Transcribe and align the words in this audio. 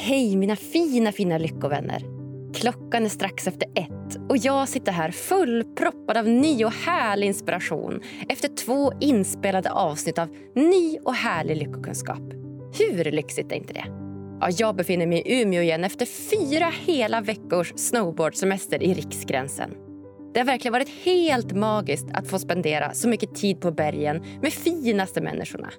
Hej 0.00 0.36
mina 0.36 0.56
fina, 0.56 1.12
fina 1.12 1.38
lyckovänner. 1.38 2.02
Klockan 2.54 3.04
är 3.04 3.08
strax 3.08 3.46
efter 3.46 3.68
ett 3.74 4.16
och 4.28 4.36
jag 4.36 4.68
sitter 4.68 4.92
här 4.92 5.10
fullproppad 5.10 6.16
av 6.16 6.28
ny 6.28 6.64
och 6.64 6.72
härlig 6.72 7.26
inspiration 7.26 8.00
efter 8.28 8.48
två 8.48 8.92
inspelade 9.00 9.70
avsnitt 9.70 10.18
av 10.18 10.28
ny 10.54 10.98
och 10.98 11.14
härlig 11.14 11.56
lyckokunskap. 11.56 12.22
Hur 12.78 13.04
lyxigt 13.04 13.52
är 13.52 13.56
inte 13.56 13.72
det? 13.72 13.84
Ja, 14.40 14.48
jag 14.50 14.76
befinner 14.76 15.06
mig 15.06 15.22
i 15.26 15.42
Umeå 15.42 15.62
igen 15.62 15.84
efter 15.84 16.06
fyra 16.06 16.72
hela 16.86 17.20
veckors 17.20 17.72
snowboardsemester 17.76 18.82
i 18.82 18.94
Riksgränsen. 18.94 19.70
Det 20.34 20.40
har 20.40 20.46
verkligen 20.46 20.72
varit 20.72 21.04
helt 21.04 21.52
magiskt 21.52 22.06
att 22.12 22.28
få 22.28 22.38
spendera 22.38 22.94
så 22.94 23.08
mycket 23.08 23.34
tid 23.34 23.60
på 23.60 23.70
bergen 23.70 24.24
med 24.42 24.52
finaste 24.52 25.20
människorna. 25.20 25.70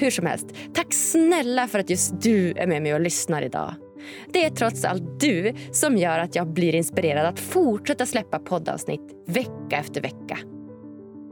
Hur 0.00 0.10
som 0.10 0.26
helst, 0.26 0.46
tack 0.74 0.94
snälla 0.94 1.68
för 1.68 1.78
att 1.78 1.90
just 1.90 2.22
du 2.22 2.52
är 2.52 2.66
med 2.66 2.82
mig 2.82 2.94
och 2.94 3.00
lyssnar 3.00 3.42
idag. 3.42 3.74
Det 4.32 4.44
är 4.44 4.50
trots 4.50 4.84
allt 4.84 5.20
du 5.20 5.54
som 5.72 5.96
gör 5.96 6.18
att 6.18 6.34
jag 6.34 6.46
blir 6.46 6.74
inspirerad 6.74 7.26
att 7.26 7.40
fortsätta 7.40 8.06
släppa 8.06 8.38
poddavsnitt 8.38 9.12
vecka 9.26 9.76
efter 9.76 10.00
vecka. 10.00 10.38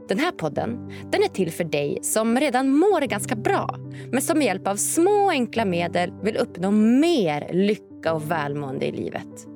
Den 0.09 0.19
här 0.19 0.31
podden 0.31 0.91
den 1.11 1.23
är 1.23 1.27
till 1.27 1.51
för 1.51 1.63
dig 1.63 1.99
som 2.01 2.39
redan 2.39 2.69
mår 2.69 3.01
ganska 3.01 3.35
bra 3.35 3.75
men 4.11 4.21
som 4.21 4.37
med 4.37 4.47
hjälp 4.47 4.67
av 4.67 4.75
små 4.75 5.29
enkla 5.29 5.65
medel 5.65 6.13
vill 6.23 6.37
uppnå 6.37 6.71
mer 6.71 7.49
lycka 7.53 8.13
och 8.13 8.31
välmående 8.31 8.85
i 8.85 8.91
livet. 8.91 9.47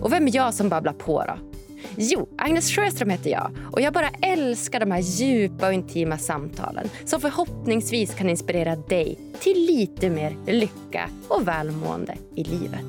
Och 0.00 0.12
vem 0.12 0.26
är 0.26 0.36
jag 0.36 0.54
som 0.54 0.68
babblar 0.68 0.92
på 0.92 1.24
då? 1.24 1.57
Jo, 1.96 2.28
Agnes 2.38 2.70
Sjöström 2.70 3.10
heter 3.10 3.30
jag 3.30 3.50
och 3.72 3.80
jag 3.80 3.92
bara 3.92 4.08
älskar 4.22 4.80
de 4.80 4.90
här 4.90 5.00
djupa 5.00 5.66
och 5.66 5.72
intima 5.72 6.18
samtalen 6.18 6.88
som 7.04 7.20
förhoppningsvis 7.20 8.14
kan 8.14 8.30
inspirera 8.30 8.76
dig 8.76 9.18
till 9.40 9.66
lite 9.66 10.10
mer 10.10 10.36
lycka 10.46 11.10
och 11.28 11.48
välmående 11.48 12.16
i 12.34 12.44
livet. 12.44 12.84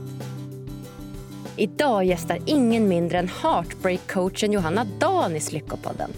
Idag 1.55 2.05
gästar 2.05 2.39
ingen 2.45 2.87
mindre 2.87 3.19
än 3.19 3.29
heartbreak-coachen 3.29 4.51
Johanna 4.51 4.87
Danis 4.99 5.51
Lyckopodden. 5.51 6.13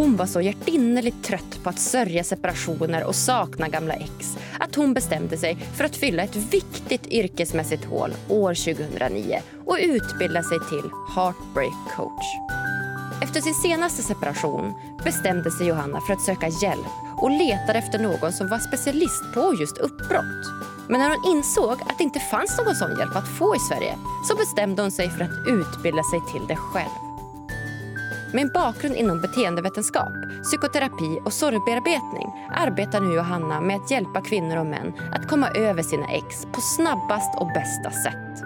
Hon 0.00 0.16
var 0.16 0.26
så 0.26 0.40
hjärtinnerligt 0.40 1.24
trött 1.24 1.60
på 1.62 1.70
att 1.70 1.78
sörja 1.78 2.24
separationer 2.24 3.04
och 3.04 3.14
sakna 3.14 3.68
gamla 3.68 3.94
ex 3.94 4.38
att 4.58 4.74
hon 4.74 4.94
bestämde 4.94 5.36
sig 5.36 5.56
för 5.76 5.84
att 5.84 5.96
fylla 5.96 6.22
ett 6.22 6.36
viktigt 6.36 7.06
yrkesmässigt 7.06 7.84
hål 7.84 8.10
år 8.28 8.74
2009 8.74 9.42
och 9.66 9.78
utbilda 9.80 10.42
sig 10.42 10.58
till 10.68 10.90
heartbreak 11.14 11.96
coach. 11.96 12.26
Efter 13.22 13.40
sin 13.40 13.54
senaste 13.54 14.02
separation 14.02 14.74
bestämde 15.04 15.50
sig 15.50 15.66
Johanna 15.66 16.00
för 16.00 16.12
att 16.12 16.22
söka 16.22 16.48
hjälp 16.62 16.94
och 17.16 17.30
letade 17.30 17.78
efter 17.78 17.98
någon 17.98 18.32
som 18.32 18.48
var 18.48 18.58
specialist 18.58 19.34
på 19.34 19.54
just 19.60 19.78
uppbrott. 19.78 20.44
Men 20.88 21.00
när 21.00 21.08
hon 21.08 21.36
insåg 21.36 21.72
att 21.72 21.98
det 21.98 22.04
inte 22.04 22.20
fanns 22.20 22.58
någon 22.58 22.76
sån 22.76 22.98
hjälp 22.98 23.16
att 23.16 23.38
få 23.38 23.56
i 23.56 23.58
Sverige 23.58 23.94
så 24.28 24.36
bestämde 24.36 24.82
hon 24.82 24.90
sig 24.90 25.10
för 25.10 25.24
att 25.24 25.48
utbilda 25.48 26.02
sig 26.02 26.20
till 26.32 26.46
det 26.48 26.56
själv. 26.56 27.09
Med 28.32 28.42
en 28.42 28.50
bakgrund 28.54 28.96
inom 28.96 29.20
beteendevetenskap, 29.20 30.12
psykoterapi 30.42 31.20
och 31.24 31.32
sorgbearbetning 31.32 32.28
arbetar 32.54 33.00
nu 33.00 33.14
Johanna 33.14 33.60
med 33.60 33.76
att 33.76 33.90
hjälpa 33.90 34.20
kvinnor 34.20 34.56
och 34.56 34.66
män 34.66 34.92
att 35.12 35.28
komma 35.28 35.50
över 35.50 35.82
sina 35.82 36.06
ex 36.12 36.46
på 36.52 36.60
snabbast 36.60 37.38
och 37.40 37.46
bästa 37.46 37.90
sätt. 37.90 38.44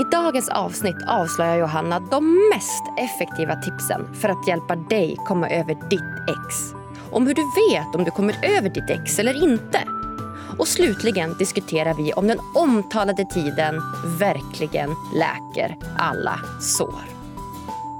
I 0.00 0.04
dagens 0.10 0.48
avsnitt 0.48 0.96
avslöjar 1.08 1.56
Johanna 1.56 2.00
de 2.00 2.50
mest 2.54 2.84
effektiva 2.98 3.56
tipsen 3.56 4.14
för 4.14 4.28
att 4.28 4.48
hjälpa 4.48 4.76
dig 4.76 5.16
komma 5.26 5.48
över 5.48 5.74
ditt 5.90 6.28
ex. 6.28 6.74
Om 7.10 7.26
hur 7.26 7.34
du 7.34 7.42
vet 7.42 7.94
om 7.94 8.04
du 8.04 8.10
kommer 8.10 8.34
över 8.58 8.68
ditt 8.68 8.90
ex 8.90 9.18
eller 9.18 9.42
inte. 9.42 9.78
Och 10.58 10.68
slutligen 10.68 11.34
diskuterar 11.38 11.94
vi 11.94 12.12
om 12.12 12.26
den 12.26 12.38
omtalade 12.54 13.24
tiden 13.24 13.80
verkligen 14.18 14.90
läker 15.14 15.76
alla 15.96 16.40
sår. 16.60 17.11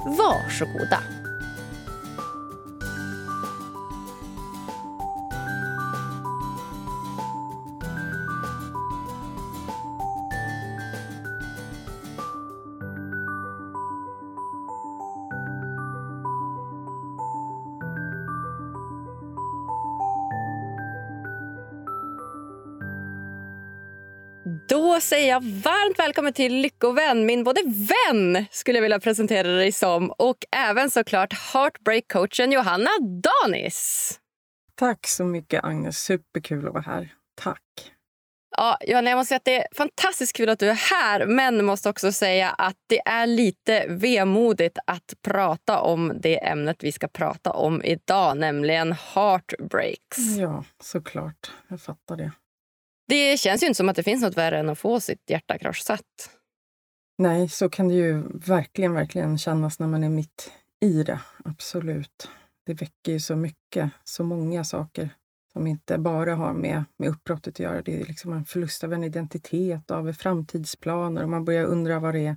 vào 0.05 0.41
sự. 0.50 1.21
Då 24.72 25.00
säger 25.00 25.28
jag 25.28 25.40
varmt 25.42 25.98
välkommen 25.98 26.33
till 26.33 26.55
Lyckovän, 26.55 27.27
min 27.27 27.44
både 27.44 27.60
vän 27.64 28.46
skulle 28.50 28.78
jag 28.78 28.83
vilja 28.83 29.00
presentera 29.00 29.48
dig 29.48 29.72
som 29.72 30.10
och 30.10 30.36
även 30.56 30.90
såklart 30.90 31.33
heartbreak-coachen 31.33 32.52
Johanna 32.52 32.90
Danis. 33.22 34.20
Tack 34.74 35.06
så 35.06 35.24
mycket 35.24 35.64
Agnes, 35.64 35.98
superkul 35.98 36.66
att 36.66 36.72
vara 36.72 36.83
här. 36.83 37.14
Tack. 37.40 37.62
Ja, 38.56 38.78
Johanna, 38.80 39.10
jag 39.10 39.16
måste 39.16 39.28
säga 39.28 39.36
att 39.36 39.44
det 39.44 39.56
är 39.56 39.66
fantastiskt 39.77 40.36
kul 40.36 40.48
att 40.48 40.58
du 40.58 40.70
är 40.70 40.90
här 40.90 41.27
men 41.27 41.64
måste 41.64 41.89
också 41.89 42.12
säga 42.12 42.50
att 42.50 42.77
det 42.89 43.00
är 43.08 43.27
lite 43.27 43.86
vemodigt 43.89 44.78
att 44.86 45.14
prata 45.22 45.80
om 45.80 46.12
det 46.22 46.46
ämnet 46.46 46.77
vi 46.80 46.92
ska 46.92 47.08
prata 47.08 47.52
om 47.52 47.83
idag, 47.84 48.36
nämligen 48.36 48.92
heartbreaks. 48.92 50.18
Ja, 50.39 50.64
såklart. 50.83 51.50
Jag 51.68 51.80
fattar 51.80 52.16
det. 52.16 52.33
Det 53.12 53.40
känns 53.40 53.62
ju 53.62 53.67
inte 53.67 53.77
som 53.77 53.89
att 53.89 53.96
det 53.96 54.02
finns 54.02 54.23
något 54.23 54.36
värre 54.36 54.58
än 54.58 54.68
att 54.68 54.78
få 54.78 55.00
sitt 55.00 55.30
hjärta 55.30 55.58
krossat. 55.58 56.30
Nej, 57.18 57.48
så 57.48 57.68
kan 57.68 57.89
det 57.89 57.95
ju 57.95 58.23
verkligen, 58.34 58.95
verkligen 58.95 59.39
kännas 59.39 59.78
när 59.78 59.86
man 59.86 60.05
är 60.05 60.08
mitt 60.08 60.52
i 60.80 61.02
det. 61.02 61.20
Absolut. 61.45 62.28
Det 62.67 62.74
väcker 62.74 63.12
ju 63.12 63.20
så 63.20 63.36
mycket, 63.36 63.90
så 64.05 64.24
många 64.24 64.64
saker 64.64 65.11
som 65.52 65.67
inte 65.67 65.98
bara 65.98 66.34
har 66.34 66.52
med, 66.52 66.84
med 66.98 67.08
uppbrottet 67.08 67.55
att 67.55 67.61
göra. 67.61 67.83
Det 67.83 68.01
är 68.01 68.05
liksom 68.05 68.33
en 68.33 68.45
förlust 68.45 68.84
av 68.84 68.92
en 68.92 69.05
identitet, 69.05 69.90
av 69.90 70.12
framtidsplaner 70.12 71.22
och 71.22 71.28
man 71.28 71.45
börjar 71.45 71.64
undra 71.64 71.98
vad 71.98 72.14
det 72.14 72.27
är 72.27 72.36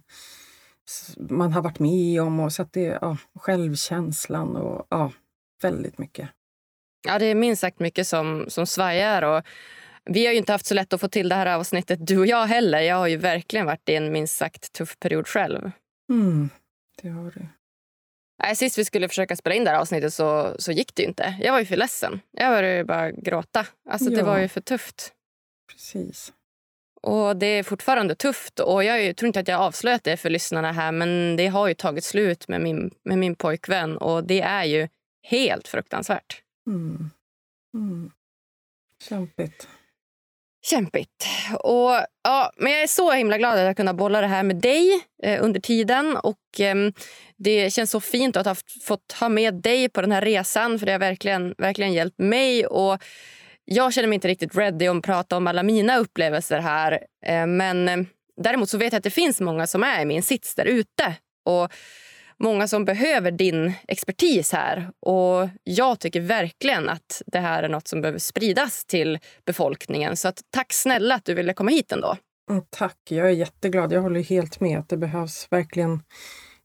man 1.17 1.53
har 1.53 1.61
varit 1.61 1.79
med 1.79 2.21
om. 2.21 2.39
Och 2.39 2.53
så 2.53 2.61
att 2.61 2.73
det, 2.73 2.99
ja, 3.01 3.17
självkänslan 3.35 4.55
och 4.55 4.87
ja, 4.89 5.11
väldigt 5.61 5.97
mycket. 5.97 6.29
Ja, 7.07 7.19
det 7.19 7.25
är 7.25 7.35
minst 7.35 7.61
sagt 7.61 7.79
mycket 7.79 8.07
som, 8.07 8.45
som 8.47 8.67
svajar. 8.67 9.21
Och 9.21 9.43
vi 10.05 10.25
har 10.25 10.33
ju 10.33 10.37
inte 10.37 10.51
haft 10.51 10.65
så 10.65 10.73
lätt 10.73 10.93
att 10.93 11.01
få 11.01 11.07
till 11.07 11.29
det 11.29 11.35
här 11.35 11.45
avsnittet, 11.45 12.07
du 12.07 12.17
och 12.17 12.27
jag 12.27 12.45
heller. 12.45 12.79
Jag 12.79 12.95
har 12.95 13.07
ju 13.07 13.17
verkligen 13.17 13.65
varit 13.65 13.89
i 13.89 13.95
en 13.95 14.11
minst 14.11 14.37
sagt 14.37 14.73
tuff 14.73 14.99
period 14.99 15.27
själv. 15.27 15.71
Mm, 16.09 16.49
det 17.01 17.09
har 17.09 17.31
du. 17.31 17.47
Nej, 18.43 18.55
sist 18.55 18.77
vi 18.77 18.85
skulle 18.85 19.07
försöka 19.07 19.35
spela 19.35 19.55
in 19.55 19.63
det 19.63 19.69
här 19.69 19.79
avsnittet 19.79 20.13
så, 20.13 20.55
så 20.59 20.71
gick 20.71 20.95
det 20.95 21.03
inte. 21.03 21.35
Jag 21.39 21.51
var 21.51 21.59
ju 21.59 21.65
för 21.65 21.75
ledsen. 21.75 22.21
Jag 22.31 22.51
började 22.51 22.83
bara 22.83 23.11
gråta. 23.11 23.65
Alltså, 23.89 24.09
ja. 24.09 24.17
Det 24.17 24.23
var 24.23 24.39
ju 24.39 24.47
för 24.47 24.61
tufft. 24.61 25.13
Precis. 25.71 26.33
Och 27.01 27.37
Det 27.37 27.45
är 27.45 27.63
fortfarande 27.63 28.15
tufft. 28.15 28.59
Och 28.59 28.83
Jag 28.83 29.15
tror 29.15 29.27
inte 29.27 29.39
att 29.39 29.47
jag 29.47 29.61
avslöjat 29.61 30.03
det 30.03 30.17
för 30.17 30.29
lyssnarna 30.29 30.71
här 30.71 30.91
men 30.91 31.35
det 31.35 31.47
har 31.47 31.67
ju 31.67 31.73
tagit 31.73 32.03
slut 32.03 32.47
med 32.47 32.61
min, 32.61 32.91
med 33.03 33.17
min 33.17 33.35
pojkvän 33.35 33.97
och 33.97 34.23
det 34.23 34.41
är 34.41 34.63
ju 34.63 34.87
helt 35.23 35.67
fruktansvärt. 35.67 36.41
Mm. 36.67 37.09
Mm. 37.73 38.11
Kämpigt 39.03 39.67
kämpigt. 40.65 41.27
Och, 41.59 41.91
ja, 42.23 42.51
men 42.57 42.71
jag 42.71 42.81
är 42.81 42.87
så 42.87 43.11
himla 43.11 43.37
glad 43.37 43.53
att 43.59 43.65
jag 43.65 43.77
kunnat 43.77 43.95
bolla 43.95 44.21
det 44.21 44.27
här 44.27 44.43
med 44.43 44.55
dig 44.55 45.05
eh, 45.23 45.43
under 45.43 45.59
tiden. 45.59 46.17
Och 46.17 46.59
eh, 46.59 46.75
Det 47.37 47.73
känns 47.73 47.91
så 47.91 47.99
fint 47.99 48.37
att 48.37 48.45
ha 48.45 48.51
haft, 48.51 48.83
fått 48.83 49.11
ha 49.19 49.29
med 49.29 49.53
dig 49.53 49.89
på 49.89 50.01
den 50.01 50.11
här 50.11 50.21
resan 50.21 50.79
för 50.79 50.85
det 50.85 50.91
har 50.91 50.99
verkligen, 50.99 51.55
verkligen 51.57 51.93
hjälpt 51.93 52.19
mig. 52.19 52.65
Och 52.65 53.03
jag 53.65 53.93
känner 53.93 54.07
mig 54.07 54.15
inte 54.15 54.27
riktigt 54.27 54.57
ready 54.57 54.87
att 54.87 55.03
prata 55.03 55.37
om 55.37 55.47
alla 55.47 55.63
mina 55.63 55.97
upplevelser 55.97 56.59
här. 56.59 56.91
Eh, 57.25 57.47
men 57.47 57.89
eh, 57.89 57.97
däremot 58.41 58.69
så 58.69 58.77
vet 58.77 58.93
jag 58.93 58.97
att 58.97 59.03
det 59.03 59.09
finns 59.09 59.41
många 59.41 59.67
som 59.67 59.83
är 59.83 60.01
i 60.01 60.05
min 60.05 60.23
sits 60.23 60.55
där 60.55 60.65
ute. 60.65 61.15
Och 61.45 61.73
många 62.39 62.67
som 62.67 62.85
behöver 62.85 63.31
din 63.31 63.73
expertis 63.87 64.51
här. 64.51 64.89
Och 64.99 65.49
Jag 65.63 65.99
tycker 65.99 66.21
verkligen 66.21 66.89
att 66.89 67.21
det 67.25 67.39
här 67.39 67.63
är 67.63 67.69
något 67.69 67.87
som 67.87 68.01
behöver 68.01 68.19
spridas 68.19 68.85
till 68.85 69.19
befolkningen. 69.45 70.17
Så 70.17 70.27
att, 70.27 70.41
tack 70.49 70.73
snälla 70.73 71.15
att 71.15 71.25
du 71.25 71.33
ville 71.33 71.53
komma 71.53 71.71
hit 71.71 71.91
ändå. 71.91 72.17
Tack, 72.69 72.97
jag 73.09 73.27
är 73.27 73.33
jätteglad. 73.33 73.93
Jag 73.93 74.01
håller 74.01 74.23
helt 74.23 74.59
med 74.59 74.79
att 74.79 74.89
det 74.89 74.97
behövs 74.97 75.47
verkligen 75.49 76.03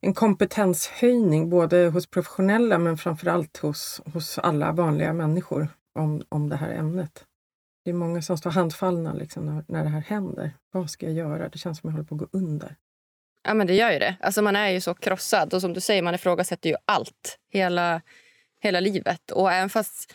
en 0.00 0.14
kompetenshöjning 0.14 1.50
både 1.50 1.88
hos 1.88 2.06
professionella 2.06 2.78
men 2.78 2.99
framförallt 2.99 3.56
hos, 3.56 4.00
hos 4.12 4.38
alla 4.38 4.73
vanliga 4.73 5.12
människor 5.12 5.69
om, 5.99 6.23
om 6.28 6.49
det 6.49 6.56
här 6.56 6.70
ämnet. 6.70 7.25
Det 7.84 7.90
är 7.90 7.94
många 7.94 8.23
som 8.23 8.38
står 8.38 8.50
handfallna 8.50 9.12
liksom 9.12 9.46
när, 9.46 9.64
när 9.69 9.84
det 9.84 9.90
här 9.90 10.00
händer. 10.00 10.52
Vad 10.73 10.90
ska 10.90 11.06
jag 11.06 11.14
göra? 11.14 11.49
Det 11.49 11.58
känns 11.58 11.78
som 11.78 11.88
att 11.88 11.93
jag 11.93 11.96
håller 11.96 12.08
på 12.08 12.14
att 12.14 12.20
gå 12.20 12.38
under. 12.38 12.76
Ja, 13.42 13.54
men 13.54 13.66
det 13.66 13.75
gör 13.75 13.92
ju 13.92 13.98
det. 13.98 14.16
Alltså, 14.20 14.42
man 14.42 14.56
är 14.56 14.69
ju 14.69 14.81
så 14.81 14.94
krossad. 14.94 15.54
Och 15.54 15.60
som 15.60 15.72
du 15.72 15.81
säger, 15.81 16.02
man 16.02 16.14
ifrågasätter 16.14 16.70
ju 16.70 16.76
allt. 16.84 17.38
Hela, 17.52 18.00
hela 18.62 18.81
livet. 18.81 19.31
Och 19.31 19.52
även 19.52 19.70
fast 19.70 20.14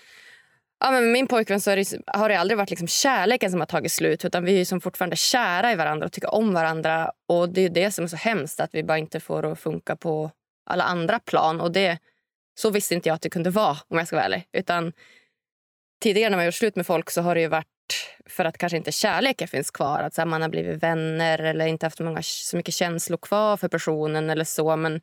Ja, 0.79 0.91
men 0.91 1.03
med 1.03 1.11
min 1.11 1.27
pojkvän 1.27 1.61
så 1.61 1.75
det, 1.75 1.93
har 2.07 2.29
det 2.29 2.39
aldrig 2.39 2.57
varit 2.57 2.69
liksom 2.69 2.87
kärleken 2.87 3.51
som 3.51 3.59
har 3.59 3.67
tagit 3.67 3.91
slut. 3.91 4.25
Utan 4.25 4.45
Vi 4.45 4.61
är 4.61 4.65
som 4.65 4.81
fortfarande 4.81 5.15
kära 5.15 5.71
i 5.71 5.75
varandra 5.75 6.05
och 6.05 6.11
tycker 6.11 6.33
om 6.33 6.53
varandra. 6.53 7.11
Och 7.27 7.49
Det 7.49 7.61
är 7.61 7.69
det 7.69 7.91
som 7.91 8.03
är 8.03 8.07
så 8.07 8.15
hemskt, 8.15 8.59
att 8.59 8.75
vi 8.75 8.83
bara 8.83 8.97
inte 8.97 9.19
får 9.19 9.51
att 9.51 9.59
funka 9.59 9.95
på 9.95 10.31
alla 10.65 10.83
andra 10.83 11.19
plan. 11.19 11.61
Och 11.61 11.71
det, 11.71 11.99
Så 12.55 12.69
visste 12.69 12.95
inte 12.95 13.09
jag 13.09 13.15
att 13.15 13.21
det 13.21 13.29
kunde 13.29 13.49
vara, 13.49 13.77
om 13.87 13.97
jag 13.97 14.07
ska 14.07 14.15
vara 14.15 14.25
ärlig. 14.25 14.47
Utan 14.53 14.93
tidigare 16.01 16.29
när 16.29 16.37
man 16.37 16.45
gjort 16.45 16.55
slut 16.55 16.75
med 16.75 16.85
folk 16.85 17.09
så 17.11 17.21
har 17.21 17.35
det 17.35 17.47
varit 17.47 17.67
för 18.25 18.45
att 18.45 18.57
kanske 18.57 18.77
inte 18.77 18.91
kärleken 18.91 19.47
finns 19.47 19.71
kvar. 19.71 19.99
Att 19.99 20.13
så 20.13 20.21
här, 20.21 20.25
man 20.25 20.41
har 20.41 20.49
blivit 20.49 20.83
vänner 20.83 21.39
eller 21.39 21.67
inte 21.67 21.85
haft 21.85 21.99
många, 21.99 22.21
så 22.21 22.57
mycket 22.57 22.73
känslor 22.73 23.17
kvar 23.17 23.57
för 23.57 23.67
personen. 23.67 24.29
eller 24.29 24.45
så. 24.45 24.75
Men, 24.75 25.01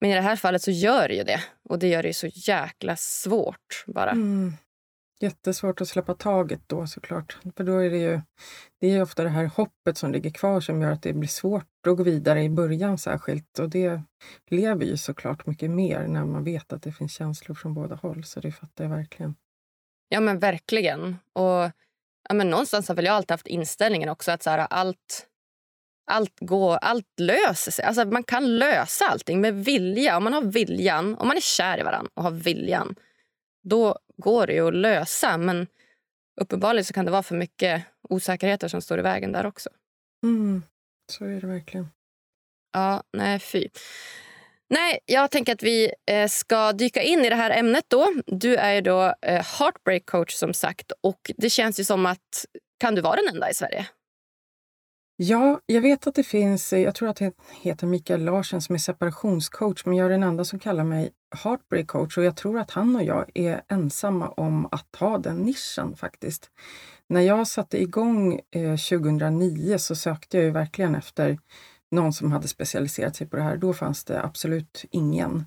men 0.00 0.10
i 0.10 0.14
det 0.14 0.20
här 0.20 0.36
fallet 0.36 0.62
så 0.62 0.70
gör 0.70 1.08
det 1.08 1.14
ju 1.14 1.24
det. 1.24 1.40
Och 1.68 1.78
det 1.78 1.88
gör 1.88 2.02
det 2.02 2.08
ju 2.08 2.14
så 2.14 2.26
jäkla 2.26 2.96
svårt 2.96 3.84
bara. 3.86 4.10
Mm. 4.10 4.52
Jättesvårt 5.20 5.80
att 5.80 5.88
släppa 5.88 6.14
taget 6.14 6.60
då 6.66 6.86
såklart. 6.86 7.38
För 7.56 7.64
då 7.64 7.78
är 7.78 7.90
det 7.90 7.98
ju 7.98 8.20
det 8.80 8.90
är 8.90 9.02
ofta 9.02 9.22
det 9.22 9.28
här 9.28 9.44
hoppet 9.44 9.98
som 9.98 10.12
ligger 10.12 10.30
kvar 10.30 10.60
som 10.60 10.82
gör 10.82 10.92
att 10.92 11.02
det 11.02 11.12
blir 11.12 11.28
svårt 11.28 11.86
att 11.88 11.96
gå 11.96 12.02
vidare 12.02 12.42
i 12.42 12.50
början 12.50 12.98
särskilt. 12.98 13.58
Och 13.58 13.70
det 13.70 14.02
lever 14.50 14.84
ju 14.84 14.96
såklart 14.96 15.46
mycket 15.46 15.70
mer 15.70 16.06
när 16.06 16.24
man 16.24 16.44
vet 16.44 16.72
att 16.72 16.82
det 16.82 16.92
finns 16.92 17.12
känslor 17.12 17.54
från 17.54 17.74
båda 17.74 17.94
håll. 17.94 18.24
Så 18.24 18.40
det 18.40 18.52
fattar 18.52 18.84
jag 18.84 18.90
verkligen. 18.90 19.34
Ja 20.08 20.20
men 20.20 20.38
verkligen. 20.38 21.16
Och 21.32 21.70
ja, 22.28 22.34
men 22.34 22.50
någonstans 22.50 22.88
har 22.88 22.94
väl 22.94 23.04
jag 23.04 23.14
alltid 23.14 23.30
haft 23.30 23.46
inställningen 23.46 24.08
också 24.08 24.30
att 24.32 24.42
så 24.42 24.50
här, 24.50 24.66
allt, 24.70 25.26
allt, 26.10 26.40
går, 26.40 26.76
allt 26.76 27.20
löser 27.20 27.72
sig. 27.72 27.84
Alltså, 27.84 28.04
man 28.04 28.22
kan 28.22 28.58
lösa 28.58 29.04
allting 29.06 29.40
med 29.40 29.64
vilja. 29.64 30.16
Om 30.16 30.24
man 30.24 30.32
har 30.32 30.42
viljan, 30.42 31.14
om 31.14 31.28
man 31.28 31.36
är 31.36 31.40
kär 31.40 31.80
i 31.80 31.82
varandra 31.82 32.10
och 32.14 32.22
har 32.22 32.30
viljan, 32.30 32.94
då 33.62 33.98
går 34.16 34.46
det 34.46 34.52
ju 34.52 34.68
att 34.68 34.74
lösa. 34.74 35.36
Men 35.36 35.66
uppenbarligen 36.40 36.84
så 36.84 36.92
kan 36.92 37.04
det 37.04 37.10
vara 37.10 37.22
för 37.22 37.34
mycket 37.36 37.84
osäkerheter 38.08 38.68
som 38.68 38.82
står 38.82 38.98
i 38.98 39.02
vägen 39.02 39.32
där 39.32 39.46
också. 39.46 39.70
Mm, 40.22 40.62
så 41.12 41.24
är 41.24 41.40
det 41.40 41.46
verkligen. 41.46 41.88
Ja, 42.72 43.02
nej 43.12 43.38
fy. 43.38 43.68
Nej, 44.70 44.98
jag 45.06 45.30
tänker 45.30 45.52
att 45.52 45.62
vi 45.62 45.92
eh, 46.10 46.28
ska 46.28 46.72
dyka 46.72 47.02
in 47.02 47.24
i 47.24 47.28
det 47.28 47.36
här 47.36 47.50
ämnet. 47.50 47.84
då. 47.88 48.12
Du 48.26 48.56
är 48.56 48.72
ju 48.72 48.80
då 48.80 49.14
eh, 49.22 49.44
heartbreak 49.58 50.06
coach 50.06 50.34
som 50.34 50.54
sagt. 50.54 50.92
Och 51.00 51.30
det 51.36 51.50
känns 51.50 51.80
ju 51.80 51.84
som 51.84 52.06
att 52.06 52.46
kan 52.80 52.94
du 52.94 53.00
vara 53.00 53.16
den 53.16 53.34
enda 53.34 53.50
i 53.50 53.54
Sverige? 53.54 53.86
Ja, 55.16 55.60
jag 55.66 55.80
vet 55.80 56.06
att 56.06 56.14
det 56.14 56.22
finns, 56.22 56.72
eh, 56.72 56.80
jag 56.80 56.94
tror 56.94 57.08
att 57.08 57.16
det 57.16 57.32
heter 57.62 57.86
Mikael 57.86 58.24
Larsen 58.24 58.60
som 58.60 58.74
är 58.74 58.78
separationscoach, 58.78 59.84
men 59.84 59.96
jag 59.96 60.06
är 60.06 60.10
den 60.10 60.22
enda 60.22 60.44
som 60.44 60.58
kallar 60.58 60.84
mig 60.84 61.10
heartbreak 61.36 61.86
coach 61.86 62.18
och 62.18 62.24
jag 62.24 62.36
tror 62.36 62.58
att 62.58 62.70
han 62.70 62.96
och 62.96 63.02
jag 63.02 63.30
är 63.34 63.62
ensamma 63.68 64.28
om 64.28 64.68
att 64.70 64.96
ha 64.98 65.18
den 65.18 65.36
nischen 65.36 65.96
faktiskt. 65.96 66.50
När 67.08 67.20
jag 67.20 67.48
satte 67.48 67.82
igång 67.82 68.40
eh, 68.50 68.76
2009 68.76 69.78
så 69.78 69.96
sökte 69.96 70.36
jag 70.36 70.44
ju 70.44 70.50
verkligen 70.50 70.94
efter 70.94 71.38
någon 71.92 72.12
som 72.12 72.32
hade 72.32 72.48
specialiserat 72.48 73.16
sig 73.16 73.26
på 73.26 73.36
det 73.36 73.42
här. 73.42 73.56
Då 73.56 73.72
fanns 73.72 74.04
det 74.04 74.22
absolut 74.22 74.84
ingen. 74.90 75.44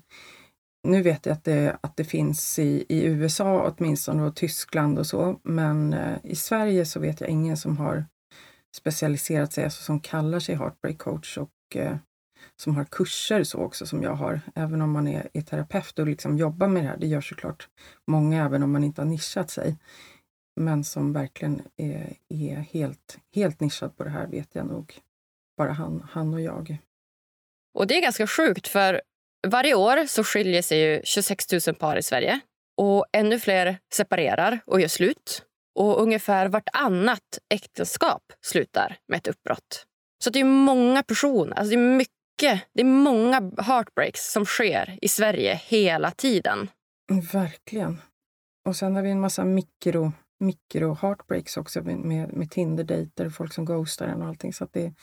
Nu 0.88 1.02
vet 1.02 1.26
jag 1.26 1.32
att 1.32 1.44
det, 1.44 1.78
att 1.80 1.96
det 1.96 2.04
finns 2.04 2.58
i, 2.58 2.84
i 2.88 3.04
USA 3.04 3.74
åtminstone 3.76 4.22
och 4.22 4.36
Tyskland 4.36 4.98
och 4.98 5.06
så, 5.06 5.40
men 5.42 5.92
eh, 5.92 6.16
i 6.22 6.36
Sverige 6.36 6.86
så 6.86 7.00
vet 7.00 7.20
jag 7.20 7.30
ingen 7.30 7.56
som 7.56 7.76
har 7.76 8.04
specialiserat 8.76 9.52
sig, 9.52 9.64
alltså 9.64 9.82
som 9.82 10.00
kallar 10.00 10.40
sig 10.40 10.54
heartbreak 10.54 10.98
coach 10.98 11.38
och 11.38 11.76
eh, 11.76 11.96
som 12.56 12.76
har 12.76 12.84
kurser 12.84 13.44
så 13.44 13.58
också 13.58 13.86
som 13.86 14.02
jag 14.02 14.14
har. 14.14 14.40
Även 14.54 14.82
om 14.82 14.90
man 14.90 15.08
är, 15.08 15.28
är 15.32 15.42
terapeut 15.42 15.98
och 15.98 16.06
liksom 16.06 16.38
jobbar 16.38 16.68
med 16.68 16.82
det 16.82 16.88
här. 16.88 16.96
Det 16.96 17.06
gör 17.06 17.20
såklart 17.20 17.68
många 18.06 18.44
även 18.44 18.62
om 18.62 18.72
man 18.72 18.84
inte 18.84 19.00
har 19.00 19.06
nischat 19.06 19.50
sig. 19.50 19.76
Men 20.60 20.84
som 20.84 21.12
verkligen 21.12 21.62
är, 21.76 22.16
är 22.28 22.56
helt, 22.56 23.18
helt 23.34 23.60
nischad 23.60 23.96
på 23.96 24.04
det 24.04 24.10
här 24.10 24.26
vet 24.26 24.48
jag 24.52 24.66
nog 24.66 25.00
bara 25.58 25.72
han, 25.72 26.08
han 26.10 26.34
och 26.34 26.40
jag. 26.40 26.78
Och 27.74 27.86
det 27.86 27.96
är 27.96 28.02
ganska 28.02 28.26
sjukt 28.26 28.68
för 28.68 29.00
varje 29.46 29.74
år 29.74 30.06
så 30.06 30.24
skiljer 30.24 30.62
sig 30.62 30.78
ju 30.78 31.00
26 31.04 31.44
000 31.66 31.76
par 31.76 31.96
i 31.96 32.02
Sverige 32.02 32.40
och 32.76 33.06
ännu 33.12 33.38
fler 33.38 33.78
separerar 33.92 34.60
och 34.66 34.80
gör 34.80 34.88
slut. 34.88 35.44
Och 35.74 36.02
ungefär 36.02 36.48
vartannat 36.48 37.38
äktenskap 37.54 38.22
slutar 38.40 38.96
med 39.08 39.16
ett 39.16 39.28
uppbrott. 39.28 39.86
Så 40.24 40.30
det 40.30 40.40
är 40.40 40.44
många 40.44 41.02
personer, 41.02 41.56
alltså 41.58 41.76
det 41.76 41.82
är 41.82 41.96
mycket, 41.96 42.68
det 42.74 42.80
är 42.80 42.84
många 42.84 43.52
heartbreaks 43.58 44.32
som 44.32 44.44
sker 44.44 44.98
i 45.02 45.08
Sverige 45.08 45.60
hela 45.64 46.10
tiden. 46.10 46.70
Verkligen. 47.32 48.00
Och 48.68 48.76
sen 48.76 48.94
har 48.94 49.02
vi 49.02 49.10
en 49.10 49.20
massa 49.20 49.44
mikro, 49.44 50.12
mikro 50.40 50.94
heartbreaks 50.94 51.56
också 51.56 51.82
med, 51.82 52.32
med 52.32 52.50
Tinder-dejter, 52.50 53.30
folk 53.30 53.52
som 53.52 53.64
ghostar 53.64 54.06
en 54.06 54.22
och 54.22 54.28
allting. 54.28 54.52
Så 54.52 54.64
att 54.64 54.72
det 54.72 54.94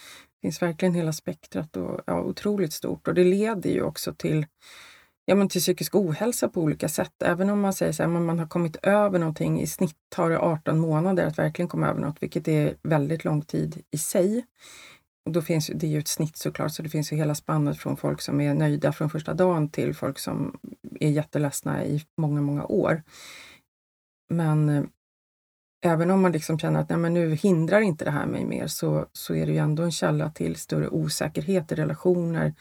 finns 0.46 0.62
verkligen 0.62 0.94
hela 0.94 1.14
spektrat 1.14 1.78
och 1.78 2.02
ja, 2.06 2.22
otroligt 2.22 2.74
stort. 2.74 3.08
Och 3.08 3.14
det 3.14 3.24
leder 3.24 3.70
ju 3.70 3.82
också 3.82 4.14
till 4.14 4.46
ja, 5.26 5.36
men 5.36 5.50
till 5.50 5.62
psykisk 5.62 5.96
ohälsa 5.96 6.50
på 6.50 6.62
olika 6.62 6.90
sätt. 6.90 7.22
Även 7.24 7.50
om 7.50 7.62
man 7.62 7.74
säger 7.74 8.02
att 8.02 8.10
man 8.10 8.40
har 8.40 8.48
kommit 8.48 8.76
över 8.82 9.20
någonting. 9.20 9.62
I 9.62 9.68
snitt 9.68 9.96
tar 10.10 10.30
det 10.30 10.40
18 10.40 10.80
månader 10.80 11.26
att 11.26 11.40
verkligen 11.40 11.70
komma 11.70 11.88
över 11.88 12.02
något, 12.02 12.24
vilket 12.24 12.48
är 12.48 12.76
väldigt 12.84 13.24
lång 13.24 13.42
tid 13.42 13.84
i 13.92 13.98
sig. 13.98 14.46
Och 15.26 15.32
då 15.32 15.42
finns, 15.42 15.72
det 15.76 15.88
är 15.88 15.92
ju 15.92 16.00
ett 16.00 16.08
snitt 16.08 16.38
såklart, 16.38 16.72
så 16.72 16.82
det 16.82 16.90
finns 16.90 17.12
ju 17.12 17.16
hela 17.16 17.36
spannet 17.36 17.78
från 17.78 17.98
folk 17.98 18.22
som 18.22 18.42
är 18.42 18.54
nöjda 18.54 18.94
från 18.94 19.10
första 19.10 19.34
dagen 19.34 19.70
till 19.70 19.96
folk 19.96 20.20
som 20.20 20.58
är 21.00 21.10
jätteledsna 21.10 21.86
i 21.86 22.06
många, 22.18 22.42
många 22.42 22.66
år. 22.66 23.04
Men 24.30 24.70
eh, 24.70 24.84
även 25.86 26.12
om 26.12 26.22
man 26.22 26.32
liksom 26.32 26.60
känner 26.60 26.80
att 26.80 26.90
nej, 26.90 26.98
men 26.98 27.14
nu 27.14 27.36
hindrar 27.36 27.82
inte 27.82 28.06
det 28.06 28.12
här 28.12 28.26
mig 28.26 28.46
mer 28.46 28.68
så, 28.68 29.06
så 29.14 29.36
är 29.36 29.46
det 29.46 29.52
ju 29.52 29.58
ändå 29.58 29.84
en 29.84 29.92
källa 29.92 30.30
till 30.30 30.56
större 30.56 30.90
osäkerhet 30.90 31.72
i 31.72 31.76
relationer, 31.76 32.54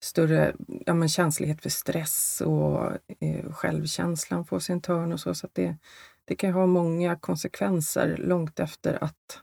större 0.00 0.54
ja, 0.86 0.94
men 0.94 1.08
känslighet 1.08 1.62
för 1.62 1.70
stress 1.70 2.40
och 2.40 2.84
eh, 3.20 3.52
självkänslan 3.52 4.44
får 4.44 4.58
sin 4.58 4.80
törn 4.80 5.12
och 5.12 5.20
så. 5.20 5.34
Så 5.34 5.48
det, 5.52 5.76
det 6.24 6.34
kan 6.34 6.52
ha 6.52 6.66
många 6.66 7.16
konsekvenser 7.16 8.16
långt 8.16 8.60
efter 8.60 9.04
att 9.04 9.40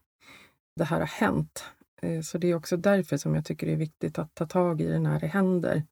det 0.76 0.84
här 0.84 1.00
har 1.00 1.08
hänt. 1.08 1.64
Eh, 2.02 2.22
så 2.22 2.38
det 2.38 2.48
är 2.48 2.56
också 2.56 2.78
därför 2.78 3.18
som 3.18 3.36
jag 3.36 3.46
tycker 3.46 3.68
det 3.68 3.74
är 3.74 3.78
viktigt 3.78 4.20
att 4.20 4.36
ta 4.36 4.46
tag 4.46 4.82
i 4.82 4.88
det 4.88 5.00
när 5.00 5.20
det 5.20 5.28
händer. 5.28 5.84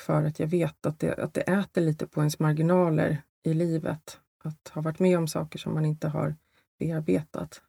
För 0.00 0.22
att 0.22 0.40
jag 0.40 0.46
vet 0.46 0.86
att 0.86 1.00
det, 1.00 1.14
att 1.14 1.34
det 1.34 1.40
äter 1.40 1.80
lite 1.80 2.06
på 2.06 2.20
ens 2.20 2.38
marginaler 2.38 3.22
i 3.44 3.54
livet. 3.54 4.20
Att 4.44 4.68
ha 4.68 4.82
varit 4.82 4.98
med 4.98 5.18
om 5.18 5.28
saker 5.28 5.58
som 5.58 5.74
man 5.74 5.84
inte 5.84 6.08
har 6.08 6.34
bearbetat. 6.78 7.62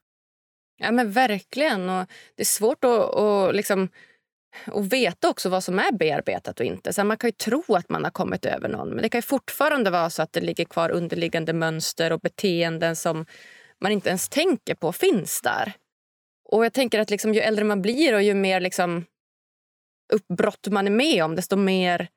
Ja 0.77 0.91
men 0.91 1.11
verkligen. 1.11 1.89
Och 1.89 2.06
det 2.35 2.41
är 2.41 2.45
svårt 2.45 2.83
att, 2.83 3.16
att, 3.16 3.56
liksom, 3.56 3.89
att 4.66 4.85
veta 4.85 5.30
också 5.30 5.49
vad 5.49 5.63
som 5.63 5.80
är 5.80 5.92
bearbetat 5.92 6.59
och 6.59 6.66
inte. 6.66 6.94
Så 6.94 7.04
man 7.04 7.18
kan 7.18 7.28
ju 7.28 7.31
tro 7.31 7.63
att 7.68 7.89
man 7.89 8.04
har 8.04 8.11
kommit 8.11 8.45
över 8.45 8.69
någon 8.69 8.89
men 8.89 9.01
det 9.01 9.09
kan 9.09 9.21
fortfarande 9.21 9.89
vara 9.89 10.09
så 10.09 10.21
att 10.21 10.33
det 10.33 10.42
ligger 10.42 10.66
kvar 10.66 10.89
underliggande 10.89 11.54
mönster 11.54 12.13
och 12.13 12.19
beteenden 12.19 12.95
som 12.95 13.25
man 13.81 13.92
inte 13.92 14.09
ens 14.09 14.30
tänker 14.30 14.75
på 14.75 14.92
finns 14.92 15.42
där. 15.42 15.73
Och 16.49 16.66
jag 16.66 16.73
tänker 16.73 16.99
att 16.99 17.09
liksom, 17.09 17.33
ju 17.33 17.39
äldre 17.39 17.66
man 17.66 17.81
blir 17.81 18.13
och 18.13 18.23
ju 18.23 18.33
mer 18.33 18.59
liksom, 18.59 19.06
uppbrott 20.13 20.68
man 20.68 20.87
är 20.87 20.92
med 20.92 21.23
om 21.23 21.35
desto 21.35 21.56
mer 21.56 22.09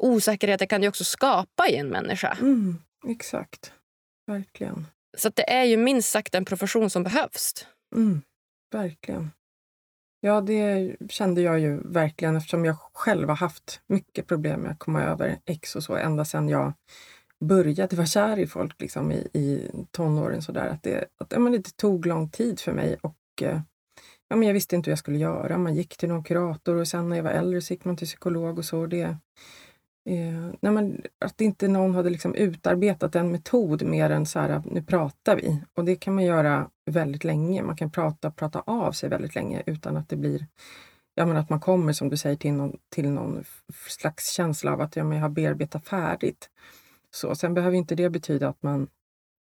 osäkerheter 0.00 0.66
kan 0.66 0.80
det 0.80 0.88
också 0.88 1.04
skapa 1.04 1.68
i 1.68 1.76
en 1.76 1.88
människa. 1.88 2.36
Mm, 2.40 2.76
exakt. 3.08 3.72
Verkligen. 4.26 4.86
Så 5.18 5.28
det 5.28 5.50
är 5.50 5.64
ju 5.64 5.76
minst 5.76 6.10
sagt 6.10 6.34
en 6.34 6.44
profession 6.44 6.90
som 6.90 7.02
behövs. 7.02 7.66
Mm, 7.94 8.22
verkligen. 8.72 9.30
Ja, 10.20 10.40
det 10.40 10.96
kände 11.08 11.40
jag 11.40 11.60
ju 11.60 11.80
verkligen 11.84 12.36
eftersom 12.36 12.64
jag 12.64 12.76
själv 12.92 13.28
har 13.28 13.36
haft 13.36 13.80
mycket 13.86 14.26
problem 14.26 14.60
med 14.60 14.70
att 14.70 14.78
komma 14.78 15.02
över 15.02 15.38
ex 15.44 15.76
och 15.76 15.82
så 15.82 15.96
ända 15.96 16.24
sedan 16.24 16.48
jag 16.48 16.72
började 17.40 17.96
vara 17.96 18.06
kär 18.06 18.38
i 18.38 18.46
folk 18.46 18.80
liksom, 18.80 19.12
i, 19.12 19.28
i 19.32 19.70
tonåren. 19.90 20.42
Så 20.42 20.52
där, 20.52 20.68
att 20.68 20.82
det, 20.82 21.04
att, 21.18 21.32
ja, 21.32 21.38
men 21.38 21.52
det 21.52 21.76
tog 21.76 22.06
lång 22.06 22.30
tid 22.30 22.60
för 22.60 22.72
mig 22.72 22.96
och 23.02 23.42
eh, 23.42 23.60
ja, 24.28 24.36
men 24.36 24.48
jag 24.48 24.54
visste 24.54 24.76
inte 24.76 24.90
hur 24.90 24.92
jag 24.92 24.98
skulle 24.98 25.18
göra. 25.18 25.58
Man 25.58 25.74
gick 25.74 25.96
till 25.96 26.08
någon 26.08 26.24
kurator 26.24 26.76
och 26.76 26.88
sen 26.88 27.08
när 27.08 27.16
jag 27.16 27.24
var 27.24 27.30
äldre 27.30 27.60
så 27.60 27.72
gick 27.72 27.84
man 27.84 27.96
till 27.96 28.06
psykolog 28.06 28.58
och 28.58 28.64
så. 28.64 28.86
Det, 28.86 29.16
Eh, 30.08 30.50
nej 30.60 30.72
men, 30.72 31.02
att 31.18 31.40
inte 31.40 31.68
någon 31.68 31.94
hade 31.94 32.10
liksom 32.10 32.34
utarbetat 32.34 33.16
en 33.16 33.32
metod 33.32 33.82
mer 33.82 34.10
än 34.10 34.26
så 34.26 34.38
här, 34.38 34.62
nu 34.64 34.82
pratar 34.82 35.36
vi. 35.36 35.62
Och 35.74 35.84
det 35.84 35.96
kan 35.96 36.14
man 36.14 36.24
göra 36.24 36.70
väldigt 36.90 37.24
länge. 37.24 37.62
Man 37.62 37.76
kan 37.76 37.90
prata, 37.90 38.30
prata 38.30 38.60
av 38.60 38.92
sig 38.92 39.08
väldigt 39.08 39.34
länge 39.34 39.62
utan 39.66 39.96
att 39.96 40.08
det 40.08 40.16
blir 40.16 40.46
ja, 41.14 41.26
men 41.26 41.36
att 41.36 41.50
man 41.50 41.60
kommer, 41.60 41.92
som 41.92 42.08
du 42.08 42.16
säger, 42.16 42.36
till 42.36 42.52
någon, 42.52 42.76
till 42.88 43.10
någon 43.10 43.44
slags 43.88 44.32
känsla 44.32 44.72
av 44.72 44.80
att 44.80 44.96
ja, 44.96 45.04
men 45.04 45.18
jag 45.18 45.24
har 45.24 45.30
bearbetat 45.30 45.88
färdigt. 45.88 46.50
Så, 47.10 47.34
sen 47.34 47.54
behöver 47.54 47.76
inte 47.76 47.94
det 47.94 48.10
betyda 48.10 48.48
att 48.48 48.62
man 48.62 48.88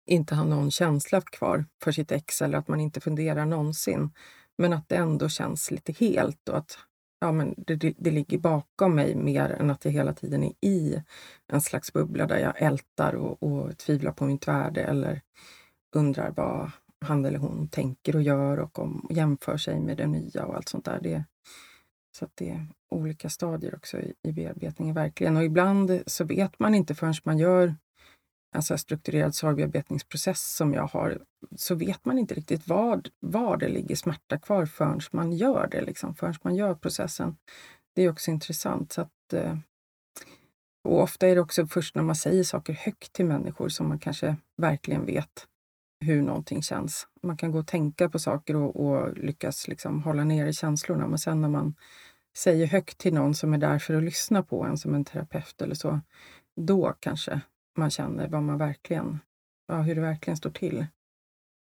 inte 0.06 0.36
har 0.36 0.46
någon 0.46 0.72
känsla 0.72 1.22
kvar 1.22 1.66
för 1.84 1.92
sitt 1.92 2.12
ex 2.12 2.42
eller 2.42 2.58
att 2.58 2.68
man 2.68 2.80
inte 2.80 3.02
funderar 3.02 3.46
någonsin. 3.46 4.10
Men 4.58 4.74
att 4.74 4.90
det 4.90 4.96
ändå 4.96 5.30
känns 5.30 5.72
lite 5.72 5.94
helt 5.94 6.50
och 6.50 6.58
att 6.58 6.78
ja, 7.20 7.32
men 7.32 7.56
det, 7.58 7.76
det 7.98 8.12
ligger 8.12 8.38
bakom 8.38 8.96
mig 8.96 9.16
mer 9.16 9.50
än 9.50 9.70
att 9.70 9.86
jag 9.86 9.92
hela 9.92 10.14
tiden 10.14 10.44
är 10.44 10.54
i 10.62 11.04
en 11.48 11.62
slags 11.62 11.94
bubbla 11.94 12.28
där 12.28 12.38
jag 12.38 12.62
ältar 12.62 13.16
och, 13.16 13.44
och 13.44 13.78
tvivlar 13.78 14.12
på 14.12 14.26
mitt 14.26 14.48
värde 14.48 14.84
eller 14.84 15.22
undrar 15.96 16.32
vad 16.32 16.72
han 17.06 17.26
eller 17.26 17.40
hon 17.40 17.68
tänker 17.68 18.16
och 18.16 18.22
gör 18.22 18.60
och, 18.60 18.80
om, 18.80 19.00
och 19.00 19.12
jämför 19.12 19.58
sig 19.58 19.80
med 19.80 19.98
det 19.98 20.08
nya 20.08 20.46
och 20.46 20.56
allt 20.56 20.70
sånt 20.70 20.86
där. 20.86 21.00
Det, 21.02 21.24
så 22.18 22.26
att 22.26 22.32
det 22.36 22.50
är 22.50 22.68
olika 22.90 23.30
stadier 23.30 23.76
också 23.76 23.98
i, 23.98 24.14
i 24.24 24.32
bearbetningen, 24.32 24.96
verkligen. 24.96 25.38
Och 25.38 25.44
ibland 25.44 26.04
så 26.06 26.24
vet 26.24 26.60
man 26.60 26.76
inte 26.76 26.96
förrän 26.96 27.14
man 27.24 27.38
gör 27.38 27.76
Alltså 28.56 28.74
en 28.74 28.78
strukturerad 28.78 29.36
sorgbearbetningsprocess 29.36 30.56
som 30.56 30.74
jag 30.74 30.88
har, 30.88 31.22
så 31.56 31.76
vet 31.76 32.06
man 32.06 32.20
inte 32.20 32.34
riktigt 32.34 32.68
var, 32.68 33.02
var 33.20 33.58
det 33.58 33.68
ligger 33.68 33.96
smärta 33.96 34.38
kvar 34.40 34.66
förrän 34.66 35.02
man 35.12 35.32
gör 35.32 35.68
det, 35.72 35.82
liksom, 35.82 36.16
förrän 36.16 36.36
man 36.42 36.56
gör 36.56 36.76
processen. 36.76 37.38
Det 37.96 38.02
är 38.02 38.12
också 38.12 38.32
intressant. 38.32 38.92
Så 38.92 39.02
att, 39.02 39.34
eh, 39.34 39.58
och 40.84 41.02
ofta 41.02 41.28
är 41.28 41.36
det 41.36 41.42
också 41.42 41.68
först 41.68 41.96
när 41.96 42.04
man 42.04 42.16
säger 42.16 42.44
saker 42.44 42.74
högt 42.74 43.14
till 43.14 43.26
människor 43.26 43.70
som 43.70 43.88
man 43.88 44.00
kanske 44.00 44.36
verkligen 44.58 45.06
vet 45.06 45.48
hur 46.00 46.22
någonting 46.22 46.62
känns. 46.62 47.08
Man 47.24 47.38
kan 47.38 47.52
gå 47.52 47.60
och 47.60 47.68
tänka 47.68 48.10
på 48.10 48.20
saker 48.20 48.56
och, 48.56 48.76
och 48.76 49.18
lyckas 49.18 49.68
liksom 49.68 50.04
hålla 50.04 50.24
nere 50.24 50.54
känslorna, 50.54 51.08
men 51.08 51.20
sen 51.20 51.42
när 51.42 51.50
man 51.50 51.76
säger 52.38 52.68
högt 52.68 52.98
till 52.98 53.14
någon 53.14 53.36
som 53.36 53.54
är 53.54 53.58
där 53.58 53.80
för 53.80 53.94
att 53.94 54.04
lyssna 54.04 54.44
på 54.44 54.64
en, 54.64 54.78
som 54.78 54.96
en 54.96 55.06
terapeut 55.06 55.62
eller 55.62 55.76
så, 55.76 56.00
då 56.56 56.94
kanske 57.00 57.42
man 57.78 57.90
känner 57.90 58.28
vad 58.28 58.44
man 58.44 58.58
verkligen, 58.58 59.20
ja, 59.68 59.82
hur 59.82 59.96
det 59.96 60.02
verkligen 60.02 60.38
står 60.38 60.50
till. 60.50 60.86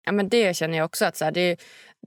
Ja, 0.05 0.13
men 0.13 0.29
det 0.29 0.57
känner 0.57 0.79
jag 0.79 0.85
också. 0.85 1.05
att 1.05 1.17
så 1.17 1.25
här, 1.25 1.33
det, 1.33 1.61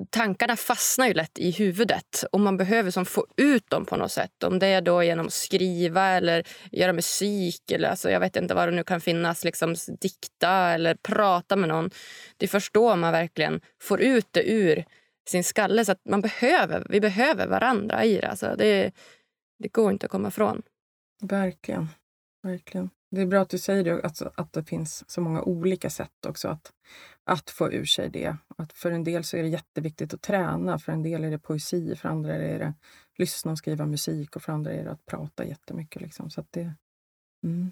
Tankarna 0.09 0.55
fastnar 0.55 1.07
ju 1.07 1.13
lätt 1.13 1.39
i 1.39 1.51
huvudet 1.51 2.23
och 2.31 2.39
man 2.39 2.57
behöver 2.57 2.91
som 2.91 3.05
få 3.05 3.27
ut 3.37 3.69
dem 3.69 3.85
på 3.85 3.97
något 3.97 4.11
sätt. 4.11 4.43
Om 4.43 4.59
det 4.59 4.67
är 4.67 4.81
då 4.81 5.03
genom 5.03 5.25
att 5.25 5.33
skriva 5.33 6.05
eller 6.05 6.47
göra 6.71 6.93
musik 6.93 7.71
eller 7.71 7.89
alltså, 7.89 8.09
jag 8.09 8.19
vet 8.19 8.35
inte 8.35 8.53
vad 8.53 8.67
det 8.67 8.75
nu 8.75 8.83
kan 8.83 9.01
finnas. 9.01 9.43
Liksom, 9.43 9.75
dikta 10.01 10.49
eller 10.49 10.95
prata 10.95 11.55
med 11.55 11.69
någon. 11.69 11.89
Det 12.37 12.45
är 12.45 12.49
först 12.49 12.73
då 12.73 12.95
man 12.95 13.11
verkligen 13.11 13.61
får 13.81 14.01
ut 14.01 14.27
det 14.31 14.51
ur 14.51 14.85
sin 15.29 15.43
skalle. 15.43 15.85
Så 15.85 15.91
att 15.91 16.05
man 16.09 16.21
behöver, 16.21 16.87
vi 16.89 17.01
behöver 17.01 17.47
varandra 17.47 18.03
i 18.03 18.17
det. 18.17 18.27
Alltså, 18.27 18.55
det. 18.57 18.91
Det 19.59 19.67
går 19.67 19.91
inte 19.91 20.05
att 20.05 20.11
komma 20.11 20.27
ifrån. 20.27 20.61
Verkligen. 21.21 21.87
Verkligen. 22.43 22.89
Det 23.15 23.21
är 23.21 23.25
bra 23.25 23.41
att 23.41 23.49
du 23.49 23.57
säger 23.57 23.83
det, 23.83 24.03
att, 24.03 24.21
att 24.39 24.53
det 24.53 24.63
finns 24.63 25.09
så 25.09 25.21
många 25.21 25.41
olika 25.41 25.89
sätt 25.89 26.25
också 26.27 26.47
att, 26.47 26.73
att 27.23 27.49
få 27.49 27.71
ur 27.71 27.85
sig 27.85 28.09
det. 28.09 28.35
Att 28.57 28.73
för 28.73 28.91
en 28.91 29.03
del 29.03 29.23
så 29.23 29.37
är 29.37 29.43
det 29.43 29.49
jätteviktigt 29.49 30.13
att 30.13 30.21
träna, 30.21 30.79
för 30.79 30.91
en 30.91 31.03
del 31.03 31.23
är 31.23 31.31
det 31.31 31.39
poesi, 31.39 31.95
för 31.95 32.09
andra 32.09 32.35
är 32.35 32.59
det 32.59 32.73
lyssna 33.17 33.51
och 33.51 33.57
skriva 33.57 33.85
musik 33.85 34.35
och 34.35 34.41
för 34.41 34.53
andra 34.53 34.73
är 34.73 34.83
det 34.83 34.91
att 34.91 35.05
prata 35.05 35.45
jättemycket. 35.45 36.01
Liksom. 36.01 36.29
Så 36.29 36.45
det, 36.51 36.73
mm. 37.43 37.71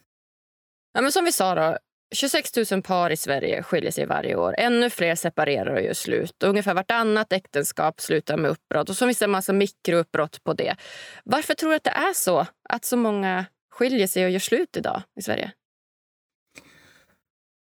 ja, 0.94 1.02
men 1.02 1.12
som 1.12 1.26
vi 1.26 1.32
sa, 1.32 1.56
då, 1.56 1.78
26 2.16 2.72
000 2.72 2.82
par 2.82 3.10
i 3.10 3.18
Sverige 3.18 3.64
skiljer 3.64 3.92
sig 3.92 4.06
varje 4.06 4.36
år. 4.36 4.56
Ännu 4.58 4.90
fler 4.90 5.16
separerar 5.16 5.76
och 5.76 5.82
gör 5.82 5.94
slut. 5.94 6.44
Ungefär 6.44 6.74
vartannat 6.74 7.34
äktenskap 7.34 8.02
slutar 8.02 8.38
med 8.38 8.52
uppbrott. 8.52 8.90
Och 8.90 8.96
så 8.96 9.06
finns 9.06 9.20
det 9.20 9.26
en 9.26 9.32
massa 9.32 9.54
mikrouppbrott 9.54 10.44
på 10.44 10.54
det. 10.54 10.76
Varför 11.24 11.54
tror 11.54 11.70
du 11.70 11.76
att 11.76 11.84
det 11.84 11.90
är 11.90 12.14
så? 12.14 12.46
Att 12.70 12.86
så 12.86 12.98
många 12.98 13.46
skiljer 13.74 14.08
sig 14.08 14.26
och 14.26 14.32
gör 14.32 14.40
slut 14.40 14.78
idag 14.78 15.04
i 15.16 15.22
Sverige? 15.22 15.52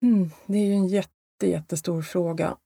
Mm, 0.04 0.30
det 0.48 0.58
är 0.58 0.66
ju 0.66 0.74
en 0.74 0.88
jätte, 0.88 1.48
jättestor 1.48 2.02
fråga. 2.02 2.58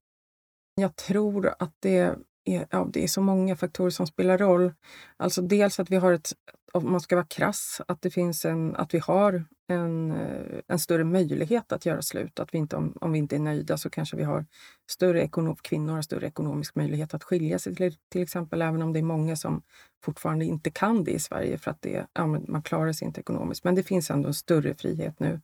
Jag 0.75 0.95
tror 0.95 1.55
att 1.59 1.75
det 1.79 2.15
är, 2.45 2.67
ja, 2.69 2.89
det 2.93 3.03
är 3.03 3.07
så 3.07 3.21
många 3.21 3.55
faktorer 3.55 3.89
som 3.89 4.07
spelar 4.07 4.38
roll. 4.38 4.73
Alltså 5.17 5.41
dels 5.41 5.79
att 5.79 5.89
vi 5.89 5.95
har 5.95 6.13
ett, 6.13 6.33
om 6.73 6.91
man 6.91 7.01
ska 7.01 7.15
vara 7.15 7.25
krass, 7.25 7.81
att, 7.88 8.01
det 8.01 8.09
finns 8.09 8.45
en, 8.45 8.75
att 8.75 8.93
vi 8.93 9.00
har 9.00 9.45
en, 9.67 10.12
eh, 10.12 10.59
en 10.67 10.79
större 10.79 11.03
möjlighet 11.03 11.71
att 11.71 11.85
göra 11.85 12.01
slut. 12.01 12.39
Att 12.39 12.53
vi 12.53 12.57
inte, 12.57 12.75
om, 12.75 12.97
om 13.01 13.12
vi 13.12 13.19
inte 13.19 13.35
är 13.35 13.39
nöjda 13.39 13.77
så 13.77 13.89
kanske 13.89 14.17
vi 14.17 14.23
har 14.23 14.45
större 14.89 15.21
ekonom, 15.21 15.55
kvinnor 15.55 15.93
har 15.93 16.01
större 16.01 16.27
ekonomisk 16.27 16.75
möjlighet 16.75 17.13
att 17.13 17.23
skilja 17.23 17.59
sig 17.59 17.75
till, 17.75 17.95
till 18.09 18.21
exempel, 18.21 18.62
även 18.62 18.81
om 18.81 18.93
det 18.93 19.00
är 19.00 19.03
många 19.03 19.35
som 19.35 19.62
fortfarande 20.03 20.45
inte 20.45 20.71
kan 20.71 21.03
det 21.03 21.12
i 21.12 21.19
Sverige 21.19 21.57
för 21.57 21.71
att 21.71 21.81
det, 21.81 22.07
ja, 22.13 22.27
man 22.27 22.63
klarar 22.63 22.93
sig 22.93 23.05
inte 23.07 23.21
ekonomiskt. 23.21 23.63
Men 23.63 23.75
det 23.75 23.83
finns 23.83 24.09
ändå 24.09 24.27
en 24.27 24.33
större 24.33 24.75
frihet 24.75 25.19
nu. 25.19 25.41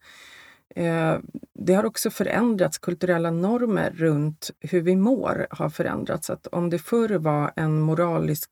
Eh, 0.75 1.17
det 1.53 1.73
har 1.73 1.85
också 1.85 2.09
förändrats, 2.09 2.77
kulturella 2.77 3.31
normer 3.31 3.91
runt 3.95 4.51
hur 4.59 4.81
vi 4.81 4.95
mår 4.95 5.47
har 5.49 5.69
förändrats. 5.69 6.29
Att 6.29 6.47
om 6.47 6.69
det 6.69 6.79
förr 6.79 7.09
var 7.09 7.51
en 7.55 7.81
moralisk 7.81 8.49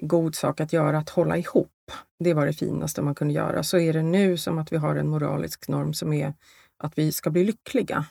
god 0.00 0.34
sak 0.34 0.60
att 0.60 0.72
göra 0.72 0.98
att 0.98 1.10
hålla 1.10 1.36
ihop, 1.36 1.92
det 2.18 2.34
var 2.34 2.46
det 2.46 2.52
finaste 2.52 3.02
man 3.02 3.14
kunde 3.14 3.34
göra, 3.34 3.62
så 3.62 3.78
är 3.78 3.92
det 3.92 4.02
nu 4.02 4.36
som 4.36 4.58
att 4.58 4.72
vi 4.72 4.76
har 4.76 4.96
en 4.96 5.08
moralisk 5.08 5.68
norm 5.68 5.94
som 5.94 6.12
är 6.12 6.34
att 6.78 6.98
vi 6.98 7.12
ska 7.12 7.30
bli 7.30 7.44
lyckliga. 7.44 8.04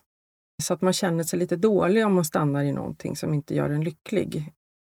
Så 0.63 0.73
att 0.73 0.81
man 0.81 0.93
känner 0.93 1.23
sig 1.23 1.39
lite 1.39 1.55
dålig 1.55 2.05
om 2.05 2.13
man 2.13 2.25
stannar 2.25 2.63
i 2.63 2.71
någonting 2.71 3.15
som 3.15 3.33
inte 3.33 3.55
gör 3.55 3.69
en 3.69 3.83
lycklig. 3.83 4.53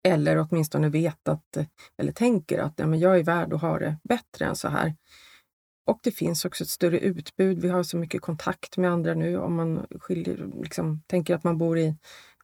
Eller 0.08 0.38
åtminstone 0.38 0.88
vet 0.88 1.28
att, 1.28 1.56
eller 1.98 2.12
tänker 2.12 2.58
att 2.58 2.72
ja, 2.76 2.86
men 2.86 2.98
jag 2.98 3.18
är 3.18 3.22
värd 3.22 3.52
att 3.52 3.60
ha 3.60 3.78
det 3.78 3.96
bättre 4.02 4.44
än 4.44 4.56
så 4.56 4.68
här. 4.68 4.94
Och 5.86 5.98
det 6.02 6.10
finns 6.10 6.44
också 6.44 6.64
ett 6.64 6.70
större 6.70 6.98
utbud. 6.98 7.58
Vi 7.58 7.68
har 7.68 7.82
så 7.82 7.96
mycket 7.96 8.22
kontakt 8.22 8.76
med 8.76 8.90
andra 8.90 9.14
nu. 9.14 9.38
Om 9.38 9.54
man 9.54 9.86
skiljer, 10.00 10.50
liksom, 10.62 11.02
tänker 11.06 11.34
att 11.34 11.44
man 11.44 11.58
bor 11.58 11.78
i 11.78 11.96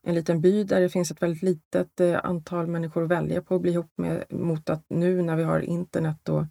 en 0.03 0.15
liten 0.15 0.41
by 0.41 0.63
där 0.63 0.81
det 0.81 0.89
finns 0.89 1.11
ett 1.11 1.21
väldigt 1.21 1.43
litet 1.43 1.99
eh, 1.99 2.19
antal 2.23 2.67
människor 2.67 3.03
att 3.03 3.09
välja 3.09 3.41
på 3.41 3.55
att 3.55 3.61
bli 3.61 3.71
ihop 3.71 3.91
med 3.95 4.23
mot 4.29 4.69
att 4.69 4.85
nu 4.87 5.21
när 5.21 5.35
vi 5.35 5.43
har 5.43 5.59
internet 5.59 6.29
och 6.29 6.43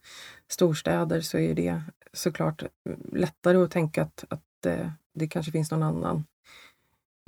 storstäder 0.49 1.21
så 1.21 1.39
är 1.39 1.55
det 1.55 1.83
såklart 2.13 2.63
lättare 3.13 3.57
att 3.57 3.71
tänka 3.71 4.03
att, 4.03 4.25
att 4.29 4.67
eh, 4.67 4.91
det 5.15 5.29
kanske 5.29 5.53
finns 5.53 5.71
någon 5.71 5.83
annan. 5.83 6.25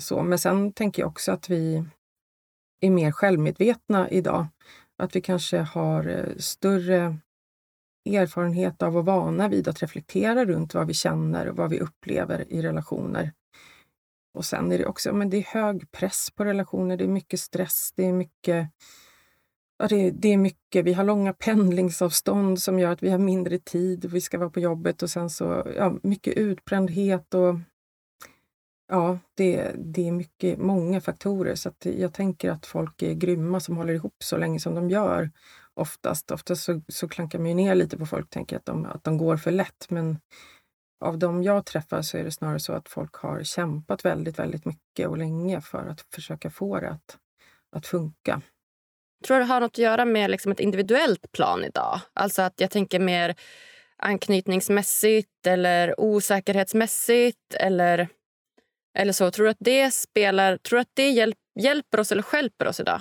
Så, 0.02 0.22
men 0.22 0.38
sen 0.38 0.72
tänker 0.72 1.02
jag 1.02 1.08
också 1.08 1.32
att 1.32 1.50
vi 1.50 1.84
är 2.80 2.90
mer 2.90 3.12
självmedvetna 3.12 4.10
idag. 4.10 4.46
Att 4.96 5.16
vi 5.16 5.20
kanske 5.20 5.58
har 5.58 6.06
eh, 6.08 6.36
större 6.36 7.16
erfarenhet 8.04 8.82
av 8.82 8.96
och 8.96 9.04
vana 9.04 9.48
vid 9.48 9.68
att 9.68 9.82
reflektera 9.82 10.44
runt 10.44 10.74
vad 10.74 10.86
vi 10.86 10.94
känner 10.94 11.48
och 11.48 11.56
vad 11.56 11.70
vi 11.70 11.80
upplever 11.80 12.52
i 12.52 12.62
relationer. 12.62 13.32
Och 14.34 14.44
sen 14.44 14.72
är 14.72 14.78
det 14.78 14.86
också 14.86 15.12
men 15.12 15.30
det 15.30 15.36
är 15.36 15.42
hög 15.42 15.90
press 15.90 16.30
på 16.34 16.44
relationer, 16.44 16.96
det 16.96 17.04
är 17.04 17.08
mycket 17.08 17.40
stress, 17.40 17.92
det 17.96 18.04
är 18.04 18.12
mycket 18.12 18.68
Ja, 19.82 19.88
det, 19.88 20.10
det, 20.10 20.32
är 20.32 20.36
mycket. 20.36 20.84
Vi 20.84 20.92
har 20.92 21.04
långa 21.04 21.32
pendlingsavstånd 21.38 22.60
som 22.60 22.78
gör 22.78 22.92
att 22.92 23.02
vi 23.02 23.10
har 23.10 23.18
mindre 23.18 23.58
tid. 23.58 24.04
Vi 24.04 24.20
ska 24.20 24.38
vara 24.38 24.50
på 24.50 24.60
jobbet 24.60 25.02
och 25.02 25.10
sen 25.10 25.30
så 25.30 25.72
ja, 25.76 25.96
mycket 26.02 26.34
utbrändhet 26.34 27.34
och 27.34 27.54
ja, 28.88 29.18
det, 29.34 29.72
det 29.78 30.08
är 30.08 30.12
mycket, 30.12 30.58
många 30.58 31.00
faktorer. 31.00 31.54
Så 31.54 31.72
jag 31.80 32.12
tänker 32.12 32.50
att 32.50 32.66
folk 32.66 33.02
är 33.02 33.14
grymma 33.14 33.60
som 33.60 33.76
håller 33.76 33.94
ihop 33.94 34.16
så 34.18 34.36
länge 34.36 34.60
som 34.60 34.74
de 34.74 34.90
gör 34.90 35.30
oftast. 35.74 36.30
Oftast 36.30 36.64
så, 36.64 36.80
så 36.88 37.08
klankar 37.08 37.38
man 37.38 37.48
ju 37.48 37.54
ner 37.54 37.74
lite 37.74 37.96
på 37.98 38.06
folk 38.06 38.24
och 38.24 38.30
tänker 38.30 38.56
att 38.56 38.64
de, 38.64 38.86
att 38.86 39.04
de 39.04 39.18
går 39.18 39.36
för 39.36 39.50
lätt. 39.50 39.86
Men 39.88 40.18
av 41.04 41.18
de 41.18 41.42
jag 41.42 41.66
träffar 41.66 42.02
så 42.02 42.16
är 42.16 42.24
det 42.24 42.32
snarare 42.32 42.60
så 42.60 42.72
att 42.72 42.88
folk 42.88 43.14
har 43.14 43.42
kämpat 43.42 44.04
väldigt, 44.04 44.38
väldigt 44.38 44.64
mycket 44.64 45.08
och 45.08 45.18
länge 45.18 45.60
för 45.60 45.86
att 45.86 46.00
försöka 46.14 46.50
få 46.50 46.80
det 46.80 46.90
att, 46.90 47.18
att 47.76 47.86
funka. 47.86 48.42
Tror 49.26 49.36
du 49.36 49.42
det 49.42 49.48
har 49.48 49.60
något 49.60 49.70
att 49.72 49.78
göra 49.78 50.04
med 50.04 50.30
liksom 50.30 50.52
ett 50.52 50.60
individuellt 50.60 51.32
plan 51.32 51.64
idag? 51.64 52.00
Alltså 52.12 52.42
att 52.42 52.60
jag 52.60 52.70
tänker 52.70 53.00
mer 53.00 53.34
anknytningsmässigt 53.96 55.46
eller 55.46 56.00
osäkerhetsmässigt 56.00 57.54
eller, 57.54 58.08
eller 58.98 59.12
så. 59.12 59.30
Tror 59.30 59.44
du 59.44 59.50
att 59.50 59.56
det 59.60 59.90
spelar, 59.90 60.56
tror 60.56 60.76
du 60.76 60.80
att 60.80 60.94
det 60.94 61.10
hjälp, 61.10 61.38
hjälper 61.60 62.00
oss 62.00 62.12
eller 62.12 62.22
skälper 62.22 62.68
oss 62.68 62.80
idag? 62.80 63.00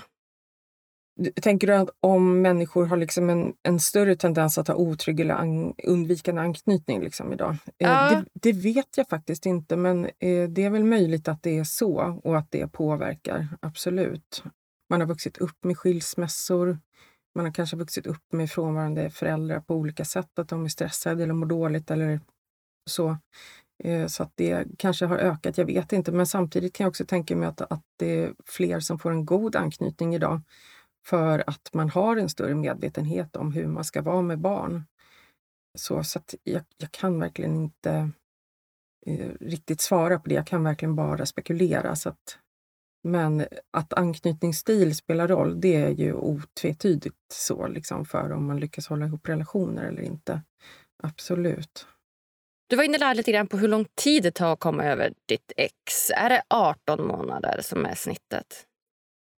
Tänker 1.42 1.68
du 1.68 1.74
att 1.74 1.90
om 2.00 2.42
människor 2.42 2.86
har 2.86 2.98
liksom 2.98 3.30
en, 3.30 3.54
en 3.64 3.80
större 3.80 4.16
tendens 4.16 4.58
att 4.58 4.68
ha 4.68 4.76
otrygg 4.76 5.20
eller 5.20 5.34
an, 5.34 5.74
undvikande 5.84 6.42
anknytning 6.42 7.02
liksom 7.02 7.34
idag? 7.34 7.52
Eh, 7.52 7.58
ja. 7.78 8.24
Det, 8.34 8.52
det, 8.52 8.60
vet 8.62 8.98
jag 8.98 9.10
faktiskt 9.10 9.46
inte, 9.46 9.76
men 9.76 10.06
eh, 10.06 10.50
det 10.50 10.64
är 10.64 10.70
väl 10.70 10.84
möjligt 10.84 11.28
att 11.28 11.44
det 11.44 11.58
är 11.58 11.64
så 11.64 12.20
och 12.24 12.38
att 12.38 12.52
det 12.52 12.68
påverkar, 12.68 13.48
absolut. 13.60 14.44
Man 14.90 15.02
har 15.02 15.08
vuxit 15.08 15.38
upp 15.38 15.64
med 15.64 15.78
skilsmässor. 15.78 16.80
Man 17.36 17.46
har 17.46 17.54
kanske 17.54 17.78
vuxit 17.78 18.08
upp 18.08 18.34
med 18.34 18.52
frånvarande 18.52 19.10
föräldrar 19.10 19.60
på 19.60 19.76
olika 19.76 20.06
sätt, 20.06 20.40
att 20.40 20.50
de 20.50 20.66
är 20.66 20.70
stressade 20.70 21.24
eller 21.24 21.34
mår 21.34 21.46
dåligt 21.46 21.92
eller 21.92 22.20
så. 22.90 23.18
Eh, 23.84 24.08
så 24.08 24.24
att 24.24 24.32
det 24.36 24.66
kanske 24.78 25.06
har 25.06 25.18
ökat, 25.18 25.58
jag 25.58 25.66
vet 25.66 25.94
inte. 25.94 26.12
Men 26.12 26.28
samtidigt 26.28 26.74
kan 26.74 26.84
jag 26.84 26.90
också 26.90 27.06
tänka 27.06 27.36
mig 27.36 27.48
att, 27.48 27.62
att 27.62 27.84
det 28.00 28.24
är 28.24 28.34
fler 28.46 28.80
som 28.80 29.00
får 29.00 29.12
en 29.12 29.26
god 29.26 29.56
anknytning 29.56 30.16
idag 30.16 30.42
för 31.06 31.44
att 31.48 31.74
man 31.74 31.90
har 31.90 32.18
en 32.18 32.30
större 32.30 32.56
medvetenhet 32.56 33.36
om 33.36 33.52
hur 33.52 33.68
man 33.68 33.84
ska 33.84 34.02
vara 34.02 34.22
med 34.22 34.40
barn. 34.40 34.84
Så, 35.78 36.04
så 36.04 36.20
jag, 36.44 36.64
jag, 36.78 36.92
kan 36.92 37.20
verkligen 37.20 37.56
inte 37.56 38.10
eh, 39.06 39.30
riktigt 39.40 39.82
svara 39.82 40.20
på 40.20 40.30
det. 40.30 40.36
Jag 40.36 40.48
kan 40.48 40.64
verkligen 40.64 40.96
bara 40.96 41.26
spekulera. 41.26 41.96
Så 41.96 42.10
att 42.10 42.38
Men 43.04 43.46
att 43.78 43.94
anknytningsstil 43.94 44.96
spelar 44.96 45.28
roll, 45.28 45.62
det 45.62 45.76
är 45.76 45.90
ju 45.90 46.14
otvetydigt 46.14 47.16
så 47.34 47.68
liksom 47.68 48.06
för 48.06 48.32
om 48.32 48.46
man 48.46 48.60
lyckas 48.60 48.88
hålla 48.88 49.06
ihop 49.06 49.30
relationer 49.30 49.84
eller 49.84 50.02
inte. 50.02 50.42
Absolut. 51.04 51.88
Du 52.70 52.76
var 52.76 52.84
inne 52.84 52.98
där 52.98 53.16
lite 53.16 53.32
grann 53.32 53.48
på 53.48 53.58
hur 53.58 53.68
lång 53.68 53.86
tid 53.96 54.24
det 54.24 54.32
tar 54.32 54.54
att 54.54 54.60
komma 54.60 54.84
över 54.84 55.14
ditt 55.28 55.52
ex. 55.58 56.10
Är 56.16 56.30
det 56.30 56.42
18 56.50 57.08
månader 57.08 57.62
som 57.62 57.86
är 57.86 57.96
snittet? 57.96 58.68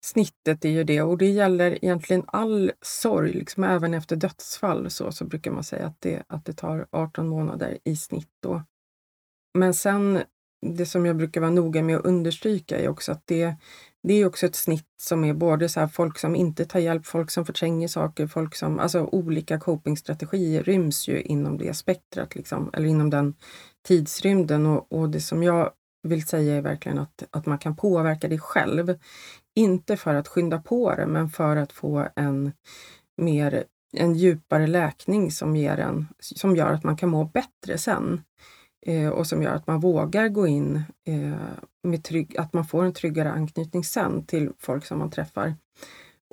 Snittet 0.05 0.65
är 0.65 0.69
ju 0.69 0.83
det 0.83 1.01
och 1.01 1.17
det 1.17 1.29
gäller 1.29 1.86
egentligen 1.86 2.24
all 2.27 2.72
sorg, 2.81 3.33
liksom 3.33 3.63
även 3.63 3.93
efter 3.93 4.15
dödsfall 4.15 4.89
så, 4.89 5.12
så 5.12 5.25
brukar 5.25 5.51
man 5.51 5.63
säga 5.63 5.86
att 5.86 6.01
det, 6.01 6.24
att 6.27 6.45
det 6.45 6.53
tar 6.53 6.88
18 6.91 7.27
månader 7.27 7.77
i 7.83 7.95
snitt. 7.95 8.31
Då. 8.41 8.63
Men 9.53 9.74
sen, 9.74 10.22
det 10.62 10.86
som 10.86 11.05
jag 11.05 11.17
brukar 11.17 11.41
vara 11.41 11.51
noga 11.51 11.83
med 11.83 11.98
att 11.98 12.05
understryka 12.05 12.79
är 12.79 12.88
också 12.88 13.12
att 13.12 13.27
det, 13.27 13.55
det 14.03 14.13
är 14.13 14.25
också 14.25 14.45
ett 14.45 14.55
snitt 14.55 14.89
som 15.01 15.24
är 15.24 15.33
både 15.33 15.69
så 15.69 15.88
folk 15.88 16.19
som 16.19 16.36
inte 16.36 16.65
tar 16.65 16.79
hjälp, 16.79 17.05
folk 17.05 17.31
som 17.31 17.45
förtränger 17.45 17.88
saker, 17.88 18.27
folk 18.27 18.55
som, 18.55 18.79
alltså 18.79 19.03
olika 19.03 19.60
copingstrategier 19.60 20.63
ryms 20.63 21.07
ju 21.07 21.22
inom 21.22 21.57
det 21.57 21.74
spektrat, 21.74 22.36
liksom, 22.36 22.69
eller 22.74 22.88
inom 22.88 23.10
den 23.10 23.36
tidsrymden. 23.88 24.65
Och, 24.65 24.91
och 24.91 25.10
det 25.10 25.22
som 25.22 25.43
jag 25.43 25.72
vill 26.03 26.25
säga 26.25 26.55
är 26.55 26.62
verkligen 26.62 27.00
att, 27.00 27.24
att 27.31 27.45
man 27.45 27.57
kan 27.57 27.75
påverka 27.75 28.27
det 28.27 28.39
själv. 28.39 29.00
Inte 29.55 29.98
för 29.98 30.15
att 30.15 30.27
skynda 30.27 30.60
på 30.60 30.95
det, 30.95 31.07
men 31.07 31.29
för 31.29 31.55
att 31.55 31.72
få 31.72 32.07
en 32.15 32.51
mer 33.17 33.63
en 33.93 34.13
djupare 34.13 34.67
läkning 34.67 35.31
som, 35.31 35.55
ger 35.55 35.77
en, 35.77 36.07
som 36.19 36.55
gör 36.55 36.74
att 36.74 36.83
man 36.83 36.98
kan 36.98 37.10
må 37.10 37.25
bättre 37.25 37.77
sen. 37.77 38.22
Eh, 38.86 39.10
och 39.10 39.27
som 39.27 39.43
gör 39.43 39.55
att 39.55 39.67
man 39.67 39.79
vågar 39.79 40.27
gå 40.27 40.48
in 40.48 40.83
eh, 41.07 41.38
med 41.83 42.03
trygg, 42.03 42.38
att 42.38 42.53
man 42.53 42.65
får 42.65 42.83
en 42.83 42.93
tryggare 42.93 43.31
anknytning 43.31 43.83
sen 43.83 44.25
till 44.25 44.51
folk 44.60 44.86
som 44.86 45.00
man 45.00 45.12
träffar. 45.12 45.55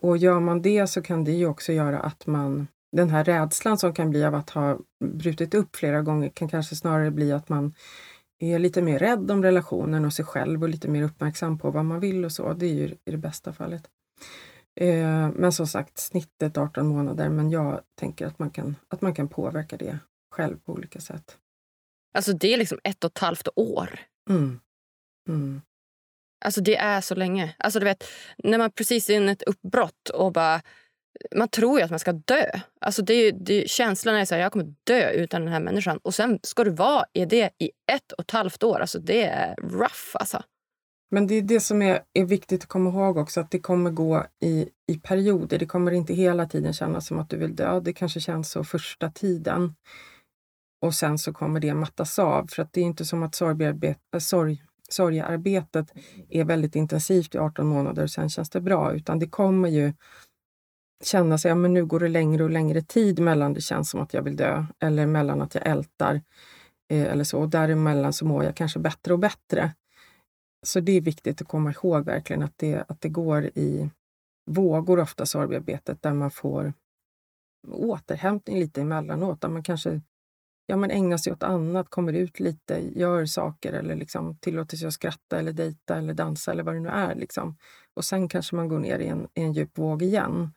Och 0.02 0.16
gör 0.16 0.40
man 0.40 0.62
det 0.62 0.86
så 0.86 1.02
kan 1.02 1.24
det 1.24 1.32
ju 1.32 1.46
också 1.46 1.72
göra 1.72 2.00
att 2.00 2.26
man, 2.26 2.66
den 2.96 3.10
här 3.10 3.24
rädslan 3.24 3.78
som 3.78 3.94
kan 3.94 4.10
bli 4.10 4.24
av 4.24 4.34
att 4.34 4.50
ha 4.50 4.78
brutit 5.04 5.54
upp 5.54 5.76
flera 5.76 6.02
gånger 6.02 6.28
kan 6.28 6.48
kanske 6.48 6.76
snarare 6.76 7.10
bli 7.10 7.32
att 7.32 7.48
man 7.48 7.74
är 8.40 8.58
lite 8.58 8.82
mer 8.82 8.98
rädd 8.98 9.30
om 9.30 9.42
relationen 9.42 10.04
och 10.04 10.12
sig 10.12 10.24
själv 10.24 10.62
och 10.62 10.68
lite 10.68 10.88
mer 10.88 11.02
uppmärksam 11.02 11.58
på 11.58 11.70
vad 11.70 11.84
man 11.84 12.00
vill 12.00 12.24
och 12.24 12.32
så. 12.32 12.52
Det 12.52 12.66
är 12.66 12.74
ju 12.74 12.96
i 13.04 13.10
det 13.10 13.16
bästa 13.16 13.52
fallet. 13.52 13.90
Eh, 14.80 15.30
men 15.30 15.52
som 15.52 15.66
sagt, 15.66 15.98
snittet 15.98 16.56
18 16.56 16.86
månader, 16.86 17.28
men 17.28 17.50
jag 17.50 17.80
tänker 17.94 18.26
att 18.26 18.38
man 18.38 18.50
kan, 18.50 18.76
att 18.88 19.00
man 19.00 19.14
kan 19.14 19.28
påverka 19.28 19.76
det 19.76 19.98
själv 20.30 20.56
på 20.56 20.72
olika 20.72 21.00
sätt. 21.00 21.38
Alltså 22.14 22.32
det 22.32 22.54
är 22.54 22.58
liksom 22.58 22.78
ett 22.84 23.04
och 23.04 23.10
ett 23.10 23.18
halvt 23.18 23.48
år. 23.56 24.00
Mm. 24.30 24.60
Mm. 25.28 25.62
Alltså 26.44 26.60
det 26.60 26.76
är 26.76 27.00
så 27.00 27.14
länge. 27.14 27.54
Alltså 27.58 27.78
du 27.78 27.84
vet, 27.84 28.04
när 28.38 28.58
man 28.58 28.70
precis 28.70 29.10
är 29.10 29.14
inne 29.14 29.28
i 29.28 29.32
ett 29.32 29.42
uppbrott 29.42 30.08
och 30.08 30.32
bara... 30.32 30.62
Man 31.36 31.48
tror 31.48 31.78
ju 31.78 31.84
att 31.84 31.90
man 31.90 31.98
ska 31.98 32.12
dö. 32.12 32.44
Alltså 32.80 33.02
det, 33.02 33.30
det, 33.30 33.70
känslan 33.70 34.14
är 34.14 34.22
att 34.22 34.30
jag 34.30 34.52
kommer 34.52 34.74
dö 34.84 35.10
utan 35.10 35.44
den 35.44 35.52
här 35.52 35.60
människan. 35.60 35.98
Och 36.02 36.14
sen 36.14 36.38
ska 36.42 36.64
du 36.64 36.70
vara 36.70 37.04
i 37.12 37.24
det 37.24 37.50
i 37.58 37.70
ett 37.92 38.12
och 38.12 38.24
ett 38.24 38.30
halvt 38.30 38.62
år. 38.62 38.80
Alltså 38.80 38.98
det 38.98 39.24
är 39.24 39.54
rough 39.56 40.10
alltså. 40.12 40.42
Men 41.10 41.26
det 41.26 41.34
är 41.34 41.42
det 41.42 41.60
som 41.60 41.82
är, 41.82 42.02
är 42.12 42.24
viktigt 42.24 42.62
att 42.62 42.68
komma 42.68 42.90
ihåg 42.90 43.16
också, 43.16 43.40
att 43.40 43.50
det 43.50 43.58
kommer 43.58 43.90
gå 43.90 44.26
i, 44.42 44.68
i 44.92 44.98
perioder. 44.98 45.58
Det 45.58 45.66
kommer 45.66 45.92
inte 45.92 46.14
hela 46.14 46.46
tiden 46.46 46.72
kännas 46.72 47.06
som 47.06 47.18
att 47.18 47.30
du 47.30 47.36
vill 47.36 47.56
dö. 47.56 47.80
Det 47.80 47.92
kanske 47.92 48.20
känns 48.20 48.50
så 48.50 48.64
första 48.64 49.10
tiden. 49.10 49.74
Och 50.82 50.94
sen 50.94 51.18
så 51.18 51.32
kommer 51.32 51.60
det 51.60 51.74
mattas 51.74 52.18
av. 52.18 52.46
För 52.46 52.62
att 52.62 52.72
det 52.72 52.80
är 52.80 52.84
inte 52.84 53.04
som 53.04 53.22
att 53.22 53.40
äh, 53.40 54.18
sorg, 54.18 54.62
sorgearbetet 54.88 55.92
är 56.28 56.44
väldigt 56.44 56.76
intensivt 56.76 57.34
i 57.34 57.38
18 57.38 57.66
månader 57.66 58.02
och 58.02 58.10
sen 58.10 58.30
känns 58.30 58.50
det 58.50 58.60
bra. 58.60 58.92
Utan 58.94 59.18
det 59.18 59.28
kommer 59.28 59.68
ju 59.68 59.92
kännas, 61.04 61.44
ja 61.44 61.54
men 61.54 61.74
nu 61.74 61.84
går 61.84 62.00
det 62.00 62.08
längre 62.08 62.44
och 62.44 62.50
längre 62.50 62.82
tid 62.82 63.18
mellan 63.18 63.54
det 63.54 63.60
känns 63.60 63.90
som 63.90 64.00
att 64.00 64.14
jag 64.14 64.22
vill 64.22 64.36
dö 64.36 64.64
eller 64.78 65.06
mellan 65.06 65.42
att 65.42 65.54
jag 65.54 65.66
ältar. 65.66 66.20
Eh, 66.90 67.12
eller 67.12 67.24
så. 67.24 67.40
Och 67.40 67.48
däremellan 67.48 68.12
så 68.12 68.24
mår 68.24 68.44
jag 68.44 68.56
kanske 68.56 68.78
bättre 68.78 69.12
och 69.12 69.18
bättre. 69.18 69.74
Så 70.66 70.80
det 70.80 70.92
är 70.92 71.00
viktigt 71.00 71.40
att 71.40 71.48
komma 71.48 71.70
ihåg 71.70 72.04
verkligen 72.04 72.42
att 72.42 72.54
det, 72.58 72.84
att 72.88 73.00
det 73.00 73.08
går 73.08 73.44
i 73.44 73.90
vågor 74.50 75.00
ofta 75.00 75.26
sorgbearbetet, 75.26 76.02
där 76.02 76.14
man 76.14 76.30
får 76.30 76.72
återhämtning 77.68 78.58
lite 78.58 78.80
emellanåt. 78.80 79.40
Där 79.40 79.48
man 79.48 79.62
kanske 79.62 80.00
ja, 80.66 80.76
men 80.76 80.90
ägnar 80.90 81.16
sig 81.16 81.32
åt 81.32 81.42
annat, 81.42 81.88
kommer 81.88 82.12
ut 82.12 82.40
lite, 82.40 82.98
gör 82.98 83.26
saker 83.26 83.72
eller 83.72 83.94
liksom 83.94 84.36
tillåter 84.36 84.76
sig 84.76 84.88
att 84.88 84.94
skratta 84.94 85.38
eller 85.38 85.52
dejta 85.52 85.96
eller 85.96 86.14
dansa 86.14 86.52
eller 86.52 86.62
vad 86.62 86.74
det 86.74 86.80
nu 86.80 86.88
är. 86.88 87.14
Liksom. 87.14 87.56
Och 87.94 88.04
sen 88.04 88.28
kanske 88.28 88.56
man 88.56 88.68
går 88.68 88.78
ner 88.78 88.98
i 88.98 89.06
en, 89.06 89.28
i 89.34 89.42
en 89.42 89.52
djup 89.52 89.78
våg 89.78 90.02
igen. 90.02 90.52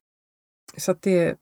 Så 0.78 0.96
det 1.00 1.18
är 1.18 1.36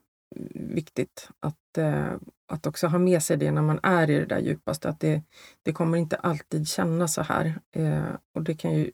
viktigt 0.56 1.30
att, 1.40 1.78
eh, 1.78 2.14
att 2.48 2.68
också 2.68 2.88
ha 2.88 2.98
med 2.98 3.24
sig 3.24 3.38
det 3.38 3.52
när 3.52 3.62
man 3.62 3.80
är 3.84 4.10
i 4.10 4.20
det 4.20 4.26
där 4.26 4.40
djupaste. 4.40 4.90
Att 4.90 5.00
det, 5.00 5.22
det 5.64 5.74
kommer 5.74 5.98
inte 5.98 6.16
alltid 6.16 6.68
kännas 6.68 7.14
så 7.14 7.22
här. 7.22 7.60
Eh, 7.76 8.16
och 8.36 8.44
det 8.44 8.54
kan 8.54 8.74
ju 8.74 8.92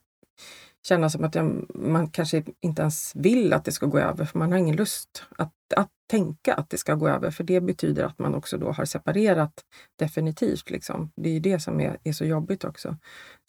kännas 0.88 1.13
som 1.13 1.23
att 1.23 1.36
jag, 1.36 1.65
man 1.76 2.10
kanske 2.10 2.43
inte 2.60 2.82
ens 2.82 3.15
vill 3.15 3.54
att 3.54 3.65
det 3.65 3.71
ska 3.71 3.86
gå 3.86 4.00
över, 4.00 4.26
för 4.26 4.39
man 4.39 4.52
har 4.52 4.60
ingen 4.60 4.76
lust 4.76 5.23
att, 5.38 5.54
att 5.76 5.89
tänka 6.10 6.54
att 6.54 6.69
det 6.69 6.78
ska 6.78 6.95
gå 6.95 7.10
över, 7.10 7.32
för 7.32 7.43
det 7.43 7.62
betyder 7.62 8.04
att 8.04 8.19
man 8.19 8.36
också 8.36 8.58
då 8.58 8.71
har 8.71 8.86
separerat 8.86 9.54
definitivt. 9.95 10.69
Liksom. 10.69 11.12
Det 11.15 11.30
är 11.30 11.39
det 11.39 11.60
som 11.60 11.80
är, 11.80 11.97
är 12.04 12.12
så 12.12 12.26
jobbigt 12.26 12.63
också. 12.63 12.97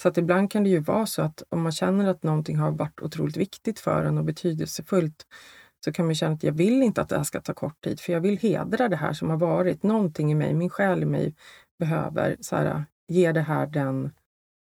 Så 0.02 0.08
att 0.08 0.18
ibland 0.18 0.50
kan 0.50 0.64
det 0.64 0.70
ju 0.70 0.78
vara 0.78 1.06
så 1.06 1.22
att 1.22 1.42
om 1.48 1.62
man 1.62 1.72
känner 1.72 2.08
att 2.08 2.22
någonting 2.22 2.56
har 2.56 2.70
varit 2.70 3.00
otroligt 3.00 3.36
viktigt 3.36 3.80
för 3.80 4.04
en 4.04 4.18
och 4.18 4.24
betydelsefullt, 4.24 5.26
så 5.84 5.92
kan 5.92 6.06
man 6.06 6.14
känna 6.14 6.34
att 6.34 6.42
jag 6.42 6.52
vill 6.52 6.82
inte 6.82 7.00
att 7.00 7.08
det 7.08 7.16
här 7.16 7.24
ska 7.24 7.40
ta 7.40 7.54
kort 7.54 7.80
tid, 7.84 8.00
för 8.00 8.12
jag 8.12 8.20
vill 8.20 8.38
hedra 8.38 8.88
det 8.88 8.96
här 8.96 9.12
som 9.12 9.30
har 9.30 9.36
varit. 9.36 9.82
Någonting 9.82 10.32
i 10.32 10.34
mig, 10.34 10.54
min 10.54 10.70
själ 10.70 11.02
i 11.02 11.06
mig, 11.06 11.34
behöver 11.78 12.36
så 12.40 12.56
här, 12.56 12.84
ge 13.08 13.32
det 13.32 13.40
här 13.40 13.66
den 13.66 14.10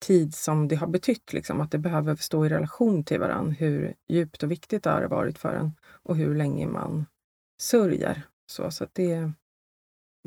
tid 0.07 0.35
som 0.35 0.69
det 0.69 0.77
har 0.77 0.87
betytt. 0.87 1.33
Liksom, 1.33 1.61
att 1.61 1.71
det 1.71 1.79
behöver 1.79 2.17
stå 2.17 2.47
i 2.47 2.49
relation 2.49 3.05
till 3.05 3.21
varandra. 3.21 3.53
Hur 3.59 3.95
djupt 4.09 4.43
och 4.43 4.51
viktigt 4.51 4.83
det 4.83 4.91
har 4.91 5.03
varit 5.03 5.39
för 5.39 5.55
en 5.55 5.73
och 6.03 6.17
hur 6.17 6.35
länge 6.35 6.67
man 6.67 7.07
sörjer. 7.63 8.23
Så, 8.53 8.71
så 8.71 8.87
det, 8.93 9.33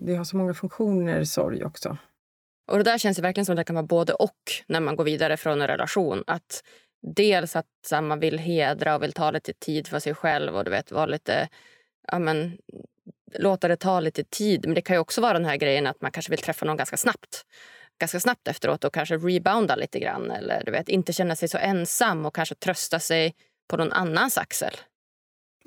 det 0.01 0.15
har 0.15 0.23
så 0.23 0.37
många 0.37 0.53
funktioner, 0.53 1.23
sorg 1.23 1.63
också. 1.63 1.97
Och 2.71 2.77
Det 2.77 2.83
där 2.83 2.97
känns 2.97 3.19
verkligen 3.19 3.45
som 3.45 3.53
att 3.53 3.57
det 3.57 3.63
kan 3.63 3.75
vara 3.75 3.85
både 3.85 4.13
och 4.13 4.39
när 4.67 4.79
man 4.79 4.95
går 4.95 5.03
vidare 5.03 5.37
från 5.37 5.61
en 5.61 5.67
relation. 5.67 6.23
Att 6.27 6.63
Dels 7.01 7.55
att 7.55 7.65
här, 7.91 8.01
man 8.01 8.19
vill 8.19 8.39
hedra 8.39 8.95
och 8.95 9.03
vill 9.03 9.13
ta 9.13 9.31
lite 9.31 9.53
tid 9.53 9.87
för 9.87 9.99
sig 9.99 10.13
själv 10.13 10.55
och 10.55 10.63
du 10.63 10.71
vet, 10.71 10.91
vara 10.91 11.05
lite... 11.05 11.49
Ja, 12.07 12.19
men, 12.19 12.57
låta 13.33 13.67
det 13.67 13.77
ta 13.77 13.99
lite 13.99 14.23
tid. 14.23 14.65
Men 14.65 14.75
det 14.75 14.81
kan 14.81 14.97
också 14.97 15.21
vara 15.21 15.33
den 15.33 15.45
här 15.45 15.57
grejen 15.57 15.87
att 15.87 16.01
man 16.01 16.11
kanske 16.11 16.29
vill 16.29 16.39
träffa 16.39 16.65
någon 16.65 16.77
ganska 16.77 16.97
snabbt 16.97 17.45
ganska 17.99 18.19
snabbt 18.19 18.47
efteråt 18.47 18.83
och 18.83 18.93
kanske 18.93 19.17
rebounda 19.17 19.75
lite 19.75 19.99
grann. 19.99 20.31
Eller 20.31 20.63
du 20.65 20.71
vet, 20.71 20.89
inte 20.89 21.13
känna 21.13 21.35
sig 21.35 21.49
så 21.49 21.57
ensam 21.57 22.25
och 22.25 22.35
kanske 22.35 22.55
trösta 22.55 22.99
sig 22.99 23.35
på 23.67 23.77
någon 23.77 23.91
annans 23.91 24.37
axel. 24.37 24.73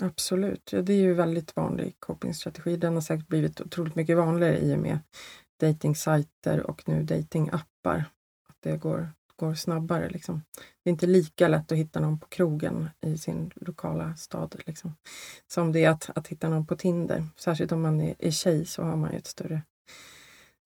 Absolut. 0.02 0.72
Ja, 0.72 0.82
det 0.82 0.92
är 0.92 1.00
ju 1.00 1.14
väldigt 1.14 1.56
vanlig 1.56 1.96
copingstrategi. 1.98 2.76
Den 2.76 2.94
har 2.94 3.00
säkert 3.00 3.28
blivit 3.28 3.60
otroligt 3.60 3.94
mycket 3.94 4.16
vanligare 4.16 4.58
i 4.58 4.74
och 4.74 4.78
med 4.78 4.98
dejtingsajter 5.60 6.66
och 6.66 6.88
nu 6.88 7.02
datingappar. 7.02 8.04
Att 8.48 8.56
det 8.60 8.76
går, 8.76 9.08
går 9.46 9.54
snabbare. 9.54 10.08
Liksom. 10.08 10.42
Det 10.84 10.90
är 10.90 10.92
inte 10.92 11.06
lika 11.06 11.48
lätt 11.48 11.72
att 11.72 11.78
hitta 11.78 12.00
någon 12.00 12.18
på 12.18 12.26
krogen 12.26 12.90
i 13.00 13.18
sin 13.18 13.50
lokala 13.54 14.16
stad 14.16 14.62
liksom. 14.66 14.96
som 15.46 15.72
det 15.72 15.84
är 15.84 15.90
att, 15.90 16.10
att 16.14 16.28
hitta 16.28 16.48
någon 16.48 16.66
på 16.66 16.76
Tinder. 16.76 17.24
Särskilt 17.36 17.72
om 17.72 17.82
man 17.82 18.00
är, 18.00 18.14
är 18.18 18.30
tjej 18.30 18.66
så 18.66 18.82
har 18.82 18.96
man 18.96 19.12
ju 19.12 19.18
ett 19.18 19.26
större 19.26 19.62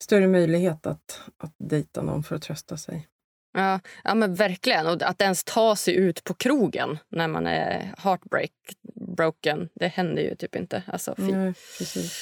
större 0.02 0.26
möjlighet 0.26 0.86
att, 0.86 1.20
att 1.36 1.54
dejta 1.58 2.02
någon 2.02 2.22
för 2.22 2.36
att 2.36 2.42
trösta 2.42 2.76
sig. 2.76 3.08
Ja, 3.52 3.80
ja 4.04 4.14
men 4.14 4.34
verkligen. 4.34 4.86
Och 4.86 5.02
att 5.02 5.22
ens 5.22 5.44
ta 5.44 5.76
sig 5.76 5.94
ut 5.94 6.24
på 6.24 6.34
krogen 6.34 6.98
när 7.08 7.28
man 7.28 7.46
är 7.46 7.94
heartbreak 7.98 8.50
broken, 8.94 9.68
det 9.74 9.88
händer 9.88 10.22
ju 10.22 10.34
typ 10.34 10.56
inte. 10.56 10.82
Alltså, 10.86 11.14
Nej, 11.16 11.54
precis. 11.78 12.12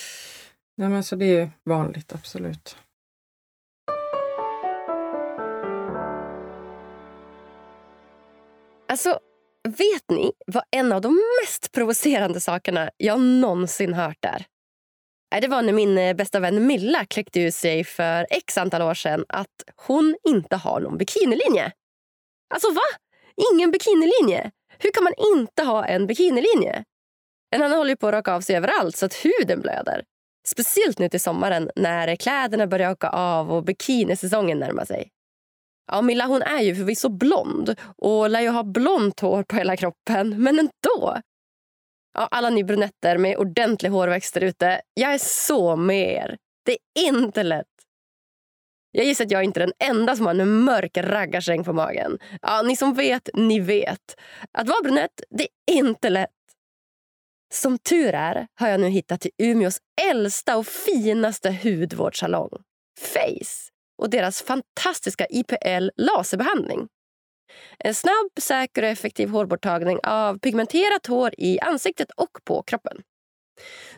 Nej, 0.77 0.89
men 0.89 1.05
så 1.05 1.17
det 1.17 1.37
är 1.37 1.51
vanligt, 1.65 2.13
absolut. 2.13 2.77
Alltså, 8.95 9.19
vet 9.69 10.11
ni 10.11 10.33
vad 10.47 10.63
en 10.71 10.93
av 10.93 11.01
de 11.01 11.21
mest 11.43 11.73
provocerande 11.73 12.41
sakerna 12.41 12.91
jag 12.97 13.21
någonsin 13.21 13.95
hört 13.95 14.25
är? 14.25 14.47
Äh, 15.35 15.41
det 15.41 15.49
var 15.49 15.63
när 15.63 15.73
min 15.73 15.99
eh, 15.99 16.17
bästa 16.17 16.41
vän 16.41 16.67
Milla 16.67 17.05
kläckte 17.05 17.41
ut 17.41 17.55
sig 17.55 17.85
för 17.85 18.27
x 18.31 18.59
antal 18.59 18.83
år 18.83 18.95
sedan 18.95 19.25
att 19.29 19.63
hon 19.77 20.17
inte 20.29 20.57
har 20.57 20.81
någon 20.81 20.99
bikinilinje. 20.99 21.73
Alltså 22.55 22.71
va? 22.73 22.83
Ingen 23.53 23.71
bikinilinje? 23.71 24.51
Hur 24.79 24.91
kan 24.91 25.05
man 25.05 25.15
inte 25.35 25.63
ha 25.63 25.85
en 25.85 26.07
bikinilinje? 26.07 26.85
En 27.51 27.63
annan 27.63 27.79
håller 27.79 27.97
på 27.97 28.09
att 28.09 28.15
raka 28.15 28.35
av 28.35 28.41
sig 28.41 28.57
överallt 28.57 28.97
så 28.97 29.07
att 29.07 29.15
huden 29.15 29.61
blöder. 29.61 30.05
Speciellt 30.47 30.99
nu 30.99 31.09
till 31.09 31.21
sommaren 31.21 31.71
när 31.77 32.17
kläderna 32.17 32.67
börjar 32.67 32.93
åka 32.93 33.09
av 33.09 33.53
och 33.53 33.65
bikinisäsongen 33.65 34.59
närmar 34.59 34.85
sig. 34.85 35.11
Ja, 35.87 36.03
Milla 36.03 36.27
hon 36.27 36.43
är 36.43 36.63
ju 36.63 36.75
förvisso 36.75 37.09
blond 37.09 37.75
och 37.97 38.31
lär 38.31 38.41
ju 38.41 38.49
ha 38.49 38.63
blont 38.63 39.21
hår 39.21 39.43
på 39.43 39.57
hela 39.57 39.77
kroppen, 39.77 40.43
men 40.43 40.59
ändå. 40.59 41.21
Ja, 42.15 42.29
alla 42.31 42.51
ni 42.51 42.65
brunetter 42.65 43.19
med 43.19 43.37
ordentlig 43.37 43.91
hårväxt 43.91 44.37
ute, 44.37 44.81
jag 44.95 45.15
är 45.15 45.19
så 45.19 45.77
med 45.77 46.13
er. 46.13 46.37
Det 46.65 46.73
är 46.73 47.09
inte 47.09 47.43
lätt. 47.43 47.67
Jag 48.91 49.07
gissar 49.07 49.25
att 49.25 49.31
jag 49.31 49.45
inte 49.45 49.61
är 49.61 49.67
den 49.67 49.91
enda 49.91 50.17
som 50.17 50.27
har 50.27 50.35
en 50.35 50.59
mörk 50.59 50.97
raggarsäng 50.97 51.65
på 51.65 51.73
magen. 51.73 52.19
Ja, 52.43 52.63
ni 52.63 52.77
som 52.77 52.95
vet, 52.95 53.29
ni 53.35 53.61
vet. 53.61 54.21
Att 54.53 54.69
vara 54.69 54.83
brunett, 54.83 55.23
det 55.31 55.49
är 55.67 55.75
inte 55.75 56.11
lätt. 56.11 56.31
Som 57.55 57.79
tur 57.79 58.15
är 58.15 58.47
har 58.55 58.69
jag 58.69 58.81
nu 58.81 58.89
hittat 58.89 59.21
till 59.21 59.31
Umeås 59.39 59.79
äldsta 60.11 60.57
och 60.57 60.67
finaste 60.67 61.59
hudvårdssalong, 61.63 62.51
Face 63.01 63.74
och 63.99 64.11
deras 64.11 64.43
fantastiska 64.43 65.27
IPL 65.31 65.89
laserbehandling. 65.97 66.89
En 67.79 67.95
snabb, 67.95 68.31
säker 68.41 68.83
och 68.83 68.89
effektiv 68.89 69.29
hårborttagning 69.29 69.99
av 70.03 70.39
pigmenterat 70.39 71.07
hår 71.07 71.35
i 71.39 71.61
ansiktet 71.61 72.11
och 72.17 72.39
på 72.45 72.63
kroppen. 72.63 73.03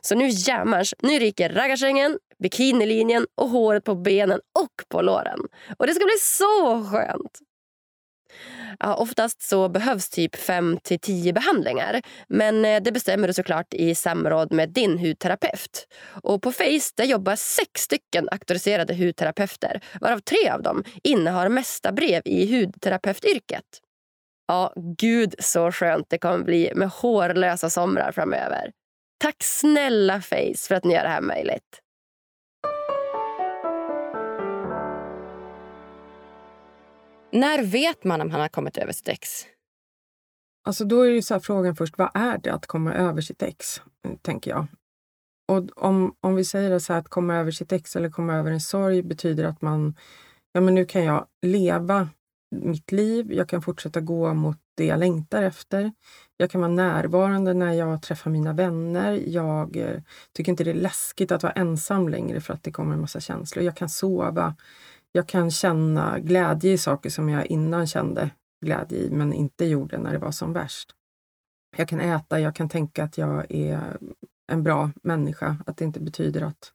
Så 0.00 0.14
nu 0.14 0.28
jämmars, 0.28 0.94
nu 1.02 1.18
ryker 1.18 1.48
raggarsängen, 1.48 2.18
bikinilinjen 2.38 3.26
och 3.34 3.48
håret 3.48 3.84
på 3.84 3.94
benen 3.94 4.40
och 4.58 4.88
på 4.88 5.02
låren. 5.02 5.40
Och 5.78 5.86
det 5.86 5.94
ska 5.94 6.04
bli 6.04 6.18
så 6.20 6.84
skönt! 6.90 7.45
Ja, 8.80 8.94
oftast 8.94 9.42
så 9.42 9.68
behövs 9.68 10.08
typ 10.08 10.36
5 10.36 10.78
till 10.82 10.98
10 10.98 11.32
behandlingar. 11.32 12.02
Men 12.28 12.64
eh, 12.64 12.82
det 12.82 12.92
bestämmer 12.92 13.28
du 13.28 13.34
såklart 13.34 13.74
i 13.74 13.94
samråd 13.94 14.52
med 14.52 14.68
din 14.68 14.98
hudterapeut. 14.98 15.86
Och 16.22 16.42
på 16.42 16.52
Face 16.52 16.92
där 16.96 17.04
jobbar 17.04 17.36
sex 17.36 17.80
stycken 17.80 18.28
auktoriserade 18.32 18.94
hudterapeuter 18.94 19.80
varav 20.00 20.18
tre 20.18 20.50
av 20.50 20.62
dem 20.62 20.84
innehar 21.02 21.48
mesta 21.48 21.92
brev 21.92 22.22
i 22.24 22.56
hudterapeutyrket. 22.56 23.64
Ja, 24.48 24.72
gud 24.98 25.34
så 25.38 25.72
skönt 25.72 26.06
det 26.10 26.18
kommer 26.18 26.44
bli 26.44 26.72
med 26.74 26.88
hårlösa 26.88 27.70
somrar 27.70 28.12
framöver. 28.12 28.70
Tack 29.18 29.36
snälla 29.44 30.20
Face 30.20 30.68
för 30.68 30.74
att 30.74 30.84
ni 30.84 30.94
gör 30.94 31.02
det 31.02 31.08
här 31.08 31.20
möjligt. 31.20 31.80
När 37.32 37.64
vet 37.64 38.04
man 38.04 38.20
om 38.20 38.30
han 38.30 38.40
har 38.40 38.48
kommit 38.48 38.76
över 38.78 38.92
sitt 38.92 39.08
ex? 39.08 39.28
Alltså 40.64 40.84
då 40.84 41.00
är 41.00 41.10
ju 41.10 41.22
så 41.22 41.40
frågan 41.40 41.76
först, 41.76 41.98
vad 41.98 42.10
är 42.14 42.38
det 42.38 42.50
att 42.50 42.66
komma 42.66 42.94
över 42.94 43.20
sitt 43.20 43.42
ex? 43.42 43.80
Tänker 44.22 44.50
jag. 44.50 44.66
Och 45.48 45.84
om, 45.84 46.14
om 46.20 46.34
vi 46.34 46.44
säger 46.44 46.78
så 46.78 46.92
här, 46.92 47.00
att 47.00 47.08
komma 47.08 47.34
över 47.34 47.50
sitt 47.50 47.72
ex 47.72 47.96
eller 47.96 48.10
komma 48.10 48.34
över 48.34 48.50
en 48.50 48.60
sorg 48.60 49.02
betyder 49.02 49.44
att 49.44 49.62
man, 49.62 49.94
ja 50.52 50.60
men 50.60 50.74
nu 50.74 50.84
kan 50.84 51.04
jag 51.04 51.26
leva 51.42 52.08
mitt 52.50 52.92
liv, 52.92 53.32
jag 53.32 53.48
kan 53.48 53.62
fortsätta 53.62 54.00
gå 54.00 54.34
mot 54.34 54.58
det 54.76 54.84
jag 54.86 54.98
längtar 54.98 55.42
efter. 55.42 55.92
Jag 56.36 56.50
kan 56.50 56.60
vara 56.60 56.72
närvarande 56.72 57.54
när 57.54 57.72
jag 57.72 58.02
träffar 58.02 58.30
mina 58.30 58.52
vänner. 58.52 59.22
Jag 59.26 59.76
eh, 59.76 60.00
tycker 60.32 60.52
inte 60.52 60.64
det 60.64 60.70
är 60.70 60.74
läskigt 60.74 61.32
att 61.32 61.42
vara 61.42 61.52
ensam 61.52 62.08
längre 62.08 62.40
för 62.40 62.54
att 62.54 62.62
det 62.62 62.72
kommer 62.72 62.94
en 62.94 63.00
massa 63.00 63.20
känslor. 63.20 63.64
Jag 63.64 63.76
kan 63.76 63.88
sova. 63.88 64.54
Jag 65.12 65.28
kan 65.28 65.50
känna 65.50 66.18
glädje 66.18 66.72
i 66.72 66.78
saker 66.78 67.10
som 67.10 67.28
jag 67.28 67.46
innan 67.46 67.86
kände 67.86 68.30
glädje 68.64 68.98
i 68.98 69.10
men 69.10 69.32
inte 69.32 69.64
gjorde 69.64 69.98
när 69.98 70.12
det 70.12 70.18
var 70.18 70.30
som 70.30 70.52
värst. 70.52 70.94
Jag 71.76 71.88
kan 71.88 72.00
äta, 72.00 72.40
jag 72.40 72.54
kan 72.54 72.68
tänka 72.68 73.04
att 73.04 73.18
jag 73.18 73.50
är 73.50 73.98
en 74.52 74.62
bra 74.62 74.90
människa, 75.02 75.56
att 75.66 75.76
det 75.76 75.84
inte 75.84 76.00
betyder 76.00 76.42
att 76.42 76.72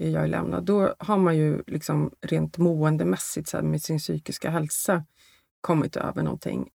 jag 0.00 0.22
är 0.22 0.28
lämnad. 0.28 0.64
Då 0.64 0.94
har 0.98 1.18
man 1.18 1.36
ju 1.36 1.62
liksom 1.66 2.10
rent 2.20 2.58
måendemässigt 2.58 3.48
så 3.48 3.56
här, 3.56 3.64
med 3.64 3.82
sin 3.82 3.98
psykiska 3.98 4.50
hälsa 4.50 5.04
kommit 5.60 5.96
över 5.96 6.22
någonting. 6.22 6.70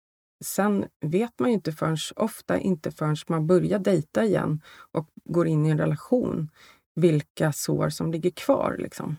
Sen 0.45 0.85
vet 1.01 1.39
man 1.39 1.49
ju 1.49 1.53
inte 1.53 1.71
förrän, 1.71 1.97
ofta 2.15 2.57
inte 2.57 2.91
förrän 2.91 3.15
man 3.27 3.47
börjar 3.47 3.79
dejta 3.79 4.23
igen 4.23 4.61
och 4.91 5.09
går 5.23 5.47
in 5.47 5.65
i 5.65 5.69
en 5.69 5.77
relation 5.77 6.49
vilka 6.95 7.51
sår 7.51 7.89
som 7.89 8.11
ligger 8.11 8.29
kvar. 8.29 8.75
Liksom. 8.79 9.17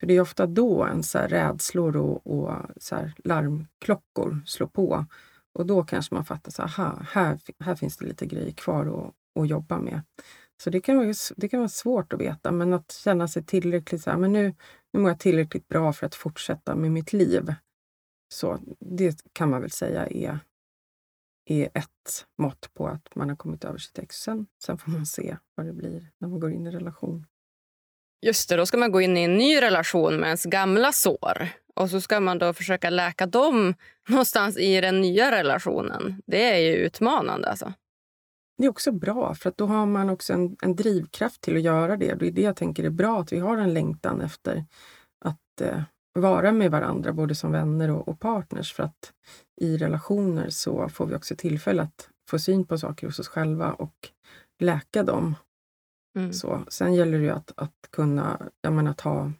För 0.00 0.06
det 0.06 0.16
är 0.16 0.20
ofta 0.20 0.46
då 0.46 0.84
en 0.84 1.02
så 1.02 1.18
här 1.18 1.28
rädslor 1.28 1.96
och, 1.96 2.26
och 2.26 2.54
så 2.76 2.94
här 2.94 3.14
larmklockor 3.24 4.42
slår 4.46 4.66
på. 4.66 5.06
Och 5.52 5.66
då 5.66 5.84
kanske 5.84 6.14
man 6.14 6.24
fattar 6.24 6.52
så 6.52 6.62
aha, 6.62 7.02
här, 7.10 7.38
här 7.58 7.74
finns 7.74 7.96
det 7.96 8.04
lite 8.04 8.26
grejer 8.26 8.52
kvar 8.52 8.86
att, 8.86 9.42
att 9.42 9.48
jobba 9.48 9.78
med. 9.78 10.02
Så 10.62 10.70
det 10.70 10.80
kan, 10.80 10.96
vara, 10.96 11.12
det 11.36 11.48
kan 11.48 11.60
vara 11.60 11.68
svårt 11.68 12.12
att 12.12 12.20
veta, 12.20 12.52
men 12.52 12.72
att 12.72 12.92
känna 12.92 13.28
sig 13.28 13.44
tillräckligt 13.44 14.02
så 14.02 14.10
här, 14.10 14.16
men 14.16 14.32
nu, 14.32 14.54
nu 14.92 15.00
mår 15.00 15.10
jag 15.10 15.20
tillräckligt 15.20 15.68
bra 15.68 15.92
för 15.92 16.06
att 16.06 16.14
fortsätta 16.14 16.74
med 16.74 16.92
mitt 16.92 17.12
liv. 17.12 17.54
Så 18.34 18.58
det 18.80 19.22
kan 19.32 19.50
man 19.50 19.60
väl 19.60 19.70
säga 19.70 20.06
är, 20.06 20.38
är 21.44 21.70
ett 21.74 22.26
mått 22.38 22.74
på 22.74 22.88
att 22.88 23.14
man 23.14 23.28
har 23.28 23.36
kommit 23.36 23.64
över 23.64 23.78
sitt 23.78 23.98
ex. 23.98 24.16
Sen, 24.16 24.46
sen 24.64 24.78
får 24.78 24.90
man 24.90 25.06
se 25.06 25.36
vad 25.54 25.66
det 25.66 25.72
blir 25.72 26.10
när 26.18 26.28
man 26.28 26.40
går 26.40 26.52
in 26.52 26.66
i 26.66 26.70
relation. 26.70 27.26
Just 28.20 28.48
det, 28.48 28.56
då 28.56 28.66
ska 28.66 28.76
man 28.76 28.92
gå 28.92 29.00
in 29.00 29.16
i 29.16 29.22
en 29.22 29.36
ny 29.36 29.60
relation 29.60 30.16
med 30.16 30.26
ens 30.26 30.44
gamla 30.44 30.92
sår. 30.92 31.48
Och 31.74 31.90
så 31.90 32.00
ska 32.00 32.20
man 32.20 32.38
då 32.38 32.52
försöka 32.52 32.90
läka 32.90 33.26
dem 33.26 33.74
någonstans 34.08 34.58
i 34.58 34.80
den 34.80 35.00
nya 35.00 35.30
relationen. 35.30 36.22
Det 36.26 36.42
är 36.42 36.58
ju 36.58 36.72
utmanande. 36.76 37.50
Alltså. 37.50 37.72
Det 38.58 38.64
är 38.64 38.70
också 38.70 38.92
bra, 38.92 39.34
för 39.34 39.48
att 39.48 39.56
då 39.56 39.66
har 39.66 39.86
man 39.86 40.10
också 40.10 40.32
en, 40.32 40.56
en 40.62 40.76
drivkraft 40.76 41.40
till 41.40 41.56
att 41.56 41.62
göra 41.62 41.96
det. 41.96 42.14
Det 42.14 42.26
är 42.26 42.30
det 42.30 42.42
jag 42.42 42.56
tänker 42.56 42.84
är 42.84 42.90
bra, 42.90 43.20
att 43.20 43.32
vi 43.32 43.38
har 43.38 43.56
en 43.56 43.74
längtan 43.74 44.20
efter 44.20 44.64
att 45.24 45.60
eh, 45.60 45.82
vara 46.14 46.52
med 46.52 46.70
varandra, 46.70 47.12
både 47.12 47.34
som 47.34 47.52
vänner 47.52 47.90
och, 47.90 48.08
och, 48.08 48.20
partners. 48.20 48.72
För 48.72 48.82
att 48.82 49.12
i 49.60 49.76
relationer 49.76 50.50
så 50.50 50.88
får 50.88 51.06
vi 51.06 51.14
också 51.14 51.36
tillfälle 51.36 51.82
att 51.82 52.08
få 52.30 52.38
syn 52.38 52.66
på 52.66 52.78
saker 52.78 53.06
hos 53.06 53.18
oss 53.18 53.28
själva 53.28 53.72
och 53.72 53.94
läka 54.60 55.02
dem 55.02 55.34
Mm. 56.16 56.32
Så, 56.32 56.64
sen 56.68 56.94
gäller 56.94 57.18
det 57.18 57.24
ju 57.24 57.30
att, 57.30 57.52
att 57.56 57.74
kunna 57.90 58.48
jag 58.60 58.72
menar, 58.72 58.90
att 58.90 59.00
ha, 59.00 59.32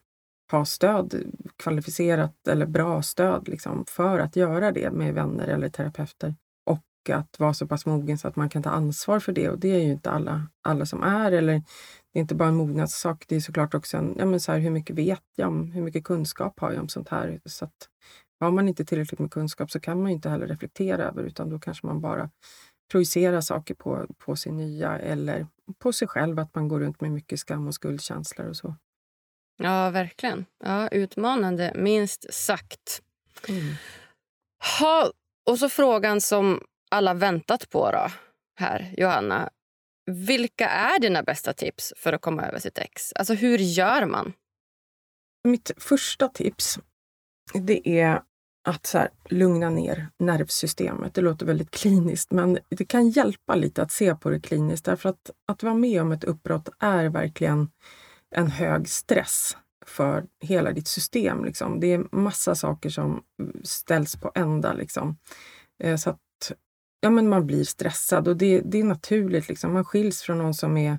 ha 0.51 0.65
stöd, 0.65 1.33
kvalificerat 1.57 2.49
eller 2.49 2.67
bra 2.67 3.03
stöd 3.03 3.49
liksom, 3.49 3.85
för 3.89 4.19
att 4.19 4.37
göra 4.37 4.73
det 4.73 4.91
med 4.91 5.15
vänner 5.15 5.49
eller 5.49 5.69
terapeuter. 5.69 6.35
Och 6.67 7.11
att 7.11 7.39
vara 7.39 7.55
så 7.55 7.67
pass 7.67 7.87
mogen 7.87 8.19
så 8.19 8.29
att 8.29 8.37
man 8.37 8.49
kan 8.49 8.63
ta 8.63 8.71
ansvar 8.71 9.21
för 9.21 9.33
det. 9.33 9.51
Och 9.51 9.59
det 9.59 9.69
är 9.69 9.79
ju 9.79 9.93
inte 9.93 10.11
alla, 10.11 10.49
alla 10.63 10.87
som 10.87 11.03
är. 11.03 11.33
Eller 11.33 11.63
det 12.13 12.19
är 12.19 12.21
inte 12.21 12.35
bara 12.35 12.49
en 12.49 12.57
mognadssak, 12.57 13.25
det 13.29 13.37
är 13.37 13.41
såklart 13.41 13.75
också 13.75 13.97
en, 13.97 14.15
ja, 14.19 14.27
men 14.27 14.41
så 14.41 14.53
här, 14.53 14.59
hur 14.59 14.71
mycket 14.71 14.97
vet 14.97 15.25
jag 15.37 15.49
om, 15.49 15.71
hur 15.71 15.83
mycket 15.83 16.05
kunskap 16.05 16.61
har 16.61 16.73
jag 16.73 16.81
om 16.81 16.89
sånt 16.89 17.09
här? 17.09 17.41
Så 17.45 17.65
att, 17.65 17.89
har 18.41 18.51
man 18.51 18.69
inte 18.69 18.85
tillräckligt 18.85 19.21
med 19.21 19.31
kunskap 19.31 19.71
så 19.71 19.81
kan 19.81 20.03
man 20.03 20.11
inte 20.11 20.29
heller 20.29 20.47
reflektera 20.47 21.05
över 21.05 21.23
utan 21.23 21.51
då 21.51 21.59
kanske 21.59 21.87
man 21.87 22.01
bara 22.01 22.31
projicerar 22.91 23.41
saker 23.41 23.75
på, 23.75 24.07
på 24.19 24.37
sin 24.37 24.57
nya 24.57 24.99
eller 24.99 25.47
på 25.79 25.93
sig 25.93 26.09
själv, 26.09 26.39
att 26.39 26.55
man 26.55 26.69
går 26.69 26.81
runt 26.81 27.01
med 27.01 27.11
mycket 27.11 27.41
skam 27.41 27.67
och 27.67 27.75
skuldkänslor 27.75 28.49
och 28.49 28.57
så. 28.57 28.77
Ja, 29.57 29.91
verkligen. 29.91 30.47
Ja, 30.65 30.89
utmanande, 30.89 31.73
minst 31.75 32.35
sagt. 32.35 33.03
Mm. 33.49 33.75
Ha, 34.81 35.13
och 35.47 35.59
så 35.59 35.69
frågan 35.69 36.21
som 36.21 36.63
alla 36.91 37.15
väntat 37.15 37.71
på 37.71 37.91
då, 37.91 38.11
här, 38.61 38.95
Johanna. 38.97 39.51
Vilka 40.07 40.69
är 40.69 41.01
dina 41.01 41.23
bästa 41.23 41.53
tips 41.53 41.93
för 41.97 42.13
att 42.13 42.21
komma 42.21 42.47
över 42.47 42.59
sitt 42.59 42.79
ex? 42.79 43.13
Alltså 43.13 43.35
hur 43.35 43.59
gör 43.59 44.07
man? 44.07 44.33
Mitt 45.45 45.71
första 45.77 46.29
tips 46.29 46.79
det 47.55 47.89
är 47.89 48.23
att 48.65 48.87
så 48.87 48.99
här, 48.99 49.09
lugna 49.29 49.71
ner 49.71 50.09
nervsystemet. 50.19 51.15
Det 51.15 51.21
låter 51.21 51.47
väldigt 51.47 51.71
kliniskt, 51.71 52.31
men 52.31 52.59
det 52.69 52.85
kan 52.85 53.11
hjälpa 53.11 53.55
lite 53.55 53.83
att 53.83 53.93
se 53.93 54.15
på 54.15 54.31
det 54.31 54.41
kliniskt. 54.41 54.85
Därför 54.85 55.09
att, 55.09 55.31
att 55.49 55.63
vara 55.63 55.75
med 55.75 56.03
om 56.03 56.13
ett 56.13 56.25
uppbrott 56.25 56.69
är 56.79 57.09
verkligen 57.09 57.71
en 58.31 58.51
hög 58.51 58.89
stress 58.89 59.57
för 59.87 60.25
hela 60.41 60.73
ditt 60.73 60.89
system. 60.89 61.45
Liksom. 61.45 61.81
Det 61.81 61.93
är 61.93 62.17
massa 62.17 62.55
saker 62.55 62.91
som 62.91 63.23
ställs 63.63 64.17
på 64.17 64.33
ända. 64.35 64.73
Liksom. 64.73 65.17
Eh, 65.83 65.97
så 65.97 66.11
att 66.11 66.53
ja, 67.01 67.11
men 67.11 67.29
man 67.29 67.47
blir 67.47 67.65
stressad 67.65 68.29
och 68.29 68.37
det, 68.37 68.61
det 68.61 68.81
är 68.81 68.85
naturligt. 68.85 69.49
Liksom. 69.49 69.73
Man 69.73 69.85
skiljs 69.85 70.23
från 70.23 70.39
någon 70.39 70.55
som 70.55 70.77
är 70.77 70.99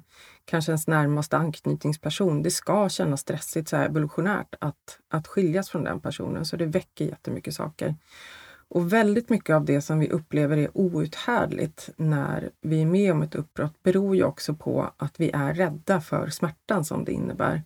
kanske 0.49 0.71
ens 0.71 0.87
närmaste 0.87 1.37
anknytningsperson. 1.37 2.43
Det 2.43 2.51
ska 2.51 2.89
kännas 2.89 3.21
stressigt 3.21 3.69
så 3.69 3.75
här 3.75 3.85
evolutionärt 3.85 4.55
att, 4.59 4.99
att 5.09 5.27
skiljas 5.27 5.69
från 5.69 5.83
den 5.83 5.99
personen, 5.99 6.45
så 6.45 6.57
det 6.57 6.65
väcker 6.65 7.05
jättemycket 7.05 7.53
saker. 7.53 7.95
Och 8.69 8.93
väldigt 8.93 9.29
mycket 9.29 9.55
av 9.55 9.65
det 9.65 9.81
som 9.81 9.99
vi 9.99 10.09
upplever 10.09 10.57
är 10.57 10.77
outhärdligt 10.77 11.89
när 11.95 12.49
vi 12.61 12.81
är 12.81 12.85
med 12.85 13.11
om 13.11 13.21
ett 13.21 13.35
uppbrott 13.35 13.83
beror 13.83 14.15
ju 14.15 14.23
också 14.23 14.53
på 14.53 14.93
att 14.97 15.19
vi 15.19 15.31
är 15.33 15.53
rädda 15.53 16.01
för 16.01 16.29
smärtan 16.29 16.85
som 16.85 17.05
det 17.05 17.11
innebär. 17.11 17.63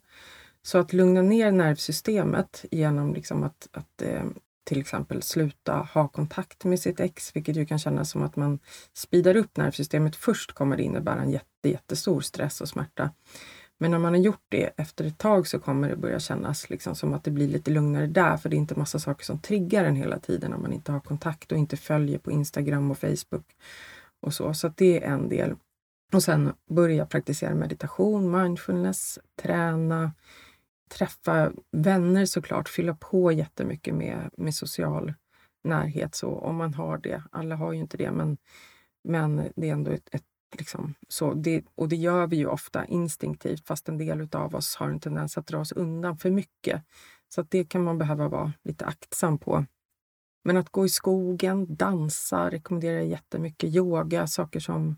Så 0.61 0.77
att 0.77 0.93
lugna 0.93 1.21
ner 1.21 1.51
nervsystemet 1.51 2.65
genom 2.71 3.13
liksom 3.13 3.43
att, 3.43 3.67
att 3.71 4.01
eh, 4.01 4.23
till 4.63 4.79
exempel 4.79 5.21
sluta 5.21 5.73
ha 5.73 6.07
kontakt 6.07 6.65
med 6.65 6.79
sitt 6.79 6.99
ex, 6.99 7.35
vilket 7.35 7.55
ju 7.55 7.65
kan 7.65 7.79
kännas 7.79 8.09
som 8.09 8.23
att 8.23 8.35
man 8.35 8.59
speedar 8.93 9.35
upp 9.35 9.57
nervsystemet. 9.57 10.15
Först 10.15 10.51
kommer 10.51 10.77
det 10.77 10.83
innebära 10.83 11.21
en 11.21 11.31
jätte, 11.31 11.69
jättestor 11.69 12.21
stress 12.21 12.61
och 12.61 12.69
smärta. 12.69 13.11
Men 13.79 13.91
när 13.91 13.99
man 13.99 14.13
har 14.13 14.21
gjort 14.21 14.45
det 14.49 14.69
efter 14.77 15.05
ett 15.05 15.17
tag 15.17 15.47
så 15.47 15.59
kommer 15.59 15.89
det 15.89 15.95
börja 15.95 16.19
kännas 16.19 16.69
liksom 16.69 16.95
som 16.95 17.13
att 17.13 17.23
det 17.23 17.31
blir 17.31 17.47
lite 17.47 17.71
lugnare 17.71 18.07
där 18.07 18.37
för 18.37 18.49
det 18.49 18.55
är 18.55 18.57
inte 18.57 18.75
massa 18.75 18.99
saker 18.99 19.25
som 19.25 19.39
triggar 19.39 19.85
en 19.85 19.95
hela 19.95 20.19
tiden 20.19 20.53
om 20.53 20.61
man 20.61 20.73
inte 20.73 20.91
har 20.91 20.99
kontakt 20.99 21.51
och 21.51 21.57
inte 21.57 21.77
följer 21.77 22.17
på 22.17 22.31
Instagram 22.31 22.91
och 22.91 22.97
Facebook 22.97 23.45
och 24.21 24.33
så. 24.33 24.53
Så 24.53 24.73
det 24.75 25.03
är 25.03 25.11
en 25.11 25.29
del. 25.29 25.55
Och 26.13 26.23
sen 26.23 26.53
börja 26.69 27.05
praktisera 27.05 27.55
meditation, 27.55 28.41
mindfulness, 28.41 29.19
träna, 29.41 30.11
träffa 30.97 31.51
vänner 31.71 32.25
såklart, 32.25 32.69
fylla 32.69 32.93
på 32.95 33.31
jättemycket 33.31 33.95
med, 33.95 34.29
med 34.37 34.55
social 34.55 35.13
närhet 35.63 36.15
så 36.15 36.29
om 36.29 36.55
man 36.55 36.73
har 36.73 36.97
det. 36.97 37.23
Alla 37.31 37.55
har 37.55 37.73
ju 37.73 37.79
inte 37.79 37.97
det 37.97 38.11
men, 38.11 38.37
men 39.03 39.51
det 39.55 39.69
är 39.69 39.73
ändå 39.73 39.91
ett, 39.91 40.09
ett 40.11 40.23
Liksom, 40.57 40.93
så 41.07 41.33
det, 41.33 41.65
och 41.75 41.89
det 41.89 41.95
gör 41.95 42.27
vi 42.27 42.35
ju 42.35 42.47
ofta 42.47 42.85
instinktivt 42.85 43.67
fast 43.67 43.89
en 43.89 43.97
del 43.97 44.27
av 44.31 44.55
oss 44.55 44.75
har 44.75 44.89
en 44.89 44.99
tendens 44.99 45.37
att 45.37 45.47
dra 45.47 45.59
oss 45.59 45.71
undan 45.71 46.17
för 46.17 46.31
mycket. 46.31 46.83
Så 47.29 47.41
att 47.41 47.51
det 47.51 47.63
kan 47.63 47.83
man 47.83 47.97
behöva 47.97 48.27
vara 48.27 48.53
lite 48.63 48.85
aktsam 48.85 49.37
på. 49.37 49.65
Men 50.43 50.57
att 50.57 50.69
gå 50.69 50.85
i 50.85 50.89
skogen, 50.89 51.75
dansa 51.75 52.49
rekommenderar 52.49 52.95
jag 52.95 53.07
jättemycket. 53.07 53.75
Yoga, 53.75 54.27
saker 54.27 54.59
som 54.59 54.97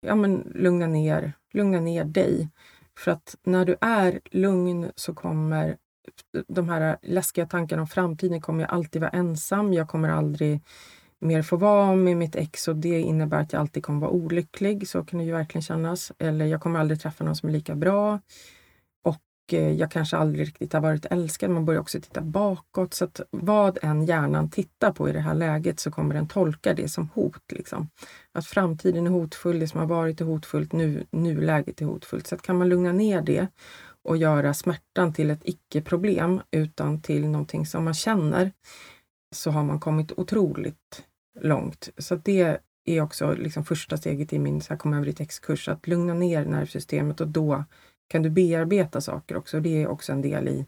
ja, 0.00 0.14
men 0.14 0.52
lugna, 0.54 0.86
ner, 0.86 1.32
lugna 1.52 1.80
ner 1.80 2.04
dig. 2.04 2.50
För 2.98 3.10
att 3.10 3.36
när 3.44 3.64
du 3.64 3.76
är 3.80 4.20
lugn 4.30 4.90
så 4.96 5.14
kommer 5.14 5.76
de 6.48 6.68
här 6.68 6.96
läskiga 7.02 7.46
tankarna 7.46 7.82
om 7.82 7.88
framtiden 7.88 8.40
kommer 8.40 8.60
jag 8.60 8.70
alltid 8.70 9.00
vara 9.00 9.10
ensam. 9.10 9.72
Jag 9.72 9.88
kommer 9.88 10.08
aldrig 10.08 10.60
mer 11.18 11.42
få 11.42 11.56
vara 11.56 11.94
med 11.94 12.16
mitt 12.16 12.36
ex 12.36 12.68
och 12.68 12.76
det 12.76 13.00
innebär 13.00 13.40
att 13.40 13.52
jag 13.52 13.60
alltid 13.60 13.84
kommer 13.84 14.00
vara 14.00 14.10
olycklig. 14.10 14.88
Så 14.88 15.04
kan 15.04 15.18
det 15.18 15.24
ju 15.24 15.32
verkligen 15.32 15.62
kännas. 15.62 16.12
Eller 16.18 16.46
jag 16.46 16.60
kommer 16.60 16.80
aldrig 16.80 17.00
träffa 17.00 17.24
någon 17.24 17.36
som 17.36 17.48
är 17.48 17.52
lika 17.52 17.74
bra. 17.74 18.20
Och 19.44 19.54
eh, 19.54 19.72
jag 19.72 19.90
kanske 19.90 20.16
aldrig 20.16 20.46
riktigt 20.46 20.72
har 20.72 20.80
varit 20.80 21.06
älskad. 21.06 21.50
Man 21.50 21.64
börjar 21.64 21.80
också 21.80 22.00
titta 22.00 22.20
bakåt. 22.20 22.94
Så 22.94 23.04
att 23.04 23.20
vad 23.30 23.78
än 23.82 24.04
hjärnan 24.04 24.50
tittar 24.50 24.92
på 24.92 25.08
i 25.08 25.12
det 25.12 25.20
här 25.20 25.34
läget 25.34 25.80
så 25.80 25.90
kommer 25.90 26.14
den 26.14 26.28
tolka 26.28 26.74
det 26.74 26.88
som 26.88 27.08
hot. 27.14 27.52
Liksom. 27.52 27.88
Att 28.32 28.46
framtiden 28.46 29.06
är 29.06 29.10
hotfull, 29.10 29.58
det 29.58 29.68
som 29.68 29.80
har 29.80 29.86
varit 29.86 30.20
är 30.20 30.24
hotfullt, 30.24 30.72
nu, 30.72 31.06
nuläget 31.10 31.80
är 31.80 31.86
hotfullt. 31.86 32.26
Så 32.26 32.34
att 32.34 32.42
kan 32.42 32.58
man 32.58 32.68
lugna 32.68 32.92
ner 32.92 33.22
det 33.22 33.46
och 34.02 34.16
göra 34.16 34.54
smärtan 34.54 35.12
till 35.12 35.30
ett 35.30 35.42
icke-problem 35.44 36.40
utan 36.50 37.00
till 37.00 37.28
någonting 37.28 37.66
som 37.66 37.84
man 37.84 37.94
känner 37.94 38.52
så 39.34 39.50
har 39.50 39.64
man 39.64 39.80
kommit 39.80 40.12
otroligt 40.16 41.04
långt. 41.40 41.88
Så 41.98 42.14
det 42.14 42.58
är 42.84 43.00
också 43.00 43.32
liksom 43.32 43.64
första 43.64 43.96
steget 43.96 44.32
i 44.32 44.38
min 44.38 44.60
så 44.60 44.72
här, 44.72 44.78
kom 44.78 44.94
över 44.94 45.08
i 45.08 45.12
textkurs, 45.12 45.68
att 45.68 45.86
lugna 45.86 46.14
ner 46.14 46.44
nervsystemet 46.44 47.20
och 47.20 47.28
då 47.28 47.64
kan 48.14 48.22
du 48.22 48.30
bearbeta 48.30 49.00
saker 49.00 49.36
också. 49.36 49.60
Det 49.60 49.82
är 49.82 49.86
också 49.86 50.12
en 50.12 50.22
del 50.22 50.48
i, 50.48 50.66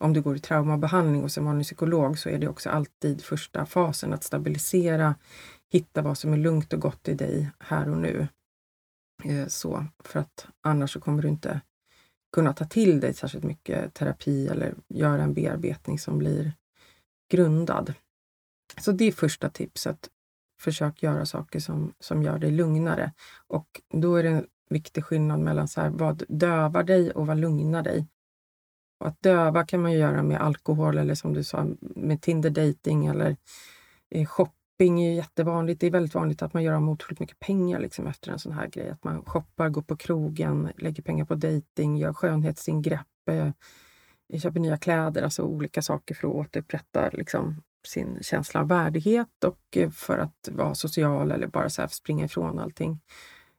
om 0.00 0.12
du 0.12 0.22
går 0.22 0.36
i 0.36 0.38
traumabehandling 0.38 1.22
och 1.22 1.32
som 1.32 1.44
vanlig 1.44 1.66
psykolog 1.66 2.18
så 2.18 2.28
är 2.28 2.38
det 2.38 2.48
också 2.48 2.70
alltid 2.70 3.22
första 3.22 3.66
fasen 3.66 4.12
att 4.12 4.24
stabilisera, 4.24 5.14
hitta 5.72 6.02
vad 6.02 6.18
som 6.18 6.32
är 6.32 6.36
lugnt 6.36 6.72
och 6.72 6.80
gott 6.80 7.08
i 7.08 7.14
dig 7.14 7.50
här 7.58 7.90
och 7.90 7.96
nu. 7.96 8.28
Eh, 9.24 9.46
så, 9.46 9.84
för 10.04 10.20
att 10.20 10.46
annars 10.60 10.92
så 10.92 11.00
kommer 11.00 11.22
du 11.22 11.28
inte 11.28 11.60
kunna 12.32 12.52
ta 12.52 12.64
till 12.64 13.00
dig 13.00 13.14
särskilt 13.14 13.44
mycket 13.44 13.94
terapi 13.94 14.48
eller 14.48 14.74
göra 14.88 15.22
en 15.22 15.34
bearbetning 15.34 15.98
som 15.98 16.18
blir 16.18 16.52
grundad. 17.30 17.94
Så 18.80 18.92
det 18.92 19.04
är 19.04 19.12
första 19.12 19.50
tipset. 19.50 20.10
Försök 20.60 21.02
göra 21.02 21.26
saker 21.26 21.60
som, 21.60 21.92
som 22.00 22.22
gör 22.22 22.38
dig 22.38 22.50
lugnare. 22.50 23.12
Och 23.46 23.80
då 23.90 24.16
är 24.16 24.22
det 24.22 24.44
viktig 24.74 25.04
skillnad 25.04 25.40
mellan 25.40 25.68
så 25.68 25.80
här, 25.80 25.90
vad 25.90 26.22
dövar 26.28 26.82
dig 26.82 27.10
och 27.10 27.26
vad 27.26 27.38
lugnar 27.38 27.82
dig. 27.82 28.06
Och 29.00 29.08
att 29.08 29.22
döva 29.22 29.66
kan 29.66 29.82
man 29.82 29.92
göra 29.92 30.22
med 30.22 30.40
alkohol 30.40 30.98
eller 30.98 31.14
som 31.14 31.34
du 31.34 31.44
sa 31.44 31.66
med 31.80 32.22
Tinder 32.22 32.50
dating 32.50 33.06
eller 33.06 33.36
eh, 34.10 34.26
shopping 34.26 35.02
är 35.02 35.12
jättevanligt. 35.14 35.80
Det 35.80 35.86
är 35.86 35.90
väldigt 35.90 36.14
vanligt 36.14 36.42
att 36.42 36.54
man 36.54 36.62
gör 36.62 36.72
av 36.72 36.82
med 36.82 36.92
otroligt 36.92 37.20
mycket 37.20 37.38
pengar 37.38 37.80
liksom, 37.80 38.06
efter 38.06 38.32
en 38.32 38.38
sån 38.38 38.52
här 38.52 38.66
grej. 38.66 38.90
Att 38.90 39.04
man 39.04 39.24
shoppar, 39.24 39.68
går 39.68 39.82
på 39.82 39.96
krogen, 39.96 40.72
lägger 40.76 41.02
pengar 41.02 41.24
på 41.24 41.34
dating, 41.34 41.96
gör 41.96 42.12
skönhetsingrepp, 42.12 43.28
eh, 43.30 43.50
köper 44.38 44.60
nya 44.60 44.76
kläder, 44.76 45.22
alltså 45.22 45.42
olika 45.42 45.82
saker 45.82 46.14
för 46.14 46.28
att 46.28 46.34
återupprätta 46.34 47.10
liksom, 47.12 47.62
sin 47.86 48.18
känsla 48.22 48.60
av 48.60 48.68
värdighet 48.68 49.44
och 49.44 49.76
eh, 49.76 49.90
för 49.90 50.18
att 50.18 50.48
vara 50.52 50.74
social 50.74 51.32
eller 51.32 51.46
bara 51.46 51.70
så 51.70 51.88
springa 51.88 52.24
ifrån 52.24 52.58
allting. 52.58 53.00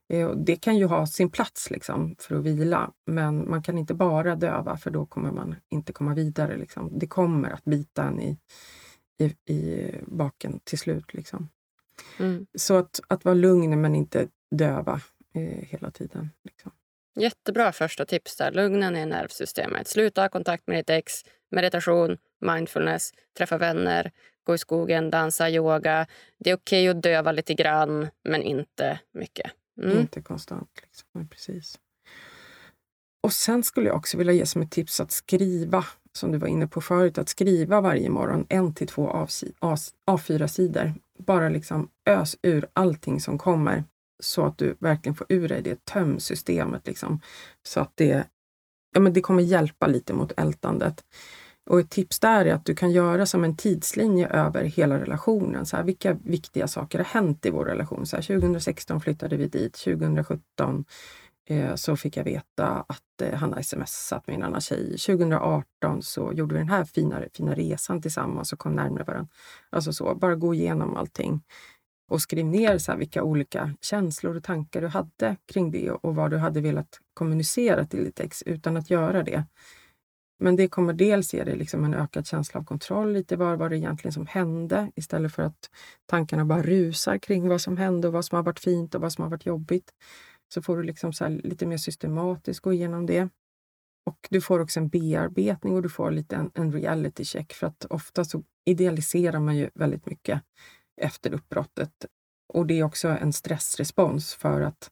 Eh, 0.08 0.30
det 0.30 0.56
kan 0.56 0.76
ju 0.76 0.86
ha 0.86 1.06
sin 1.06 1.30
plats 1.30 1.70
liksom, 1.70 2.16
för 2.18 2.36
att 2.36 2.44
vila, 2.44 2.92
men 3.06 3.50
man 3.50 3.62
kan 3.62 3.78
inte 3.78 3.94
bara 3.94 4.36
döva 4.36 4.76
för 4.76 4.90
då 4.90 5.06
kommer 5.06 5.32
man 5.32 5.56
inte 5.68 5.92
komma 5.92 6.14
vidare. 6.14 6.56
Liksom. 6.56 6.98
Det 6.98 7.06
kommer 7.06 7.50
att 7.50 7.64
bita 7.64 8.04
en 8.04 8.20
i, 8.20 8.38
i, 9.18 9.52
i 9.54 9.90
baken 10.06 10.60
till 10.64 10.78
slut. 10.78 11.14
Liksom. 11.14 11.48
Mm. 12.18 12.46
Så 12.58 12.76
att, 12.76 13.00
att 13.08 13.24
vara 13.24 13.34
lugn 13.34 13.80
men 13.80 13.94
inte 13.94 14.28
döva 14.50 15.00
eh, 15.34 15.42
hela 15.42 15.90
tiden. 15.90 16.30
Liksom. 16.44 16.72
Jättebra 17.18 17.72
första 17.72 18.04
tips 18.04 18.36
där. 18.36 18.52
Lugna 18.52 18.90
ner 18.90 19.06
nervsystemet. 19.06 19.88
Sluta 19.88 20.22
ha 20.22 20.28
kontakt 20.28 20.66
med 20.66 20.78
ditt 20.78 20.90
ex. 20.90 21.12
Meditation, 21.50 22.16
mindfulness, 22.40 23.10
träffa 23.38 23.58
vänner, 23.58 24.12
gå 24.44 24.54
i 24.54 24.58
skogen, 24.58 25.10
dansa, 25.10 25.50
yoga. 25.50 26.06
Det 26.38 26.50
är 26.50 26.54
okej 26.54 26.90
okay 26.90 26.98
att 26.98 27.02
döva 27.02 27.32
lite 27.32 27.54
grann, 27.54 28.08
men 28.24 28.42
inte 28.42 29.00
mycket. 29.12 29.50
Mm. 29.82 29.98
Inte 29.98 30.22
konstant. 30.22 30.70
Liksom. 30.82 31.28
precis. 31.28 31.78
Och 33.22 33.32
sen 33.32 33.62
skulle 33.62 33.86
jag 33.86 33.96
också 33.96 34.18
vilja 34.18 34.32
ge 34.32 34.46
som 34.46 34.62
ett 34.62 34.70
tips 34.70 35.00
att 35.00 35.10
skriva, 35.10 35.84
som 36.12 36.32
du 36.32 36.38
var 36.38 36.48
inne 36.48 36.66
på 36.66 36.80
förut, 36.80 37.18
att 37.18 37.28
skriva 37.28 37.80
varje 37.80 38.10
morgon 38.10 38.46
en 38.48 38.74
till 38.74 38.86
två 38.86 39.26
A4-sidor. 40.06 40.94
Bara 41.18 41.48
liksom 41.48 41.88
ös 42.04 42.36
ur 42.42 42.66
allting 42.72 43.20
som 43.20 43.38
kommer 43.38 43.84
så 44.20 44.44
att 44.44 44.58
du 44.58 44.76
verkligen 44.78 45.14
får 45.14 45.26
ur 45.28 45.48
dig 45.48 45.62
det. 45.62 45.84
Töm 45.84 46.20
systemet 46.20 46.86
liksom. 46.86 47.20
Så 47.62 47.80
att 47.80 47.92
det, 47.94 48.26
ja, 48.92 49.00
men 49.00 49.12
det 49.12 49.20
kommer 49.20 49.42
hjälpa 49.42 49.86
lite 49.86 50.12
mot 50.14 50.32
ältandet. 50.36 51.04
Och 51.66 51.80
ett 51.80 51.90
tips 51.90 52.20
där 52.20 52.44
är 52.44 52.54
att 52.54 52.64
du 52.64 52.74
kan 52.74 52.90
göra 52.90 53.26
som 53.26 53.44
en 53.44 53.56
tidslinje 53.56 54.28
över 54.28 54.64
hela 54.64 55.00
relationen. 55.00 55.66
Så 55.66 55.76
här, 55.76 55.84
vilka 55.84 56.12
viktiga 56.12 56.68
saker 56.68 56.98
har 56.98 57.04
hänt 57.04 57.46
i 57.46 57.50
vår 57.50 57.64
relation? 57.64 58.06
Så 58.06 58.16
här, 58.16 58.22
2016 58.22 59.00
flyttade 59.00 59.36
vi 59.36 59.48
dit, 59.48 59.74
2017 59.74 60.84
eh, 61.46 61.74
så 61.74 61.96
fick 61.96 62.16
jag 62.16 62.24
veta 62.24 62.66
att 62.88 63.22
eh, 63.22 63.34
han 63.34 63.52
har 63.52 63.62
smsat 63.62 64.26
med 64.26 64.36
en 64.36 64.42
annan 64.42 64.60
tjej. 64.60 64.96
2018 64.98 66.02
så 66.02 66.32
gjorde 66.32 66.54
vi 66.54 66.58
den 66.58 66.68
här 66.68 66.84
fina, 66.84 67.22
fina 67.34 67.54
resan 67.54 68.02
tillsammans 68.02 68.52
och 68.52 68.58
kom 68.58 68.72
närmare 68.72 69.04
varandra. 69.04 69.28
Alltså 69.70 69.92
så, 69.92 70.14
bara 70.14 70.34
gå 70.34 70.54
igenom 70.54 70.96
allting 70.96 71.42
och 72.08 72.22
skriv 72.22 72.46
ner 72.46 72.78
så 72.78 72.96
vilka 72.96 73.22
olika 73.22 73.74
känslor 73.80 74.36
och 74.36 74.44
tankar 74.44 74.80
du 74.80 74.88
hade 74.88 75.36
kring 75.46 75.70
det 75.70 75.90
och 75.90 76.14
vad 76.14 76.30
du 76.30 76.36
hade 76.36 76.60
velat 76.60 77.00
kommunicera 77.14 77.84
till 77.84 78.04
ditt 78.04 78.20
ex 78.20 78.42
utan 78.42 78.76
att 78.76 78.90
göra 78.90 79.22
det. 79.22 79.44
Men 80.38 80.56
det 80.56 80.68
kommer 80.68 80.92
dels 80.92 81.34
ge 81.34 81.44
dig 81.44 81.56
liksom 81.56 81.84
en 81.84 81.94
ökad 81.94 82.26
känsla 82.26 82.60
av 82.60 82.64
kontroll, 82.64 83.12
lite 83.12 83.36
vad 83.36 83.58
var 83.58 83.70
det 83.70 83.76
egentligen 83.76 84.12
som 84.12 84.26
hände 84.26 84.90
istället 84.94 85.34
för 85.34 85.42
att 85.42 85.70
tankarna 86.06 86.44
bara 86.44 86.62
rusar 86.62 87.18
kring 87.18 87.48
vad 87.48 87.60
som 87.60 87.76
hände 87.76 88.06
och 88.08 88.12
vad 88.12 88.24
som 88.24 88.36
har 88.36 88.42
varit 88.42 88.60
fint 88.60 88.94
och 88.94 89.00
vad 89.00 89.12
som 89.12 89.22
har 89.22 89.30
varit 89.30 89.46
jobbigt. 89.46 89.90
Så 90.54 90.62
får 90.62 90.76
du 90.76 90.82
liksom 90.82 91.12
så 91.12 91.28
lite 91.28 91.66
mer 91.66 91.76
systematiskt 91.76 92.60
gå 92.60 92.72
igenom 92.72 93.06
det. 93.06 93.28
Och 94.06 94.28
du 94.30 94.40
får 94.40 94.60
också 94.60 94.80
en 94.80 94.88
bearbetning 94.88 95.74
och 95.74 95.82
du 95.82 95.88
får 95.88 96.10
lite 96.10 96.36
en, 96.36 96.50
en 96.54 96.72
reality 96.72 97.24
check 97.24 97.52
för 97.52 97.66
att 97.66 97.84
ofta 97.84 98.24
så 98.24 98.42
idealiserar 98.64 99.40
man 99.40 99.56
ju 99.56 99.70
väldigt 99.74 100.06
mycket 100.06 100.42
efter 101.00 101.34
uppbrottet. 101.34 102.06
Och 102.54 102.66
det 102.66 102.78
är 102.78 102.82
också 102.82 103.08
en 103.08 103.32
stressrespons 103.32 104.34
för 104.34 104.60
att 104.60 104.90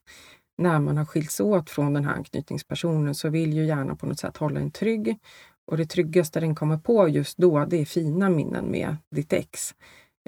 när 0.58 0.80
man 0.80 0.96
har 0.96 1.04
skilts 1.04 1.40
åt 1.40 1.70
från 1.70 1.92
den 1.92 2.04
här 2.04 2.14
anknytningspersonen 2.14 3.14
så 3.14 3.28
vill 3.28 3.52
ju 3.52 3.64
gärna 3.66 3.96
på 3.96 4.06
något 4.06 4.18
sätt 4.18 4.36
hålla 4.36 4.60
en 4.60 4.70
trygg. 4.70 5.18
Och 5.66 5.76
det 5.76 5.86
tryggaste 5.86 6.40
den 6.40 6.54
kommer 6.54 6.78
på 6.78 7.08
just 7.08 7.36
då, 7.36 7.64
det 7.64 7.76
är 7.76 7.84
fina 7.84 8.30
minnen 8.30 8.70
med 8.70 8.96
ditt 9.10 9.32
ex. 9.32 9.74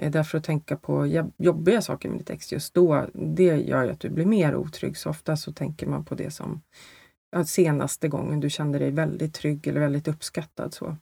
Eh, 0.01 0.11
därför 0.11 0.37
att 0.37 0.43
tänka 0.43 0.77
på 0.77 1.07
jobbiga 1.37 1.81
saker 1.81 2.09
med 2.09 2.17
ditt 2.17 2.29
ex 2.29 2.51
just 2.51 2.73
då, 2.73 3.05
det 3.13 3.43
gör 3.43 3.83
ju 3.83 3.91
att 3.91 3.99
du 3.99 4.09
blir 4.09 4.25
mer 4.25 4.55
otrygg. 4.55 4.97
Så 4.97 5.09
ofta 5.09 5.37
så 5.37 5.53
tänker 5.53 5.87
man 5.87 6.05
på 6.05 6.15
det 6.15 6.31
som 6.31 6.61
senaste 7.45 8.07
gången 8.07 8.39
du 8.39 8.49
kände 8.49 8.79
dig 8.79 8.91
väldigt 8.91 9.33
trygg 9.33 9.67
eller 9.67 9.79
väldigt 9.79 10.07
uppskattad. 10.07 10.73
Så. 10.73 10.95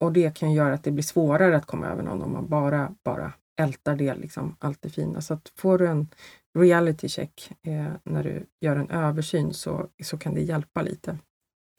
Och 0.00 0.12
det 0.12 0.36
kan 0.36 0.52
göra 0.52 0.74
att 0.74 0.84
det 0.84 0.90
blir 0.90 1.04
svårare 1.04 1.56
att 1.56 1.66
komma 1.66 1.86
över 1.86 2.02
någon 2.02 2.22
om 2.22 2.32
man 2.32 2.48
bara, 2.48 2.94
bara 3.04 3.32
ältar 3.60 3.96
det, 3.96 4.14
liksom, 4.14 4.56
allt 4.58 4.82
det 4.82 4.90
fina. 4.90 5.20
Så 5.20 5.34
att 5.34 5.52
får 5.56 5.78
du 5.78 5.86
en 5.86 6.08
reality 6.54 7.08
check 7.08 7.52
eh, 7.62 7.92
när 8.04 8.24
du 8.24 8.46
gör 8.60 8.76
en 8.76 8.90
översyn 8.90 9.54
så, 9.54 9.88
så 10.02 10.18
kan 10.18 10.34
det 10.34 10.40
hjälpa 10.40 10.82
lite. 10.82 11.18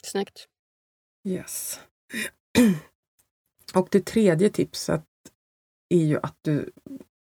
Snyggt. 0.02 0.48
Yes. 1.24 1.80
Och 3.74 3.88
det 3.90 4.06
tredje 4.06 4.50
tipset 4.50 5.04
är 5.88 6.04
ju 6.04 6.18
att, 6.22 6.36
du, 6.42 6.70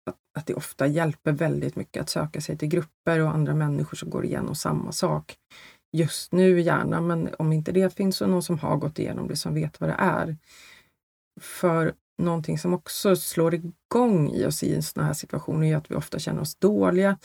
att, 0.06 0.18
att 0.38 0.46
det 0.46 0.54
ofta 0.54 0.88
hjälper 0.88 1.32
väldigt 1.32 1.76
mycket 1.76 2.02
att 2.02 2.10
söka 2.10 2.42
sig 2.42 2.58
till 2.58 2.68
grupper 2.68 3.20
och 3.20 3.30
andra 3.30 3.56
människor 3.56 3.98
som 3.98 4.10
går 4.10 4.26
igenom 4.26 4.56
samma 4.56 4.92
sak. 4.92 5.38
just 5.92 6.32
nu 6.32 6.62
gärna, 6.62 7.02
men 7.02 7.30
om 7.40 7.54
inte 7.54 7.72
det 7.72 7.94
finns 7.94 8.18
så 8.18 8.28
någon 8.28 8.44
som 8.44 8.60
har 8.60 8.78
gått 8.78 9.00
igenom 9.00 9.28
det 9.28 9.36
som 9.36 9.54
vet 9.54 9.82
vad 9.82 9.90
det 9.90 9.96
är. 10.00 10.38
För 11.42 11.94
någonting 12.18 12.58
som 12.58 12.74
också 12.74 13.16
slår 13.16 13.54
igång 13.54 14.30
i 14.30 14.46
oss 14.46 14.64
i 14.64 14.76
en 14.76 14.84
sån 14.84 15.04
här 15.04 15.14
situation 15.14 15.64
är 15.64 15.78
att 15.78 15.92
vi 15.92 15.96
ofta 15.96 16.20
känner 16.20 16.42
oss 16.42 16.56
dåliga. 16.56 17.18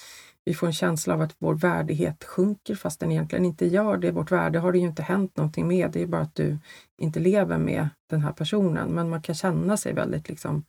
Vi 0.44 0.54
får 0.54 0.66
en 0.66 0.72
känsla 0.72 1.14
av 1.14 1.20
att 1.20 1.36
vår 1.38 1.54
värdighet 1.54 2.24
sjunker 2.24 2.74
fast 2.74 3.00
den 3.00 3.12
egentligen 3.12 3.44
inte 3.44 3.66
gör 3.66 3.96
det. 3.96 4.10
Vårt 4.10 4.32
värde 4.32 4.58
har 4.58 4.72
det 4.72 4.78
ju 4.78 4.84
inte 4.84 5.02
hänt 5.02 5.36
någonting 5.36 5.68
med. 5.68 5.90
Det 5.90 6.02
är 6.02 6.06
bara 6.06 6.22
att 6.22 6.34
du 6.34 6.58
inte 6.98 7.20
lever 7.20 7.58
med 7.58 7.88
den 8.10 8.20
här 8.20 8.32
personen. 8.32 8.88
Men 8.88 9.10
man 9.10 9.22
kan 9.22 9.34
känna 9.34 9.76
sig 9.76 9.92
väldigt 9.92 10.28
liksom 10.28 10.64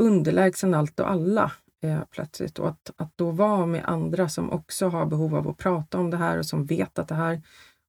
underlägsen 0.00 0.74
allt 0.74 1.00
och 1.00 1.10
alla 1.10 1.52
eh, 1.82 2.00
plötsligt. 2.10 2.58
Och 2.58 2.68
att, 2.68 2.90
att 2.96 3.12
då 3.16 3.30
vara 3.30 3.66
med 3.66 3.84
andra 3.84 4.28
som 4.28 4.50
också 4.50 4.88
har 4.88 5.06
behov 5.06 5.34
av 5.34 5.48
att 5.48 5.58
prata 5.58 5.98
om 5.98 6.10
det 6.10 6.16
här 6.16 6.38
och 6.38 6.46
som 6.46 6.66
vet 6.66 6.98
att 6.98 7.08
det 7.08 7.14
här 7.14 7.42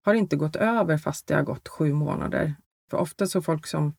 har 0.06 0.13
inte 0.13 0.36
gått 0.36 0.56
över 0.56 0.97
fast 0.97 1.28
det 1.28 1.36
har 1.36 1.43
gått 1.43 1.67
sju 1.67 1.93
månader. 1.93 2.56
För 2.89 2.97
ofta 2.97 3.28
så 3.28 3.41
folk 3.41 3.67
som 3.67 3.93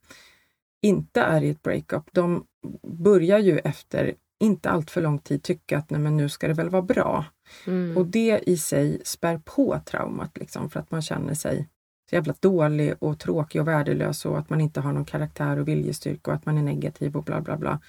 inte 0.84 1.20
är 1.20 1.42
i 1.42 1.50
ett 1.50 1.62
breakup, 1.62 2.02
de 2.12 2.44
börjar 2.82 3.38
ju 3.38 3.58
efter 3.58 4.14
inte 4.40 4.70
allt 4.70 4.90
för 4.90 5.02
lång 5.02 5.18
tid 5.18 5.42
tycka 5.42 5.78
att 5.78 5.90
nej, 5.90 6.00
men 6.00 6.16
nu 6.16 6.28
ska 6.28 6.48
det 6.48 6.54
väl 6.54 6.68
vara 6.68 6.82
bra. 6.82 7.24
Mm. 7.66 7.96
Och 7.96 8.06
det 8.06 8.40
i 8.46 8.56
sig 8.56 9.00
spär 9.04 9.38
på 9.38 9.80
traumat 9.86 10.38
liksom, 10.38 10.70
för 10.70 10.80
att 10.80 10.90
man 10.90 11.02
känner 11.02 11.34
sig 11.34 11.68
så 12.10 12.16
jävla 12.16 12.34
dålig 12.40 12.94
och 12.98 13.18
tråkig 13.18 13.60
och 13.60 13.68
värdelös 13.68 14.26
och 14.26 14.38
att 14.38 14.50
man 14.50 14.60
inte 14.60 14.80
har 14.80 14.92
någon 14.92 15.04
karaktär 15.04 15.58
och 15.58 15.68
viljestyrka 15.68 16.30
och 16.30 16.36
att 16.36 16.46
man 16.46 16.58
är 16.58 16.62
negativ 16.62 17.16
och 17.16 17.24
bla 17.24 17.40
bla 17.40 17.56
bla. 17.56 17.80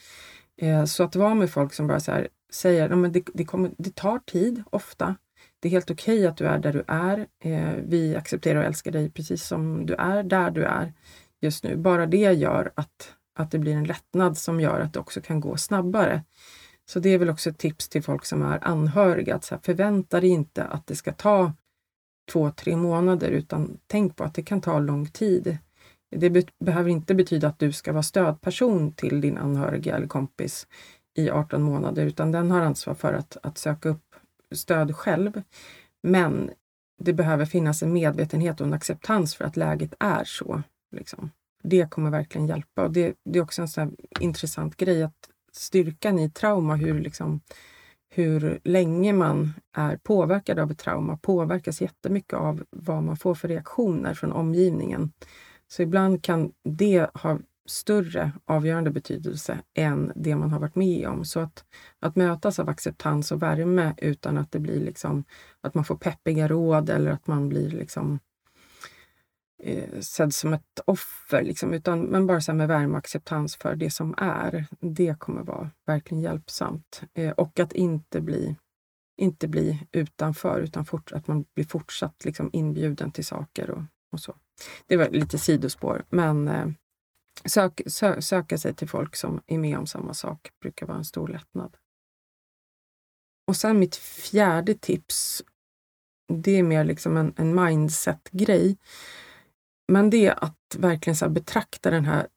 Eh, 0.62 0.86
så 0.86 1.04
att 1.04 1.16
vara 1.16 1.36
med 1.36 1.50
folk 1.50 1.74
som 1.74 1.88
bara 1.88 2.00
så 2.00 2.12
här, 2.12 2.28
säger 2.54 2.90
att 2.90 3.14
det, 3.14 3.24
det, 3.34 3.70
det 3.78 3.96
tar 3.96 4.20
tid 4.20 4.64
ofta. 4.70 5.16
Det 5.60 5.68
är 5.68 5.72
helt 5.72 5.92
okej 5.92 6.18
okay 6.18 6.28
att 6.28 6.38
du 6.38 6.46
är 6.46 6.60
där 6.60 6.74
du 6.74 6.84
är. 6.88 7.28
Eh, 7.44 7.76
vi 7.88 8.16
accepterar 8.16 8.60
och 8.60 8.66
älskar 8.66 8.92
dig 8.92 9.10
precis 9.10 9.44
som 9.44 9.86
du 9.86 9.94
är, 9.94 10.24
där 10.24 10.52
du 10.52 10.64
är 10.64 10.94
just 11.46 11.64
nu. 11.64 11.76
Bara 11.76 12.06
det 12.06 12.34
gör 12.34 12.72
att, 12.76 13.14
att 13.40 13.52
det 13.52 13.60
blir 13.60 13.74
en 13.74 13.84
lättnad 13.84 14.38
som 14.38 14.60
gör 14.60 14.80
att 14.80 14.94
det 14.94 15.00
också 15.00 15.22
kan 15.22 15.40
gå 15.40 15.58
snabbare. 15.58 16.24
Så 16.86 17.00
det 17.00 17.10
är 17.10 17.18
väl 17.18 17.30
också 17.30 17.50
ett 17.50 17.58
tips 17.58 17.90
till 17.90 18.04
folk 18.04 18.26
som 18.26 18.42
är 18.42 18.68
anhöriga. 18.68 19.36
Att 19.36 19.44
så 19.44 19.56
här, 19.56 19.62
förvänta 19.62 20.20
dig 20.20 20.30
inte 20.30 20.64
att 20.64 20.88
det 20.88 20.96
ska 20.96 21.12
ta 21.12 21.54
två, 22.32 22.52
tre 22.52 22.76
månader 22.76 23.30
utan 23.30 23.78
tänk 23.88 24.16
på 24.16 24.24
att 24.24 24.34
det 24.34 24.44
kan 24.44 24.62
ta 24.62 24.80
lång 24.80 25.08
tid. 25.08 25.58
Det 26.16 26.30
be 26.30 26.44
behöver 26.60 26.90
inte 26.90 27.16
betyda 27.16 27.48
att 27.48 27.60
du 27.60 27.72
ska 27.72 27.92
vara 27.92 28.04
stödperson 28.04 28.92
till 28.92 29.22
din 29.22 29.38
anhöriga 29.38 29.96
eller 29.96 30.08
kompis 30.08 30.68
i 31.18 31.30
18 31.30 31.64
månader 31.64 32.06
utan 32.06 32.32
den 32.32 32.52
har 32.52 32.62
ansvar 32.62 32.94
för 32.94 33.14
att, 33.14 33.38
att 33.44 33.58
söka 33.58 33.90
upp 33.90 34.16
stöd 34.56 34.96
själv. 34.96 35.42
Men 36.04 36.52
det 37.02 37.14
behöver 37.14 37.46
finnas 37.46 37.84
en 37.84 37.94
medvetenhet 37.94 38.62
och 38.62 38.68
en 38.68 38.74
acceptans 38.74 39.36
för 39.36 39.46
att 39.46 39.58
läget 39.58 39.94
är 40.00 40.24
så. 40.24 40.64
Liksom. 40.96 41.32
Det 41.64 41.90
kommer 41.92 42.10
verkligen 42.10 42.48
hjälpa. 42.48 42.84
Och 42.84 42.92
det, 42.92 43.16
det 43.26 43.40
är 43.40 43.44
också 43.44 43.62
en 43.62 43.68
sån 43.68 43.96
intressant 44.20 44.78
grej 44.78 45.04
att 45.04 45.30
styrkan 45.52 46.20
i 46.20 46.30
trauma, 46.30 46.76
hur, 46.76 47.00
liksom, 47.00 47.42
hur 48.10 48.60
länge 48.64 49.14
man 49.14 49.54
är 49.74 49.98
påverkad 49.98 50.60
av 50.60 50.72
ett 50.72 50.80
trauma 50.80 51.18
påverkas 51.18 51.82
jättemycket 51.82 52.34
av 52.34 52.64
vad 52.70 53.04
man 53.04 53.18
får 53.18 53.36
för 53.36 53.48
reaktioner 53.48 54.14
från 54.14 54.32
omgivningen. 54.32 55.12
Så 55.68 55.82
ibland 55.82 56.24
kan 56.24 56.52
det 56.64 57.10
ha 57.14 57.40
större 57.66 58.32
avgörande 58.46 58.92
betydelse 58.92 59.60
än 59.74 60.12
det 60.16 60.36
man 60.36 60.52
har 60.52 60.60
varit 60.60 60.76
med 60.76 61.08
om. 61.08 61.26
Så 61.26 61.40
att, 61.40 61.66
att 62.00 62.16
mötas 62.16 62.60
av 62.60 62.70
acceptans 62.70 63.32
och 63.32 63.44
värme 63.44 63.94
utan 63.98 64.38
att 64.38 64.52
det 64.52 64.60
blir 64.60 64.80
liksom 64.80 65.24
att 65.62 65.74
man 65.74 65.86
får 65.86 65.96
peppiga 65.96 66.48
råd 66.48 66.90
eller 66.90 67.12
att 67.12 67.28
man 67.28 67.50
blir 67.50 67.70
liksom 67.70 68.20
eh, 69.64 70.00
sedd 70.00 70.34
som 70.34 70.54
ett 70.54 70.80
offer, 70.86 71.44
liksom, 71.44 71.74
utan, 71.74 72.02
men 72.02 72.28
bara 72.28 72.42
så 72.42 72.54
med 72.54 72.68
värme 72.68 72.92
och 72.92 72.98
acceptans 72.98 73.56
för 73.56 73.76
det 73.76 73.92
som 73.92 74.16
är. 74.18 74.66
Det 74.80 75.20
kommer 75.20 75.44
vara 75.44 75.72
verkligen 75.86 76.24
hjälpsamt. 76.24 77.02
Eh, 77.14 77.32
och 77.32 77.60
att 77.60 77.74
inte 77.74 78.22
bli, 78.22 78.56
inte 79.18 79.48
bli 79.48 79.88
utanför, 79.92 80.60
utan 80.60 80.86
fort, 80.86 81.12
att 81.12 81.28
man 81.28 81.46
blir 81.54 81.66
fortsatt 81.66 82.26
liksom, 82.26 82.50
inbjuden 82.54 83.12
till 83.12 83.26
saker 83.26 83.70
och, 83.70 83.84
och 84.12 84.20
så. 84.20 84.36
Det 84.88 84.98
var 84.98 85.10
lite 85.10 85.38
sidospår, 85.38 86.06
men 86.10 86.48
eh, 86.48 86.68
sök, 87.46 87.82
sö, 87.88 88.22
söka 88.22 88.58
sig 88.58 88.74
till 88.74 88.90
folk 88.90 89.16
som 89.16 89.42
är 89.48 89.58
med 89.58 89.78
om 89.78 89.88
samma 89.88 90.14
sak 90.14 90.50
brukar 90.62 90.86
vara 90.86 90.98
en 90.98 91.06
stor 91.06 91.28
lättnad. 91.28 91.78
Och 93.48 93.56
sen 93.56 93.80
mitt 93.80 93.96
fjärde 93.96 94.74
tips, 94.74 95.44
det 96.28 96.52
är 96.52 96.64
mer 96.64 96.84
liksom 96.84 97.18
en, 97.18 97.34
en 97.38 97.64
mindset-grej. 97.66 98.78
Men 99.88 100.10
det 100.10 100.26
är 100.28 100.44
att 100.44 100.76
verkligen 100.78 101.16
så 101.16 101.30
betrakta 101.30 101.90
den 101.90 102.06
här 102.06 102.28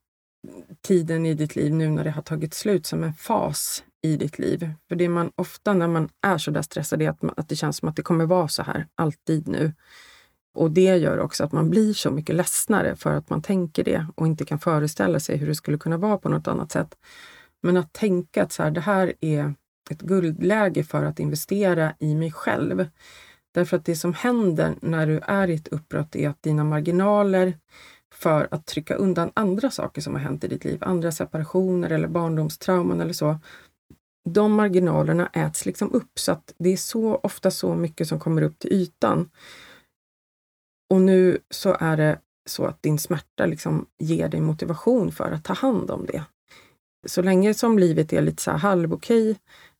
tiden 0.82 1.26
i 1.26 1.34
ditt 1.34 1.56
liv 1.56 1.74
nu 1.74 1.88
när 1.88 2.04
det 2.04 2.10
har 2.10 2.22
tagit 2.22 2.54
slut 2.54 2.86
som 2.86 3.04
en 3.04 3.14
fas 3.14 3.84
i 4.02 4.16
ditt 4.16 4.38
liv. 4.38 4.72
För 4.88 4.96
det 4.96 5.08
man 5.08 5.32
ofta 5.36 5.74
när 5.74 5.88
man 5.88 6.08
är 6.22 6.38
så 6.38 6.50
där 6.50 6.62
stressad 6.62 7.02
är 7.02 7.10
att, 7.10 7.22
man, 7.22 7.34
att 7.36 7.48
det 7.48 7.56
känns 7.56 7.76
som 7.76 7.88
att 7.88 7.96
det 7.96 8.02
kommer 8.02 8.26
vara 8.26 8.48
så 8.48 8.62
här 8.62 8.86
alltid 8.94 9.48
nu. 9.48 9.72
Och 10.54 10.70
det 10.70 10.96
gör 10.96 11.18
också 11.18 11.44
att 11.44 11.52
man 11.52 11.70
blir 11.70 11.92
så 11.92 12.10
mycket 12.10 12.34
ledsnare 12.34 12.96
för 12.96 13.14
att 13.14 13.30
man 13.30 13.42
tänker 13.42 13.84
det 13.84 14.06
och 14.14 14.26
inte 14.26 14.44
kan 14.44 14.58
föreställa 14.58 15.20
sig 15.20 15.36
hur 15.36 15.46
det 15.46 15.54
skulle 15.54 15.78
kunna 15.78 15.96
vara 15.96 16.18
på 16.18 16.28
något 16.28 16.48
annat 16.48 16.72
sätt. 16.72 16.94
Men 17.62 17.76
att 17.76 17.92
tänka 17.92 18.42
att 18.42 18.52
så 18.52 18.62
här, 18.62 18.70
det 18.70 18.80
här 18.80 19.12
är 19.20 19.54
ett 19.90 20.00
guldläge 20.00 20.84
för 20.84 21.04
att 21.04 21.20
investera 21.20 21.94
i 21.98 22.14
mig 22.14 22.32
själv. 22.32 22.86
Därför 23.58 23.76
att 23.76 23.84
det 23.84 23.96
som 23.96 24.14
händer 24.14 24.74
när 24.80 25.06
du 25.06 25.20
är 25.22 25.50
i 25.50 25.54
ett 25.54 25.68
uppbrott 25.68 26.16
är 26.16 26.28
att 26.28 26.42
dina 26.42 26.64
marginaler 26.64 27.58
för 28.14 28.48
att 28.50 28.66
trycka 28.66 28.94
undan 28.94 29.30
andra 29.34 29.70
saker 29.70 30.00
som 30.00 30.14
har 30.14 30.20
hänt 30.20 30.44
i 30.44 30.48
ditt 30.48 30.64
liv, 30.64 30.78
andra 30.80 31.12
separationer 31.12 31.90
eller 31.90 32.08
barndomstrauman 32.08 33.00
eller 33.00 33.12
så, 33.12 33.38
de 34.30 34.52
marginalerna 34.52 35.26
äts 35.26 35.66
liksom 35.66 35.92
upp 35.92 36.18
så 36.18 36.32
att 36.32 36.54
det 36.58 36.72
är 36.72 36.76
så 36.76 37.14
ofta 37.14 37.50
så 37.50 37.74
mycket 37.74 38.08
som 38.08 38.20
kommer 38.20 38.42
upp 38.42 38.58
till 38.58 38.72
ytan. 38.72 39.30
Och 40.90 41.00
nu 41.00 41.38
så 41.50 41.76
är 41.80 41.96
det 41.96 42.18
så 42.48 42.64
att 42.66 42.82
din 42.82 42.98
smärta 42.98 43.46
liksom 43.46 43.86
ger 43.98 44.28
dig 44.28 44.40
motivation 44.40 45.12
för 45.12 45.30
att 45.32 45.44
ta 45.44 45.52
hand 45.52 45.90
om 45.90 46.06
det. 46.06 46.24
Så 47.06 47.22
länge 47.22 47.54
som 47.54 47.78
livet 47.78 48.12
är 48.12 48.22
lite 48.22 48.42
så 48.42 48.50
här 48.50 48.58
halvokej 48.58 49.38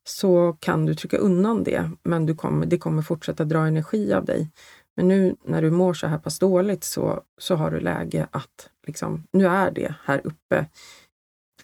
så 0.09 0.57
kan 0.61 0.87
du 0.87 0.95
trycka 0.95 1.17
undan 1.17 1.65
det, 1.65 1.91
men 2.03 2.27
du 2.27 2.35
kommer, 2.35 2.67
det 2.67 2.79
kommer 2.79 3.03
fortsätta 3.03 3.45
dra 3.45 3.67
energi 3.67 4.13
av 4.13 4.25
dig. 4.25 4.51
Men 4.97 5.09
nu 5.09 5.37
när 5.45 5.63
du 5.63 5.71
mår 5.71 5.95
så 5.95 6.07
här 6.07 6.19
pass 6.19 6.39
dåligt 6.39 6.85
så, 6.85 7.23
så 7.39 7.55
har 7.55 7.71
du 7.71 7.81
läge 7.81 8.27
att, 8.31 8.71
liksom, 8.87 9.25
nu 9.33 9.47
är 9.47 9.71
det 9.71 9.95
här 10.05 10.21
uppe. 10.25 10.67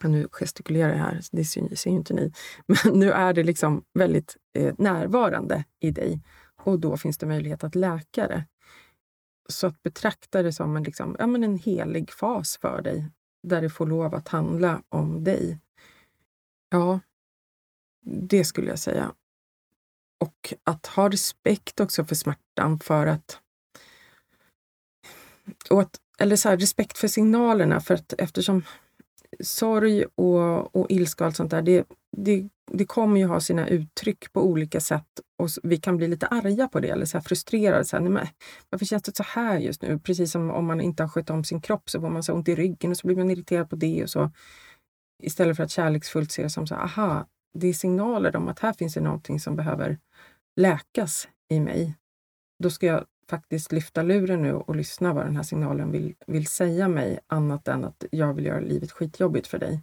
Nu 0.03 0.29
gestikulerar 0.31 0.91
jag 0.91 0.99
här, 0.99 1.21
det 1.33 1.45
ser, 1.45 1.75
ser 1.75 1.91
ju 1.91 1.97
inte 1.97 2.15
ni. 2.15 2.33
Men 2.67 2.99
nu 2.99 3.11
är 3.11 3.33
det 3.33 3.43
liksom 3.43 3.83
väldigt 3.95 4.37
eh, 4.59 4.75
närvarande 4.79 5.65
i 5.81 5.91
dig 5.91 6.21
och 6.63 6.81
då 6.81 6.97
finns 6.97 7.19
det 7.19 7.27
möjlighet 7.27 7.65
att 7.65 7.75
läka 7.75 8.27
det. 8.27 8.45
Så 9.49 9.67
att 9.67 9.83
betrakta 9.83 10.43
det 10.43 10.53
som 10.53 10.77
en, 10.77 10.83
liksom, 10.83 11.17
ja, 11.19 11.27
men 11.27 11.45
en 11.45 11.59
helig 11.59 12.11
fas 12.11 12.59
för 12.61 12.83
dig, 12.83 13.11
där 13.43 13.63
det 13.63 13.71
får 13.71 13.87
lov 13.87 14.15
att 14.15 14.29
handla 14.29 14.83
om 14.89 15.25
dig. 15.25 15.59
Ja, 16.71 17.01
det 18.05 18.45
skulle 18.45 18.69
jag 18.69 18.79
säga. 18.79 19.13
Och 20.21 20.55
att 20.65 20.87
ha 20.87 21.09
respekt 21.09 21.81
också 21.81 22.05
för 22.05 22.15
smärtan 22.15 22.81
för 22.81 23.07
att... 23.07 23.41
Och 25.71 25.81
att 25.81 26.01
eller 26.19 26.37
så 26.37 26.49
här, 26.49 26.57
respekt 26.57 26.99
för 26.99 27.09
signalerna 27.09 27.81
för 27.81 27.95
att 27.95 28.15
eftersom 28.19 28.63
sorg 29.41 30.05
och, 30.15 30.77
och 30.77 30.87
ilska 30.91 31.25
och 31.25 31.27
allt 31.27 31.37
sånt 31.37 31.51
där, 31.51 31.63
det, 31.63 31.85
det, 32.17 32.49
det 32.73 32.85
kommer 32.85 33.21
ju 33.21 33.27
ha 33.27 33.41
sina 33.41 33.69
uttryck 33.69 34.33
på 34.33 34.43
olika 34.43 34.81
sätt 34.81 35.21
och 35.39 35.49
vi 35.63 35.77
kan 35.77 35.97
bli 35.97 36.09
lite 36.09 36.27
arga 36.27 36.69
på 36.69 36.81
det 36.81 36.89
eller 36.89 37.07
så 37.07 37.19
här 37.19 37.23
frustrerade. 37.23 37.85
Så 37.85 37.97
här, 37.97 38.03
nej, 38.03 38.13
men, 38.13 38.27
varför 38.71 38.87
känns 38.87 39.03
det 39.03 39.17
så 39.17 39.23
här 39.23 39.59
just 39.59 39.83
nu? 39.83 39.99
Precis 39.99 40.33
som 40.33 40.51
om 40.51 40.67
man 40.67 40.81
inte 40.81 41.03
har 41.03 41.09
skött 41.09 41.31
om 41.31 41.45
sin 41.45 41.61
kropp 41.61 41.91
så 41.91 42.01
får 42.01 42.11
man 42.11 42.23
så 42.23 42.33
ont 42.33 42.49
i 42.49 42.55
ryggen 42.55 42.91
och 42.91 42.97
så 42.97 43.07
blir 43.07 43.17
man 43.17 43.31
irriterad 43.31 43.71
på 43.71 43.77
det 43.77 44.03
och 44.03 44.11
så. 44.11 44.31
Istället 45.23 45.57
för 45.57 45.65
att 45.65 45.71
kärleksfullt 45.71 46.33
se 46.33 46.43
det 46.43 46.51
som 46.51 46.67
så 46.67 46.75
här, 46.75 46.83
aha, 46.83 47.27
det 47.55 47.69
är 47.69 47.73
signaler 47.73 48.37
om 48.37 48.49
att 48.49 48.59
här 48.59 48.73
finns 48.73 48.95
det 48.95 49.01
någonting 49.01 49.41
som 49.41 49.57
behöver 49.57 49.99
läkas 50.57 51.29
i 51.49 51.61
mig. 51.61 51.95
Då 52.63 52.71
ska 52.71 52.87
jag 52.87 53.05
faktiskt 53.31 53.73
lyfta 53.73 54.03
luren 54.03 54.43
nu 54.43 54.53
och 54.53 54.77
lyssna 54.77 55.13
vad 55.13 55.27
den 55.27 55.37
här 55.37 55.43
signalen 55.43 55.91
vill, 55.91 56.15
vill 56.27 56.47
säga 56.47 56.89
mig, 56.89 57.19
annat 57.27 57.69
än 57.69 57.85
att 57.85 58.05
jag 58.11 58.35
vill 58.35 58.47
göra 58.47 58.61
livet 58.61 58.93
skitjobbigt 58.93 59.47
för 59.47 59.59
dig. 59.59 59.83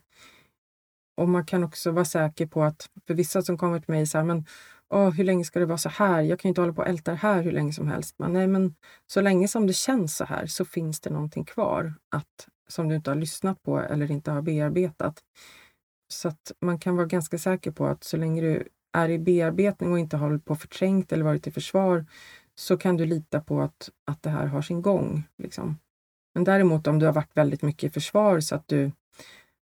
Och 1.17 1.30
man 1.30 1.45
kan 1.45 1.63
också 1.63 1.91
vara 1.91 2.05
säker 2.05 2.45
på 2.45 2.63
att, 2.63 2.89
för 3.07 3.13
vissa 3.13 3.41
som 3.41 3.57
kommer 3.57 3.80
till 3.80 3.93
mig 3.93 4.07
så 4.07 4.17
här, 4.17 4.26
men 4.26 4.45
åh, 4.89 5.09
hur 5.09 5.24
länge 5.24 5.45
ska 5.45 5.59
det 5.59 5.65
vara 5.65 5.78
så 5.78 5.89
här? 5.89 6.22
Jag 6.22 6.39
kan 6.39 6.49
ju 6.49 6.51
inte 6.51 6.61
hålla 6.61 6.74
på 6.74 6.82
och 6.82 6.88
älta 6.88 7.11
det 7.11 7.17
här 7.17 7.41
hur 7.41 7.51
länge 7.51 7.74
som 7.74 7.88
helst. 7.88 8.15
Men, 8.19 8.34
nej, 8.34 8.47
men 8.47 8.76
så 9.07 9.22
länge 9.22 9.47
som 9.47 9.67
det 9.67 9.74
känns 9.74 10.17
så 10.17 10.26
här 10.26 10.45
så 10.45 10.65
finns 10.65 11.01
det 11.01 11.09
någonting 11.09 11.45
kvar 11.45 11.93
att, 12.09 12.47
som 12.67 12.88
du 12.88 12.95
inte 12.95 13.09
har 13.09 13.15
lyssnat 13.15 13.63
på 13.63 13.80
eller 13.80 14.11
inte 14.11 14.32
har 14.32 14.41
bearbetat. 14.41 15.24
Så 16.12 16.28
att 16.28 16.51
man 16.59 16.80
kan 16.80 16.95
vara 16.95 17.07
ganska 17.07 17.38
säker 17.38 17.72
på 17.72 17.86
att 17.86 18.03
så 18.03 18.18
länge 18.18 18.41
du 18.41 18.68
är 18.93 19.09
i 19.09 19.20
bearbetning 19.20 19.91
och 19.91 19.99
inte 19.99 20.18
har 20.18 20.38
på 20.38 20.55
förträngt 20.55 21.12
eller 21.12 21.24
varit 21.24 21.47
i 21.47 21.51
försvar 21.51 22.05
så 22.55 22.78
kan 22.78 22.97
du 22.97 23.05
lita 23.05 23.41
på 23.41 23.62
att, 23.62 23.89
att 24.05 24.24
det 24.24 24.30
här 24.30 24.45
har 24.45 24.62
sin 24.62 24.82
gång. 24.82 25.24
Liksom. 25.38 25.78
Men 26.34 26.43
däremot 26.43 26.88
om 26.88 26.99
du 26.99 27.05
har 27.05 27.14
varit 27.14 27.38
väldigt 27.38 27.62
mycket 27.62 27.84
i 27.84 27.89
försvar 27.89 28.39
så 28.39 28.55
att 28.55 28.68
du 28.68 28.91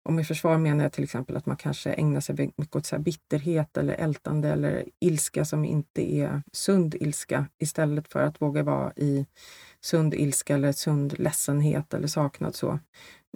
och 0.06 0.12
med 0.12 0.26
försvar 0.26 0.58
menar 0.58 0.84
jag 0.84 0.92
till 0.92 1.04
exempel 1.04 1.36
att 1.36 1.46
man 1.46 1.56
kanske 1.56 1.92
ägnar 1.92 2.20
sig 2.20 2.52
mycket 2.56 2.76
åt 2.76 2.86
så 2.86 2.98
bitterhet 2.98 3.76
eller 3.76 3.94
ältande 3.94 4.48
eller 4.48 4.84
ilska 5.00 5.44
som 5.44 5.64
inte 5.64 6.14
är 6.14 6.42
sund 6.52 6.94
ilska 6.94 7.46
istället 7.58 8.12
för 8.12 8.20
att 8.20 8.42
våga 8.42 8.62
vara 8.62 8.92
i 8.96 9.26
sund 9.80 10.14
ilska 10.14 10.54
eller 10.54 10.72
sund 10.72 11.18
ledsenhet 11.18 11.94
eller 11.94 12.08
saknad. 12.08 12.54
Så. 12.54 12.78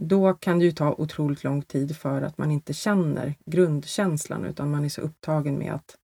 Då 0.03 0.35
kan 0.35 0.59
det 0.59 0.65
ju 0.65 0.73
ta 0.73 0.95
otroligt 0.99 1.45
lång 1.45 1.63
tid 1.63 1.97
för 1.97 2.23
att 2.23 2.39
man 2.39 2.51
inte 2.51 2.73
känner 2.75 3.35
grundkänslan 3.47 4.45
utan 4.45 4.71
man 4.71 4.85
är 4.85 4.89
så 4.89 5.01
upptagen 5.01 5.59
med 5.59 5.73
att 5.73 5.97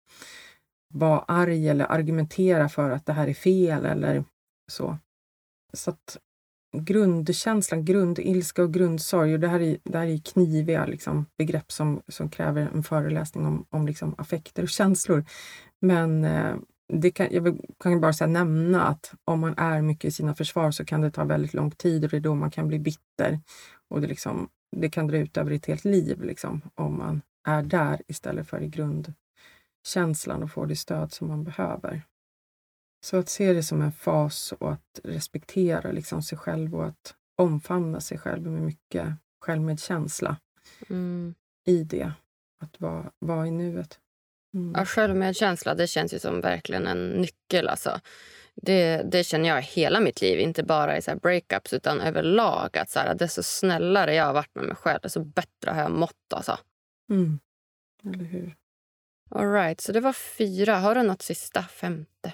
vara 0.94 1.18
arg 1.18 1.68
eller 1.68 1.92
argumentera 1.92 2.68
för 2.68 2.90
att 2.90 3.06
det 3.06 3.12
här 3.12 3.28
är 3.28 3.34
fel 3.34 3.86
eller 3.86 4.24
så. 4.72 4.98
Så 5.72 5.90
att 5.90 6.18
grundkänslan, 6.76 7.84
grundilska 7.84 8.62
och 8.62 8.72
grundsorg. 8.72 9.34
Och 9.34 9.40
det 9.40 9.48
här 9.48 9.60
är, 9.60 9.78
det 9.84 9.98
här 9.98 10.06
är 10.06 10.18
kniviga 10.18 10.86
liksom, 10.86 11.26
begrepp 11.38 11.72
som, 11.72 12.02
som 12.08 12.28
kräver 12.28 12.70
en 12.74 12.82
föreläsning 12.82 13.46
om, 13.46 13.66
om 13.70 13.86
liksom, 13.86 14.14
affekter 14.18 14.62
och 14.62 14.68
känslor. 14.68 15.24
Men 15.80 16.24
eh, 16.24 16.54
det 16.88 17.10
kan, 17.10 17.28
jag 17.30 17.58
kan 17.82 18.00
bara 18.00 18.12
säga, 18.12 18.28
nämna 18.28 18.82
att 18.82 19.14
om 19.24 19.40
man 19.40 19.54
är 19.56 19.82
mycket 19.82 20.04
i 20.04 20.10
sina 20.10 20.34
försvar 20.34 20.70
så 20.70 20.84
kan 20.84 21.00
det 21.00 21.10
ta 21.10 21.24
väldigt 21.24 21.54
lång 21.54 21.70
tid 21.70 22.04
och 22.04 22.10
det 22.10 22.16
är 22.16 22.20
då 22.20 22.34
man 22.34 22.50
kan 22.50 22.68
bli 22.68 22.78
bitter. 22.78 23.40
Och 23.90 24.00
det, 24.00 24.06
liksom, 24.06 24.48
det 24.76 24.90
kan 24.90 25.06
dra 25.06 25.16
ut 25.16 25.36
över 25.36 25.50
ett 25.50 25.66
helt 25.66 25.84
liv 25.84 26.22
liksom, 26.22 26.62
om 26.74 26.98
man 26.98 27.22
är 27.46 27.62
där 27.62 28.02
istället 28.06 28.48
för 28.48 28.62
i 28.62 28.68
grundkänslan 28.68 30.42
och 30.42 30.50
får 30.50 30.66
det 30.66 30.76
stöd 30.76 31.12
som 31.12 31.28
man 31.28 31.44
behöver. 31.44 32.02
Så 33.04 33.16
att 33.16 33.28
se 33.28 33.52
det 33.52 33.62
som 33.62 33.82
en 33.82 33.92
fas 33.92 34.52
och 34.52 34.72
att 34.72 35.00
respektera 35.04 35.92
liksom 35.92 36.22
sig 36.22 36.38
själv 36.38 36.74
och 36.74 36.86
att 36.86 37.14
omfamna 37.36 38.00
sig 38.00 38.18
själv 38.18 38.46
med 38.46 38.62
mycket 38.62 39.08
självmedkänsla 39.40 40.36
mm. 40.90 41.34
i 41.66 41.84
det. 41.84 42.12
Att 42.60 42.80
vara, 42.80 43.10
vara 43.18 43.46
i 43.46 43.50
nuet. 43.50 43.98
Mm. 44.54 44.74
Ja, 44.76 44.84
självmedkänsla 44.84 45.74
det 45.74 45.86
känns 45.86 46.14
ju 46.14 46.18
som 46.18 46.40
verkligen 46.40 46.86
en 46.86 47.08
nyckel. 47.08 47.68
Alltså. 47.68 48.00
Det, 48.62 49.02
det 49.02 49.24
känner 49.24 49.48
jag 49.48 49.62
hela 49.62 50.00
mitt 50.00 50.20
liv, 50.20 50.40
inte 50.40 50.62
bara 50.62 50.96
i 50.96 51.02
så 51.02 51.16
breakups 51.16 51.72
utan 51.72 52.00
överlag. 52.00 52.78
Att 52.78 52.90
så 52.90 52.98
här, 52.98 53.14
desto 53.14 53.42
snällare 53.42 54.14
jag 54.14 54.24
har 54.24 54.32
varit 54.32 54.54
med 54.54 54.64
mig 54.64 54.76
själv, 54.76 55.00
desto 55.02 55.24
bättre 55.24 55.70
har 55.70 55.80
jag 55.80 55.90
mått. 55.90 56.32
Alltså. 56.34 56.58
Mm. 57.10 57.38
Eller 58.04 58.24
hur? 58.24 58.56
All 59.30 59.52
right, 59.52 59.80
så 59.80 59.92
det 59.92 60.00
var 60.00 60.12
fyra. 60.12 60.76
Har 60.76 60.94
du 60.94 61.02
något 61.02 61.22
sista, 61.22 61.62
femte? 61.62 62.32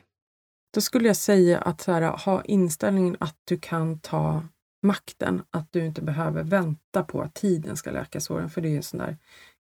Då 0.74 0.80
skulle 0.80 1.06
jag 1.06 1.16
säga 1.16 1.58
att 1.58 1.80
så 1.80 1.92
här, 1.92 2.02
ha 2.02 2.44
inställningen 2.44 3.16
att 3.20 3.36
du 3.44 3.58
kan 3.58 4.00
ta 4.00 4.42
makten, 4.82 5.42
att 5.50 5.72
du 5.72 5.86
inte 5.86 6.02
behöver 6.02 6.42
vänta 6.42 7.02
på 7.02 7.22
att 7.22 7.34
tiden 7.34 7.76
ska 7.76 7.90
läka 7.90 8.20
såren, 8.20 8.50
för 8.50 8.60
det 8.60 8.68
är 8.68 8.76
en 8.76 8.82
sån 8.82 8.98
där 8.98 9.16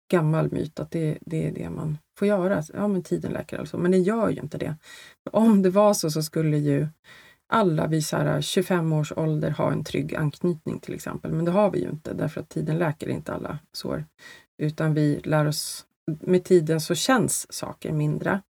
gammal 0.08 0.52
myt 0.52 0.80
att 0.80 0.92
det, 0.92 1.18
det 1.22 1.48
är 1.48 1.52
det 1.52 1.70
man 1.70 1.98
får 2.18 2.28
göra. 2.28 2.64
Ja, 2.74 2.88
men 2.88 3.04
tiden 3.04 3.32
läker 3.32 3.58
alltså. 3.58 3.78
Men 3.78 3.92
det 3.92 3.98
gör 3.98 4.30
ju 4.30 4.40
inte 4.40 4.58
det. 4.58 4.76
Om 5.32 5.62
det 5.62 5.70
var 5.70 5.94
så 5.94 6.12
så 6.12 6.24
skulle 6.24 6.58
ju 6.58 6.88
alla 7.50 7.88
vid 7.88 8.06
så 8.06 8.18
här 8.18 8.42
25 8.42 8.94
års 8.94 9.12
ålder 9.12 9.52
ha 9.52 9.72
en 9.72 9.84
trygg 9.84 10.16
anknytning 10.16 10.80
till 10.80 10.94
exempel. 10.94 11.32
Men 11.32 11.46
det 11.46 11.52
har 11.52 11.72
vi 11.72 11.80
ju 11.80 11.90
inte 11.90 12.14
därför 12.14 12.42
att 12.42 12.50
tiden 12.50 12.78
läker 12.78 13.10
inte 13.10 13.34
alla 13.34 13.60
sår. 13.74 14.06
Utan 14.58 14.94
vi 14.94 15.22
lär 15.24 15.46
oss, 15.46 15.86
med 16.22 16.44
tiden 16.44 16.82
så 16.82 16.96
känns 16.96 17.54
saker 17.54 17.92
mindre. 17.92 18.42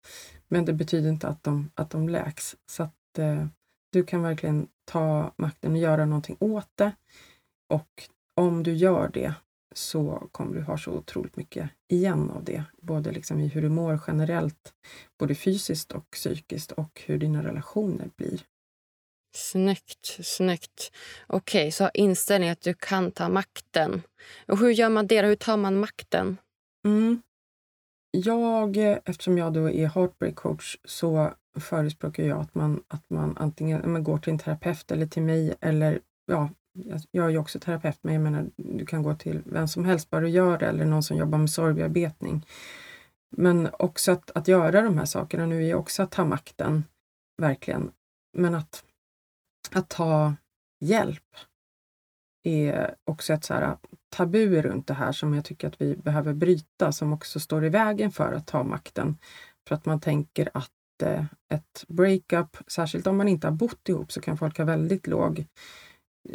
Men 0.48 0.64
det 0.64 0.72
betyder 0.72 1.08
inte 1.08 1.28
att 1.28 1.42
de, 1.42 1.70
att 1.74 1.90
de 1.90 2.08
läks. 2.08 2.56
Så 2.70 2.82
att 2.82 3.18
eh, 3.18 3.46
du 3.92 4.04
kan 4.04 4.22
verkligen 4.22 4.68
ta 4.84 5.32
makten 5.36 5.72
och 5.72 5.78
göra 5.78 6.04
någonting 6.04 6.36
åt 6.40 6.70
det. 6.74 6.92
Och 7.74 8.08
om 8.36 8.62
du 8.62 8.72
gör 8.72 9.10
det 9.14 9.34
så 9.76 10.28
kommer 10.32 10.54
du 10.54 10.62
ha 10.62 10.78
så 10.78 10.90
otroligt 10.90 11.36
mycket 11.36 11.70
igen 11.88 12.30
av 12.30 12.44
det. 12.44 12.64
Både 12.82 13.12
liksom 13.12 13.40
i 13.40 13.46
hur 13.46 13.62
du 13.62 13.68
mår 13.68 14.00
generellt, 14.06 14.74
både 15.18 15.34
fysiskt 15.34 15.92
och 15.92 16.10
psykiskt 16.10 16.72
och 16.72 17.02
hur 17.06 17.18
dina 17.18 17.42
relationer 17.42 18.10
blir. 18.16 18.40
Snyggt. 19.36 20.18
snyggt. 20.22 20.92
Okej, 21.26 21.60
okay, 21.60 21.72
så 21.72 21.90
inställning 21.94 22.50
att 22.50 22.60
du 22.60 22.74
kan 22.74 23.10
ta 23.10 23.28
makten. 23.28 24.02
Och 24.48 24.58
hur 24.58 24.70
gör 24.70 24.88
man 24.88 25.06
det? 25.06 25.22
Hur 25.22 25.36
tar 25.36 25.56
man 25.56 25.80
makten? 25.80 26.36
Mm 26.86 27.22
jag, 28.24 28.76
eftersom 29.04 29.38
jag 29.38 29.52
då 29.52 29.70
är 29.70 29.88
heartbreak 29.88 30.34
coach, 30.34 30.76
så 30.84 31.30
förespråkar 31.58 32.22
jag 32.22 32.40
att 32.40 32.54
man, 32.54 32.82
att 32.88 33.10
man 33.10 33.36
antingen 33.36 33.92
man 33.92 34.04
går 34.04 34.18
till 34.18 34.32
en 34.32 34.38
terapeut 34.38 34.90
eller 34.90 35.06
till 35.06 35.22
mig 35.22 35.54
eller 35.60 36.00
ja, 36.26 36.50
jag 37.10 37.26
är 37.26 37.30
ju 37.30 37.38
också 37.38 37.58
terapeut, 37.58 37.98
men 38.02 38.14
jag 38.14 38.22
menar 38.22 38.50
du 38.56 38.86
kan 38.86 39.02
gå 39.02 39.14
till 39.14 39.42
vem 39.44 39.68
som 39.68 39.84
helst 39.84 40.10
bara 40.10 40.20
du 40.20 40.28
gör 40.28 40.58
det 40.58 40.66
eller 40.66 40.84
någon 40.84 41.02
som 41.02 41.16
jobbar 41.16 41.38
med 41.38 41.50
sorgbearbetning. 41.50 42.46
Men 43.36 43.68
också 43.72 44.12
att, 44.12 44.30
att 44.30 44.48
göra 44.48 44.82
de 44.82 44.98
här 44.98 45.04
sakerna 45.04 45.46
nu 45.46 45.68
är 45.68 45.74
också 45.74 46.02
att 46.02 46.10
ta 46.10 46.24
makten, 46.24 46.84
verkligen. 47.42 47.90
Men 48.36 48.54
att, 48.54 48.84
att 49.70 49.88
ta 49.88 50.34
hjälp 50.80 51.36
är 52.42 52.94
också 53.04 53.32
ett 53.32 53.44
så 53.44 53.54
här 53.54 53.76
tabu 54.16 54.62
runt 54.62 54.86
det 54.86 54.94
här 54.94 55.12
som 55.12 55.34
jag 55.34 55.44
tycker 55.44 55.68
att 55.68 55.80
vi 55.80 55.96
behöver 55.96 56.34
bryta, 56.34 56.92
som 56.92 57.12
också 57.12 57.40
står 57.40 57.64
i 57.64 57.68
vägen 57.68 58.10
för 58.12 58.32
att 58.32 58.46
ta 58.46 58.62
makten. 58.62 59.18
För 59.68 59.74
att 59.74 59.86
man 59.86 60.00
tänker 60.00 60.48
att 60.54 60.70
eh, 61.02 61.24
ett 61.48 61.84
breakup, 61.88 62.56
särskilt 62.66 63.06
om 63.06 63.16
man 63.16 63.28
inte 63.28 63.46
har 63.46 63.52
bott 63.52 63.88
ihop, 63.88 64.12
så 64.12 64.20
kan 64.20 64.38
folk 64.38 64.58
ha 64.58 64.64
väldigt 64.64 65.06
låg, 65.06 65.46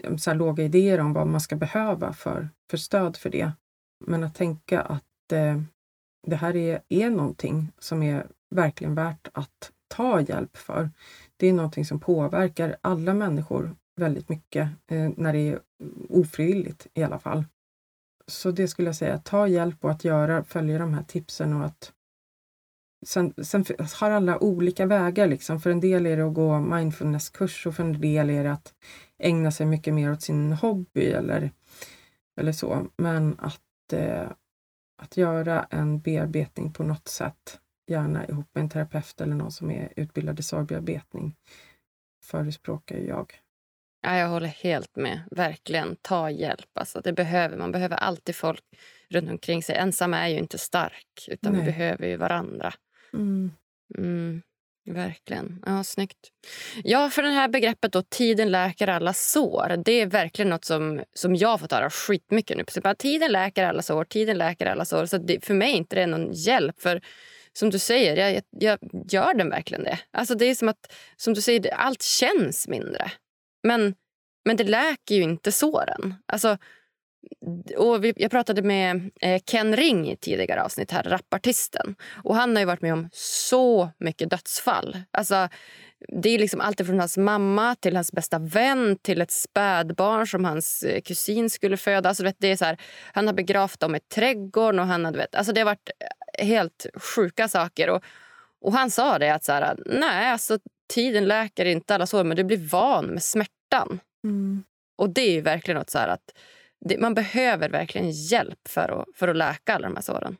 Eh, 0.03 0.15
så 0.15 0.29
här, 0.29 0.37
låga 0.37 0.63
idéer 0.63 0.99
om 0.99 1.13
vad 1.13 1.27
man 1.27 1.41
ska 1.41 1.55
behöva 1.55 2.13
för, 2.13 2.49
för 2.69 2.77
stöd 2.77 3.17
för 3.17 3.29
det. 3.29 3.51
Men 4.05 4.23
att 4.23 4.35
tänka 4.35 4.81
att 4.81 5.31
eh, 5.31 5.61
det 6.27 6.35
här 6.35 6.55
är, 6.55 6.81
är 6.89 7.09
någonting 7.09 7.71
som 7.79 8.03
är 8.03 8.27
verkligen 8.55 8.95
värt 8.95 9.27
att 9.33 9.71
ta 9.87 10.21
hjälp 10.21 10.57
för. 10.57 10.89
Det 11.37 11.47
är 11.47 11.53
någonting 11.53 11.85
som 11.85 11.99
påverkar 11.99 12.75
alla 12.81 13.13
människor 13.13 13.75
väldigt 13.95 14.29
mycket 14.29 14.69
eh, 14.87 15.09
när 15.17 15.33
det 15.33 15.39
är 15.39 15.59
ofrivilligt 16.09 16.87
i 16.93 17.03
alla 17.03 17.19
fall. 17.19 17.45
Så 18.27 18.51
det 18.51 18.67
skulle 18.67 18.87
jag 18.87 18.95
säga, 18.95 19.17
ta 19.17 19.47
hjälp 19.47 19.85
och 19.85 19.91
att 19.91 20.03
göra, 20.03 20.43
följa 20.43 20.79
de 20.79 20.93
här 20.93 21.03
tipsen 21.03 21.53
och 21.53 21.65
att 21.65 21.93
Sen, 23.05 23.33
sen 23.43 23.65
har 23.93 24.11
alla 24.11 24.43
olika 24.43 24.85
vägar. 24.85 25.27
Liksom. 25.27 25.59
För 25.59 25.69
en 25.69 25.79
del 25.79 26.05
är 26.05 26.17
det 26.17 26.27
att 26.27 26.33
gå 26.33 26.59
mindfulnesskurs 26.59 27.67
och 27.67 27.75
för 27.75 27.83
en 27.83 28.01
del 28.01 28.29
är 28.29 28.43
det 28.43 28.51
att 28.51 28.73
ägna 29.17 29.51
sig 29.51 29.65
mycket 29.65 29.93
mer 29.93 30.11
åt 30.11 30.21
sin 30.21 30.51
hobby 30.51 31.05
eller, 31.05 31.51
eller 32.39 32.51
så. 32.51 32.87
Men 32.97 33.39
att, 33.39 33.93
eh, 33.93 34.31
att 35.01 35.17
göra 35.17 35.67
en 35.69 35.99
bearbetning 35.99 36.73
på 36.73 36.83
något 36.83 37.07
sätt, 37.07 37.59
gärna 37.87 38.27
ihop 38.27 38.49
med 38.53 38.61
en 38.61 38.69
terapeut 38.69 39.21
eller 39.21 39.35
någon 39.35 39.51
som 39.51 39.71
är 39.71 39.93
utbildad 39.95 40.39
i 40.39 40.43
sorgbearbetning, 40.43 41.35
förespråkar 42.23 42.97
jag. 42.97 43.33
Ja, 44.01 44.17
jag 44.17 44.29
håller 44.29 44.47
helt 44.47 44.95
med. 44.95 45.21
Verkligen. 45.31 45.95
Ta 46.01 46.29
hjälp. 46.29 46.69
Alltså, 46.73 47.01
det 47.01 47.13
behöver, 47.13 47.57
man 47.57 47.71
behöver 47.71 47.95
alltid 47.95 48.35
folk 48.35 48.63
runt 49.09 49.29
omkring 49.29 49.63
sig. 49.63 49.75
Ensam 49.75 50.13
är 50.13 50.27
ju 50.27 50.37
inte 50.37 50.57
stark, 50.57 51.27
utan 51.27 51.53
Nej. 51.53 51.61
vi 51.61 51.65
behöver 51.65 52.07
ju 52.07 52.17
varandra. 52.17 52.73
Mm. 53.13 53.51
Mm, 53.97 54.41
verkligen. 54.85 55.63
Ja, 55.65 55.83
snyggt. 55.83 56.17
Ja, 56.83 57.09
för 57.09 57.23
det 57.23 57.29
här 57.29 57.47
begreppet 57.47 57.91
då, 57.91 58.01
tiden 58.01 58.51
läker 58.51 58.87
alla 58.87 59.13
sår. 59.13 59.81
Det 59.85 59.91
är 59.91 60.05
verkligen 60.05 60.49
något 60.49 60.65
som, 60.65 61.03
som 61.13 61.35
jag 61.35 61.49
har 61.49 61.57
fått 61.57 61.71
höra 61.71 61.89
skitmycket 61.89 62.57
nu. 62.57 62.81
Bara, 62.81 62.95
tiden 62.95 63.31
läker 63.31 63.65
alla 63.65 63.81
sår, 63.81 64.05
tiden 64.05 64.37
läker 64.37 64.65
alla 64.65 64.85
sår. 64.85 65.05
Så 65.05 65.17
det, 65.17 65.45
för 65.45 65.53
mig 65.53 65.71
är 65.71 65.77
inte 65.77 65.95
det 65.95 66.05
någon 66.07 66.33
hjälp. 66.33 66.81
För 66.81 67.01
som 67.53 67.69
du 67.69 67.79
säger, 67.79 68.15
jag, 68.15 68.41
jag, 68.49 68.79
gör 69.11 69.33
den 69.33 69.49
verkligen 69.49 69.83
det? 69.83 69.99
Alltså 70.11 70.35
det 70.35 70.45
är 70.45 70.55
som 70.55 70.69
att, 70.69 70.93
som 71.15 71.33
du 71.33 71.41
säger, 71.41 71.73
allt 71.73 72.01
känns 72.01 72.67
mindre. 72.67 73.11
Men, 73.63 73.95
men 74.45 74.57
det 74.57 74.63
läker 74.63 75.15
ju 75.15 75.21
inte 75.21 75.51
såren. 75.51 76.15
Alltså, 76.25 76.57
och 77.77 78.03
vi, 78.03 78.13
jag 78.15 78.31
pratade 78.31 78.61
med 78.61 79.11
eh, 79.21 79.41
Ken 79.45 79.75
Ring 79.75 80.11
i 80.11 80.17
tidigare 80.17 80.63
avsnitt, 80.63 80.91
här, 80.91 81.03
rapartisten. 81.03 81.95
Och 82.23 82.35
han 82.35 82.55
har 82.55 82.61
ju 82.61 82.65
varit 82.65 82.81
med 82.81 82.93
om 82.93 83.09
så 83.13 83.89
mycket 83.97 84.29
dödsfall. 84.29 84.97
Alltså, 85.11 85.49
det 86.21 86.29
är 86.29 86.39
liksom 86.39 86.61
allt 86.61 86.85
från 86.85 86.99
hans 86.99 87.17
mamma 87.17 87.75
till 87.75 87.95
hans 87.95 88.11
bästa 88.11 88.39
vän 88.39 88.97
till 89.01 89.21
ett 89.21 89.31
spädbarn 89.31 90.27
som 90.27 90.45
hans 90.45 90.83
eh, 90.83 91.01
kusin 91.01 91.49
skulle 91.49 91.77
föda. 91.77 92.09
Alltså, 92.09 92.23
vet, 92.23 92.35
det 92.39 92.51
är 92.51 92.55
så 92.55 92.65
här, 92.65 92.77
han 93.13 93.27
har 93.27 93.33
begravt 93.33 93.79
dem 93.79 93.95
i 93.95 93.99
trädgården. 93.99 94.79
Och 94.79 94.85
han 94.85 95.05
har, 95.05 95.11
vet, 95.11 95.35
alltså, 95.35 95.53
det 95.53 95.61
har 95.61 95.65
varit 95.65 95.89
eh, 96.39 96.45
helt 96.45 96.85
sjuka 96.95 97.47
saker. 97.47 97.89
Och, 97.89 98.03
och 98.61 98.73
han 98.73 98.91
sa 98.91 99.19
det 99.19 99.33
att 99.33 99.43
så 99.43 99.51
här, 99.51 99.77
nej, 99.85 100.31
alltså, 100.31 100.59
tiden 100.93 101.27
läker 101.27 101.65
inte 101.65 101.95
alla 101.95 102.05
sår 102.05 102.23
men 102.23 102.37
du 102.37 102.43
blir 102.43 102.69
van 102.69 103.05
med 103.05 103.23
smärtan. 103.23 103.99
Mm. 104.23 104.63
Och 104.97 105.09
det 105.09 105.37
är 105.37 105.41
verkligen 105.41 105.77
något 105.77 105.89
så 105.89 105.99
att 105.99 106.33
det, 106.85 106.97
man 106.97 107.13
behöver 107.13 107.69
verkligen 107.69 108.11
hjälp 108.11 108.67
för 108.69 109.01
att, 109.01 109.05
för 109.15 109.27
att 109.27 109.35
läka 109.35 109.75
alla 109.75 109.87
de 109.87 109.95
här 109.95 110.03
såren. 110.03 110.37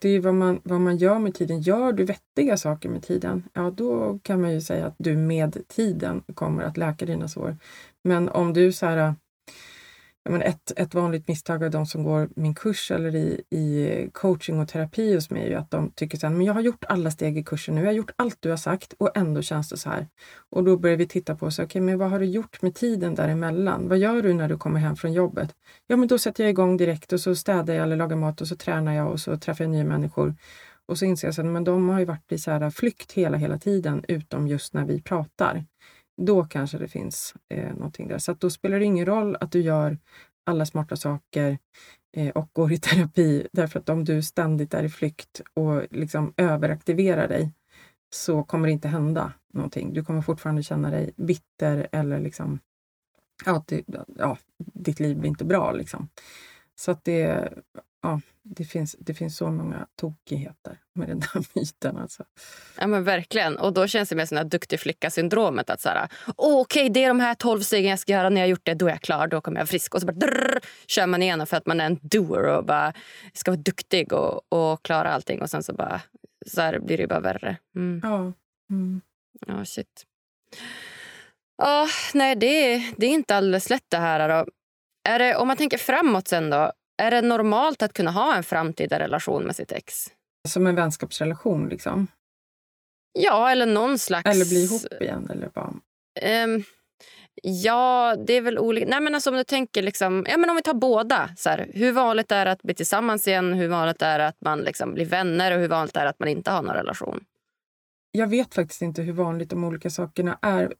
det 0.00 0.08
är 0.08 0.20
vad 0.20 0.34
man, 0.34 0.60
vad 0.64 0.80
man 0.80 0.96
gör 0.96 1.18
med 1.18 1.34
tiden. 1.34 1.60
Gör 1.60 1.92
du 1.92 2.04
vettiga 2.04 2.56
saker 2.56 2.88
med 2.88 3.02
tiden, 3.02 3.48
ja 3.52 3.70
då 3.70 4.18
kan 4.22 4.40
man 4.40 4.52
ju 4.52 4.60
säga 4.60 4.86
att 4.86 4.94
du 4.98 5.16
med 5.16 5.68
tiden 5.68 6.22
kommer 6.34 6.62
att 6.62 6.76
läka 6.76 7.06
dina 7.06 7.28
sår. 7.28 7.56
Men 8.04 8.28
om 8.28 8.52
du 8.52 8.72
så 8.72 8.86
här, 8.86 9.14
men 10.30 10.42
ett, 10.42 10.72
ett 10.76 10.94
vanligt 10.94 11.28
misstag 11.28 11.64
av 11.64 11.70
de 11.70 11.86
som 11.86 12.04
går 12.04 12.28
min 12.36 12.54
kurs 12.54 12.90
eller 12.90 13.14
i, 13.14 13.42
i 13.50 14.08
coaching 14.12 14.60
och 14.60 14.68
terapi 14.68 15.14
hos 15.14 15.30
mig 15.30 15.42
är 15.42 15.48
ju 15.48 15.54
att 15.54 15.70
de 15.70 15.92
tycker 15.94 16.18
så 16.18 16.26
här, 16.26 16.34
men 16.34 16.46
jag 16.46 16.54
har 16.54 16.60
gjort 16.60 16.84
alla 16.88 17.10
steg 17.10 17.38
i 17.38 17.44
kursen 17.44 17.74
nu, 17.74 17.80
jag 17.80 17.88
har 17.88 17.92
gjort 17.92 18.10
allt 18.16 18.36
du 18.40 18.50
har 18.50 18.56
sagt 18.56 18.92
och 18.98 19.16
ändå 19.16 19.42
känns 19.42 19.68
det 19.68 19.76
så 19.76 19.90
här. 19.90 20.08
Och 20.50 20.64
då 20.64 20.76
börjar 20.76 20.96
vi 20.96 21.08
titta 21.08 21.36
på, 21.36 21.50
så, 21.50 21.62
okay, 21.62 21.82
men 21.82 21.98
vad 21.98 22.10
har 22.10 22.18
du 22.18 22.24
gjort 22.24 22.62
med 22.62 22.74
tiden 22.74 23.14
däremellan? 23.14 23.88
Vad 23.88 23.98
gör 23.98 24.22
du 24.22 24.34
när 24.34 24.48
du 24.48 24.58
kommer 24.58 24.80
hem 24.80 24.96
från 24.96 25.12
jobbet? 25.12 25.54
Ja, 25.86 25.96
men 25.96 26.08
då 26.08 26.18
sätter 26.18 26.44
jag 26.44 26.50
igång 26.50 26.76
direkt 26.76 27.12
och 27.12 27.20
så 27.20 27.34
städar 27.34 27.74
jag 27.74 27.82
eller 27.82 27.96
lagar 27.96 28.16
mat 28.16 28.40
och 28.40 28.48
så 28.48 28.56
tränar 28.56 28.94
jag 28.94 29.10
och 29.10 29.20
så 29.20 29.36
träffar 29.36 29.64
jag 29.64 29.70
nya 29.70 29.84
människor. 29.84 30.34
Och 30.86 30.98
så 30.98 31.04
inser 31.04 31.28
jag 31.28 31.46
att 31.46 31.52
men 31.52 31.64
de 31.64 31.88
har 31.88 31.98
ju 31.98 32.04
varit 32.04 32.32
i 32.32 32.38
så 32.38 32.50
här 32.50 32.70
flykt 32.70 33.12
hela, 33.12 33.36
hela 33.36 33.58
tiden, 33.58 34.04
utom 34.08 34.48
just 34.48 34.74
när 34.74 34.84
vi 34.84 35.02
pratar 35.02 35.64
då 36.26 36.44
kanske 36.44 36.78
det 36.78 36.88
finns 36.88 37.34
eh, 37.48 37.74
någonting 37.74 38.08
där. 38.08 38.18
Så 38.18 38.32
då 38.32 38.50
spelar 38.50 38.78
det 38.78 38.84
ingen 38.84 39.06
roll 39.06 39.36
att 39.40 39.52
du 39.52 39.60
gör 39.60 39.98
alla 40.46 40.66
smarta 40.66 40.96
saker 40.96 41.58
eh, 42.16 42.28
och 42.28 42.50
går 42.52 42.72
i 42.72 42.78
terapi. 42.78 43.48
Därför 43.52 43.78
att 43.78 43.88
om 43.88 44.04
du 44.04 44.22
ständigt 44.22 44.74
är 44.74 44.82
i 44.82 44.88
flykt 44.88 45.40
och 45.54 45.82
liksom 45.90 46.34
överaktiverar 46.36 47.28
dig 47.28 47.52
så 48.10 48.42
kommer 48.44 48.66
det 48.66 48.72
inte 48.72 48.88
hända 48.88 49.32
någonting. 49.52 49.92
Du 49.92 50.04
kommer 50.04 50.22
fortfarande 50.22 50.62
känna 50.62 50.90
dig 50.90 51.12
bitter 51.16 51.88
eller 51.92 52.20
liksom, 52.20 52.58
ja, 53.44 53.64
du, 53.66 53.84
ja 54.18 54.38
ditt 54.58 55.00
liv 55.00 55.18
blir 55.18 55.30
inte 55.30 55.44
bra. 55.44 55.72
Liksom. 55.72 56.08
Så 56.74 56.90
att 56.90 57.04
det, 57.04 57.52
ja, 58.02 58.20
det, 58.42 58.64
finns, 58.64 58.96
det 58.98 59.14
finns 59.14 59.36
så 59.36 59.50
många 59.50 59.86
tokigheter 59.96 60.78
med 60.94 61.08
den 61.08 61.20
där 61.20 61.44
myten. 61.54 61.96
Alltså. 61.96 62.24
Ja, 62.78 62.86
men 62.86 63.04
verkligen. 63.04 63.58
Och 63.58 63.72
då 63.72 63.86
känns 63.86 64.08
det 64.08 64.16
mer 64.16 64.26
som 64.26 64.36
det 64.36 64.44
duktig 64.44 64.80
flicka-syndromet. 64.80 65.70
Att 65.70 65.80
så 65.80 65.88
här, 65.88 66.08
oh, 66.36 66.60
okay, 66.60 66.88
det 66.88 67.04
är 67.04 67.08
de 67.08 67.20
här 67.20 67.34
tolv 67.34 67.60
stegen 67.60 67.90
jag 67.90 67.98
ska 67.98 68.12
göra. 68.12 68.28
När 68.28 68.40
jag 68.40 68.48
gjort 68.48 68.64
det, 68.64 68.74
då 68.74 68.86
är 68.86 68.90
jag 68.90 69.00
klar. 69.00 69.26
Då 69.26 69.40
kommer 69.40 69.60
jag 69.60 69.68
frisk. 69.68 69.94
Och 69.94 70.00
så 70.00 70.06
bara 70.06 70.12
drrr, 70.12 70.60
kör 70.86 71.06
man 71.06 71.22
igenom 71.22 71.46
för 71.46 71.56
att 71.56 71.66
man 71.66 71.80
är 71.80 71.86
en 71.86 71.98
doer 72.02 72.42
och 72.46 72.64
bara 72.64 72.92
ska 73.34 73.50
vara 73.50 73.60
duktig 73.60 74.12
och, 74.12 74.52
och 74.52 74.82
klara 74.82 75.12
allting. 75.12 75.42
Och 75.42 75.50
sen 75.50 75.62
så, 75.62 75.72
bara, 75.72 76.00
så 76.46 76.60
här 76.60 76.78
blir 76.78 76.98
det 76.98 77.06
bara 77.06 77.20
värre. 77.20 77.56
Mm. 77.76 78.00
Ja. 78.02 78.32
Mm. 78.70 79.00
Ja, 79.46 79.64
shit. 79.64 80.06
Oh, 81.62 81.88
nej, 82.14 82.36
det, 82.36 82.78
det 82.96 83.06
är 83.06 83.10
inte 83.10 83.36
alldeles 83.36 83.70
lätt 83.70 83.86
det 83.88 83.96
här. 83.96 84.28
Då. 84.28 84.46
Är 85.08 85.18
det, 85.18 85.36
om 85.36 85.48
man 85.48 85.56
tänker 85.56 85.78
framåt 85.78 86.28
sen 86.28 86.50
då. 86.50 86.72
Är 87.00 87.10
det 87.10 87.22
normalt 87.22 87.82
att 87.82 87.92
kunna 87.92 88.10
ha 88.10 88.36
en 88.36 88.42
framtida 88.42 88.98
relation 88.98 89.44
med 89.44 89.56
sitt 89.56 89.72
ex? 89.72 90.06
Som 90.48 90.66
en 90.66 90.74
vänskapsrelation 90.74 91.68
liksom? 91.68 92.06
Ja, 93.18 93.50
eller 93.50 93.66
någon 93.66 93.98
slags... 93.98 94.30
Eller 94.30 94.44
bli 94.44 94.64
ihop 94.64 95.02
igen 95.02 95.30
eller 95.30 95.50
vad? 95.54 95.80
Um, 96.44 96.64
ja, 97.42 98.16
det 98.26 98.32
är 98.32 98.40
väl 98.40 98.58
olika. 98.58 98.86
Nej, 98.86 99.00
men 99.00 99.14
alltså, 99.14 99.30
om 99.30 99.36
du 99.36 99.44
tänker 99.44 99.82
liksom, 99.82 100.26
ja, 100.28 100.36
men 100.36 100.50
om 100.50 100.56
vi 100.56 100.62
tar 100.62 100.74
båda. 100.74 101.30
Så 101.36 101.50
här, 101.50 101.70
hur 101.74 101.92
vanligt 101.92 102.32
är 102.32 102.44
det 102.44 102.52
att 102.52 102.62
bli 102.62 102.74
tillsammans 102.74 103.28
igen? 103.28 103.52
Hur 103.52 103.68
vanligt 103.68 104.02
är 104.02 104.18
det 104.18 104.26
att 104.26 104.40
man 104.40 104.58
liksom 104.58 104.94
blir 104.94 105.06
vänner? 105.06 105.54
Och 105.54 105.60
hur 105.60 105.68
vanligt 105.68 105.96
är 105.96 106.04
det 106.04 106.10
att 106.10 106.18
man 106.18 106.28
inte 106.28 106.50
har 106.50 106.62
någon 106.62 106.74
relation? 106.74 107.24
Jag 108.12 108.26
vet 108.26 108.54
faktiskt 108.54 108.82
inte 108.82 109.02
hur 109.02 109.12
vanligt 109.12 109.50
de 109.50 109.64
olika 109.64 109.90
sakerna 109.90 110.38
är. 110.42 110.74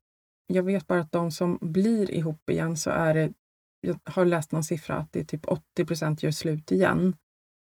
Jag 0.46 0.62
vet 0.62 0.86
bara 0.86 1.00
att 1.00 1.12
de 1.12 1.30
som 1.30 1.58
blir 1.60 2.10
ihop 2.10 2.50
igen 2.50 2.76
så 2.76 2.90
är 2.90 3.14
det 3.14 3.32
jag 3.80 3.98
har 4.04 4.24
läst 4.24 4.52
någon 4.52 4.64
siffra 4.64 4.96
att 4.96 5.12
det 5.12 5.20
är 5.20 5.24
typ 5.24 5.48
80 5.48 5.84
procent 5.84 6.22
gör 6.22 6.30
slut 6.30 6.72
igen. 6.72 7.16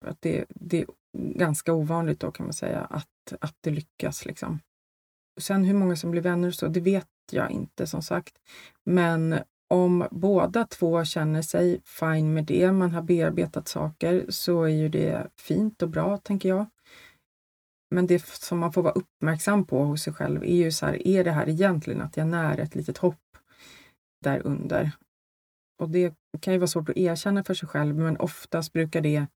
Att 0.05 0.21
det, 0.21 0.45
det 0.49 0.81
är 0.81 0.87
ganska 1.19 1.73
ovanligt 1.73 2.21
då 2.21 2.31
kan 2.31 2.47
man 2.47 2.53
säga 2.53 2.81
att, 2.81 3.33
att 3.41 3.57
det 3.61 3.71
lyckas. 3.71 4.27
Liksom. 4.27 4.61
Sen 5.41 5.65
hur 5.65 5.75
många 5.75 5.97
som 5.97 6.11
blir 6.11 6.23
vänner 6.23 6.49
och 6.49 6.55
så, 6.55 6.69
det 6.69 6.81
vet 6.81 7.09
jag 7.31 7.51
inte 7.51 7.87
som 7.87 8.03
sagt. 8.03 8.35
Men 8.85 9.39
om 9.69 10.09
båda 10.11 10.67
två 10.67 11.05
känner 11.05 11.43
sig 11.43 11.81
fine 11.85 12.35
med 12.35 12.45
det, 12.45 12.73
man 12.73 12.91
har 12.91 13.03
bearbetat 13.03 13.69
saker, 13.69 14.27
så 14.29 14.63
är 14.63 14.69
ju 14.69 14.89
det 14.89 15.29
fint 15.37 15.83
och 15.83 15.89
bra, 15.89 16.17
tänker 16.17 16.49
jag. 16.49 16.67
Men 17.91 18.07
det 18.07 18.27
som 18.27 18.59
man 18.59 18.73
får 18.73 18.83
vara 18.83 18.93
uppmärksam 18.93 19.67
på 19.67 19.85
hos 19.85 20.03
sig 20.03 20.13
själv 20.13 20.45
är 20.45 20.57
ju 20.57 20.73
så 20.73 20.87
här, 20.87 21.09
är 21.09 21.25
det 21.25 21.31
här 21.31 21.49
egentligen 21.49 22.03
att 22.03 22.17
jag 22.17 22.27
när 22.27 22.59
ett 22.59 22.75
litet 22.75 22.99
hopp 22.99 23.37
där 24.25 24.47
under? 24.47 24.91
Och 25.83 25.91
det 25.91 26.15
kan 26.41 26.53
ju 26.53 26.59
vara 26.59 26.67
svårt 26.67 26.89
att 26.89 26.97
erkänna 26.97 27.45
för 27.45 27.55
sig 27.55 27.69
själv, 27.69 27.97
men 27.97 28.17
oftast 28.17 28.73
brukar 28.73 29.01
det 29.01 29.27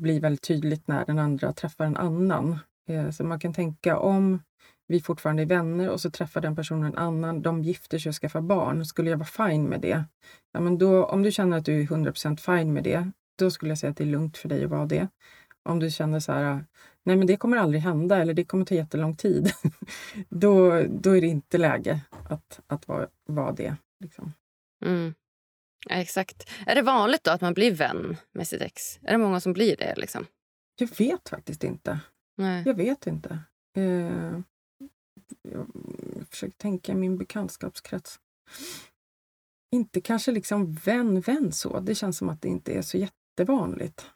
bli 0.00 0.18
väldigt 0.18 0.42
tydligt 0.42 0.88
när 0.88 1.04
den 1.04 1.18
andra 1.18 1.52
träffar 1.52 1.84
en 1.84 1.96
annan. 1.96 2.58
Eh, 2.88 3.10
så 3.10 3.24
man 3.24 3.40
kan 3.40 3.54
tänka 3.54 3.98
om 3.98 4.42
vi 4.88 5.00
fortfarande 5.00 5.42
är 5.42 5.46
vänner 5.46 5.90
och 5.90 6.00
så 6.00 6.10
träffar 6.10 6.40
den 6.40 6.56
personen 6.56 6.84
en 6.84 6.98
annan, 6.98 7.42
de 7.42 7.62
gifter 7.62 7.98
sig 7.98 8.10
och 8.10 8.14
skaffar 8.14 8.40
barn, 8.40 8.84
skulle 8.84 9.10
jag 9.10 9.16
vara 9.16 9.48
fine 9.48 9.64
med 9.64 9.80
det? 9.80 10.04
Ja, 10.52 10.60
men 10.60 10.78
då, 10.78 11.04
om 11.04 11.22
du 11.22 11.32
känner 11.32 11.58
att 11.58 11.64
du 11.64 11.80
är 11.80 11.86
100% 11.86 12.36
fine 12.36 12.72
med 12.72 12.84
det, 12.84 13.10
då 13.38 13.50
skulle 13.50 13.70
jag 13.70 13.78
säga 13.78 13.90
att 13.90 13.96
det 13.96 14.04
är 14.04 14.06
lugnt 14.06 14.36
för 14.36 14.48
dig 14.48 14.64
att 14.64 14.70
vara 14.70 14.86
det. 14.86 15.08
Om 15.62 15.78
du 15.78 15.90
känner 15.90 16.20
så 16.20 16.32
här, 16.32 16.64
nej 17.04 17.16
men 17.16 17.26
det 17.26 17.36
kommer 17.36 17.56
aldrig 17.56 17.82
hända 17.82 18.18
eller 18.18 18.34
det 18.34 18.44
kommer 18.44 18.64
ta 18.64 18.74
jättelång 18.74 19.16
tid, 19.16 19.50
då, 20.28 20.82
då 20.88 21.16
är 21.16 21.20
det 21.20 21.26
inte 21.26 21.58
läge 21.58 22.00
att, 22.28 22.60
att 22.66 22.88
vara, 22.88 23.06
vara 23.28 23.52
det. 23.52 23.76
Liksom. 24.00 24.32
Mm. 24.84 25.14
Ja, 25.88 25.94
exakt. 25.94 26.50
Är 26.66 26.74
det 26.74 26.82
vanligt 26.82 27.24
då 27.24 27.30
att 27.30 27.40
man 27.40 27.54
blir 27.54 27.74
vän 27.74 28.16
med 28.32 28.48
sitt 28.48 28.62
ex? 28.62 28.98
Är 29.02 29.12
det 29.12 29.18
många 29.18 29.40
som 29.40 29.52
blir 29.52 29.76
det? 29.76 29.94
Liksom? 29.96 30.26
Jag 30.78 30.98
vet 30.98 31.28
faktiskt 31.28 31.64
inte. 31.64 32.00
Nej. 32.36 32.62
Jag 32.66 32.74
vet 32.74 33.06
inte. 33.06 33.38
Eh, 33.76 34.40
jag 35.42 35.66
försöker 36.30 36.56
tänka 36.56 36.94
min 36.94 37.18
bekantskapskrets. 37.18 38.20
Inte 39.72 40.00
kanske 40.00 40.32
liksom 40.32 40.74
vän, 40.74 41.20
vän 41.20 41.52
så. 41.52 41.80
Det 41.80 41.94
känns 41.94 42.18
som 42.18 42.28
att 42.28 42.42
det 42.42 42.48
inte 42.48 42.72
är 42.72 42.82
så 42.82 42.98
jättevanligt. 42.98 44.10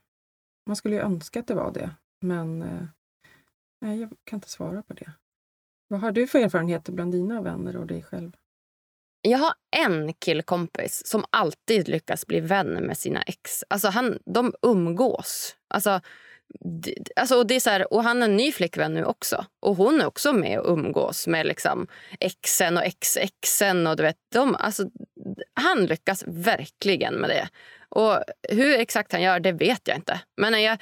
Man 0.67 0.77
skulle 0.77 0.95
ju 0.95 1.01
önska 1.01 1.41
att 1.41 1.47
det 1.47 1.55
var 1.55 1.73
det, 1.73 1.91
men 2.21 2.63
eh, 2.63 2.87
nej, 3.81 4.01
jag 4.01 4.11
kan 4.25 4.37
inte 4.37 4.51
svara 4.51 4.83
på 4.83 4.95
det. 4.95 5.13
Vad 5.89 6.01
har 6.01 6.13
du 6.13 6.27
för 6.27 6.39
erfarenheter 6.39 6.93
bland 6.93 7.13
dina 7.13 7.43
vänner 7.43 7.77
och 7.77 7.87
dig 7.87 8.03
själv? 8.03 8.37
Jag 9.27 9.39
har 9.39 9.55
en 9.77 10.15
killkompis 10.15 11.07
som 11.07 11.25
alltid 11.31 11.89
lyckas 11.89 12.27
bli 12.27 12.41
vän 12.41 12.67
med 12.67 12.99
sina 12.99 13.23
ex. 13.23 13.65
Alltså 13.69 13.89
han, 13.89 14.19
de 14.27 14.55
umgås. 14.63 15.57
Alltså, 15.69 16.01
alltså, 17.17 17.37
och, 17.37 17.47
det 17.47 17.55
är 17.55 17.61
så 17.61 17.71
här, 17.71 17.93
och 17.93 18.03
han 18.05 18.23
är 18.23 18.27
en 18.27 18.37
ny 18.37 18.53
flickvän 18.53 18.95
nu 18.95 19.05
också. 19.05 19.47
Och 19.61 19.77
Hon 19.77 20.01
är 20.01 20.07
också 20.07 20.33
med 20.33 20.59
och 20.59 20.73
umgås 20.73 21.27
med 21.27 21.47
liksom 21.47 21.87
exen 22.21 22.77
och 22.77 22.85
ex-exen. 22.85 23.87
Och 23.87 23.97
du 23.97 24.03
vet, 24.03 24.17
de, 24.33 24.55
alltså, 24.55 24.85
han 25.55 25.87
lyckas 25.87 26.25
verkligen 26.27 27.15
med 27.15 27.31
det. 27.31 27.49
Och 27.89 28.23
Hur 28.49 28.79
exakt 28.81 29.13
han 29.13 29.23
gör 29.23 29.41
det 29.41 29.53
vet 29.53 29.89
jag 29.89 29.97
inte. 29.97 30.21
Men 30.37 30.63
jag, 30.63 30.79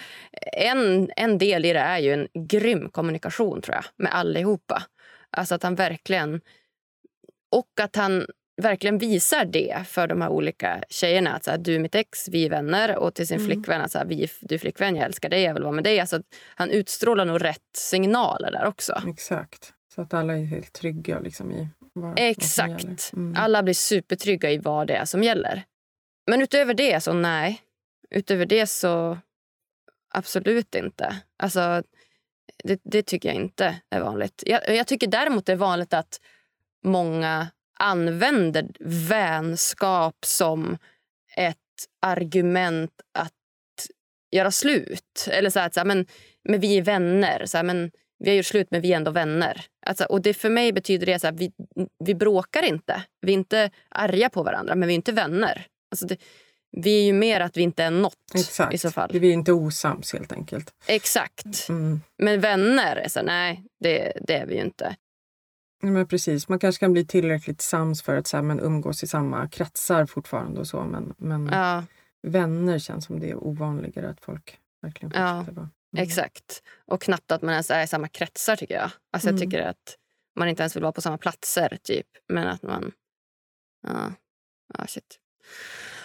en, 0.52 1.10
en 1.16 1.38
del 1.38 1.64
i 1.64 1.72
det 1.72 1.78
är 1.78 1.98
ju 1.98 2.12
en 2.12 2.28
grym 2.48 2.88
kommunikation 2.88 3.62
tror 3.62 3.74
jag 3.74 3.84
med 3.96 4.14
allihopa. 4.14 4.82
Alltså 5.30 5.54
att 5.54 5.62
han 5.62 5.74
verkligen 5.74 6.40
och 7.52 7.80
att 7.80 7.96
han 7.96 8.26
verkligen 8.62 8.98
visar 8.98 9.44
det 9.44 9.86
för 9.86 10.06
de 10.06 10.22
här 10.22 10.28
olika 10.28 10.82
tjejerna. 10.88 11.32
Att 11.34 11.44
så 11.44 11.50
här, 11.50 11.58
du 11.58 11.74
är 11.74 11.78
mitt 11.78 11.94
ex, 11.94 12.28
vi 12.28 12.46
är 12.46 12.50
vänner. 12.50 12.96
Och 12.96 13.14
till 13.14 13.26
sin 13.26 13.38
mm. 13.38 13.46
flickvän, 13.46 13.80
att 13.80 13.90
så 13.90 13.98
här, 13.98 14.04
vi, 14.04 14.28
du 14.40 14.54
är 14.54 14.58
flickvän, 14.58 14.96
jag 14.96 15.04
älskar 15.04 15.28
dig, 15.28 15.42
jag 15.42 15.54
vill 15.54 15.62
vara 15.62 15.72
med 15.72 15.84
dig. 15.84 16.00
Alltså, 16.00 16.22
han 16.44 16.70
utstrålar 16.70 17.24
nog 17.24 17.44
rätt 17.44 17.76
signaler 17.76 18.50
där 18.50 18.66
också. 18.66 19.02
Exakt. 19.08 19.72
Så 19.94 20.02
att 20.02 20.14
alla 20.14 20.38
är 20.38 20.44
helt 20.44 20.72
trygga 20.72 21.20
liksom, 21.20 21.52
i 21.52 21.68
vad, 21.92 22.18
Exakt. 22.18 22.84
Vad 23.12 23.24
mm. 23.24 23.34
Alla 23.36 23.62
blir 23.62 23.74
supertrygga 23.74 24.50
i 24.50 24.58
vad 24.58 24.86
det 24.86 24.94
är 24.94 25.04
som 25.04 25.22
gäller. 25.22 25.62
Men 26.26 26.42
utöver 26.42 26.74
det 26.74 27.00
så 27.00 27.12
nej. 27.12 27.62
Utöver 28.10 28.46
det 28.46 28.66
så 28.66 29.18
absolut 30.14 30.74
inte. 30.74 31.16
Alltså, 31.38 31.82
det, 32.64 32.80
det 32.84 33.02
tycker 33.02 33.28
jag 33.28 33.36
inte 33.36 33.80
är 33.90 34.00
vanligt. 34.00 34.42
Jag, 34.46 34.76
jag 34.76 34.86
tycker 34.86 35.06
däremot 35.06 35.46
det 35.46 35.52
är 35.52 35.56
vanligt 35.56 35.94
att 35.94 36.20
många 36.84 37.48
använder 37.78 38.68
vänskap 39.08 40.16
som 40.26 40.78
ett 41.36 41.56
argument 42.02 42.92
att 43.18 43.32
göra 44.30 44.50
slut. 44.50 45.28
Eller 45.30 45.50
så 45.50 45.60
att 45.60 45.74
så 45.74 45.80
här, 45.80 45.84
men, 45.84 46.06
men 46.48 46.60
vi 46.60 46.78
är 46.78 46.82
vänner. 46.82 47.46
Så 47.46 47.56
här, 47.56 47.64
men, 47.64 47.90
vi 48.24 48.30
har 48.30 48.36
gjort 48.36 48.46
slut, 48.46 48.68
men 48.70 48.80
vi 48.80 48.92
är 48.92 48.96
ändå 48.96 49.10
vänner. 49.10 49.64
Alltså, 49.86 50.04
och 50.04 50.22
det 50.22 50.34
För 50.34 50.50
mig 50.50 50.72
betyder 50.72 51.06
det 51.06 51.24
att 51.24 51.40
vi, 51.40 51.52
vi 52.04 52.14
bråkar 52.14 52.62
inte. 52.62 53.02
Vi 53.20 53.32
är 53.32 53.36
inte 53.36 53.70
arga 53.88 54.30
på 54.30 54.42
varandra, 54.42 54.74
men 54.74 54.88
vi 54.88 54.94
är 54.94 54.96
inte 54.96 55.12
vänner. 55.12 55.66
Alltså 55.90 56.06
det, 56.06 56.16
vi 56.76 56.98
är 57.00 57.04
ju 57.04 57.12
mer 57.12 57.40
att 57.40 57.56
vi 57.56 57.62
inte 57.62 57.84
är 57.84 57.90
något 57.90 58.34
Exakt. 58.34 58.74
i 58.74 58.78
så 58.78 58.90
fall. 58.90 59.10
Vi 59.12 59.28
är 59.28 59.32
inte 59.32 59.52
osams 59.52 60.12
helt 60.12 60.32
enkelt. 60.32 60.70
Exakt. 60.86 61.68
Mm. 61.68 62.00
Men 62.18 62.40
vänner, 62.40 63.04
så, 63.08 63.22
nej, 63.22 63.64
det, 63.80 64.12
det 64.20 64.34
är 64.34 64.46
vi 64.46 64.54
ju 64.54 64.60
inte. 64.60 64.96
Men 65.82 66.06
precis, 66.06 66.48
man 66.48 66.58
kanske 66.58 66.80
kan 66.80 66.92
bli 66.92 67.06
tillräckligt 67.06 67.60
sams 67.60 68.02
för 68.02 68.16
att 68.16 68.26
så 68.26 68.36
här, 68.36 68.44
men 68.44 68.60
umgås 68.60 69.02
i 69.02 69.06
samma 69.06 69.48
kretsar 69.48 70.06
fortfarande 70.06 70.60
och 70.60 70.66
så. 70.66 70.84
Men, 70.84 71.14
men 71.16 71.46
ja. 71.46 71.84
vänner 72.22 72.78
känns 72.78 73.04
som 73.04 73.20
det 73.20 73.30
är 73.30 73.44
ovanligare 73.44 74.10
att 74.10 74.20
folk 74.20 74.58
verkligen 74.82 75.12
ja. 75.14 75.34
vara. 75.34 75.68
Mm. 75.96 76.04
Exakt. 76.08 76.62
Och 76.86 77.02
knappt 77.02 77.32
att 77.32 77.42
man 77.42 77.50
ens 77.52 77.70
är 77.70 77.82
i 77.82 77.86
samma 77.86 78.08
kretsar 78.08 78.56
tycker 78.56 78.74
jag. 78.74 78.90
Alltså 79.12 79.28
jag 79.28 79.36
Mm. 79.36 79.50
tycker 79.50 79.62
att 79.66 79.96
man 80.36 80.48
inte 80.48 80.62
ens 80.62 80.76
vill 80.76 80.82
vara 80.82 80.92
på 80.92 81.00
samma 81.00 81.18
platser 81.18 81.78
typ. 81.82 82.06
Men 82.28 82.48
att 82.48 82.62
man... 82.62 82.92
Ja, 83.86 84.12
ja 84.78 84.86
shit. 84.86 85.18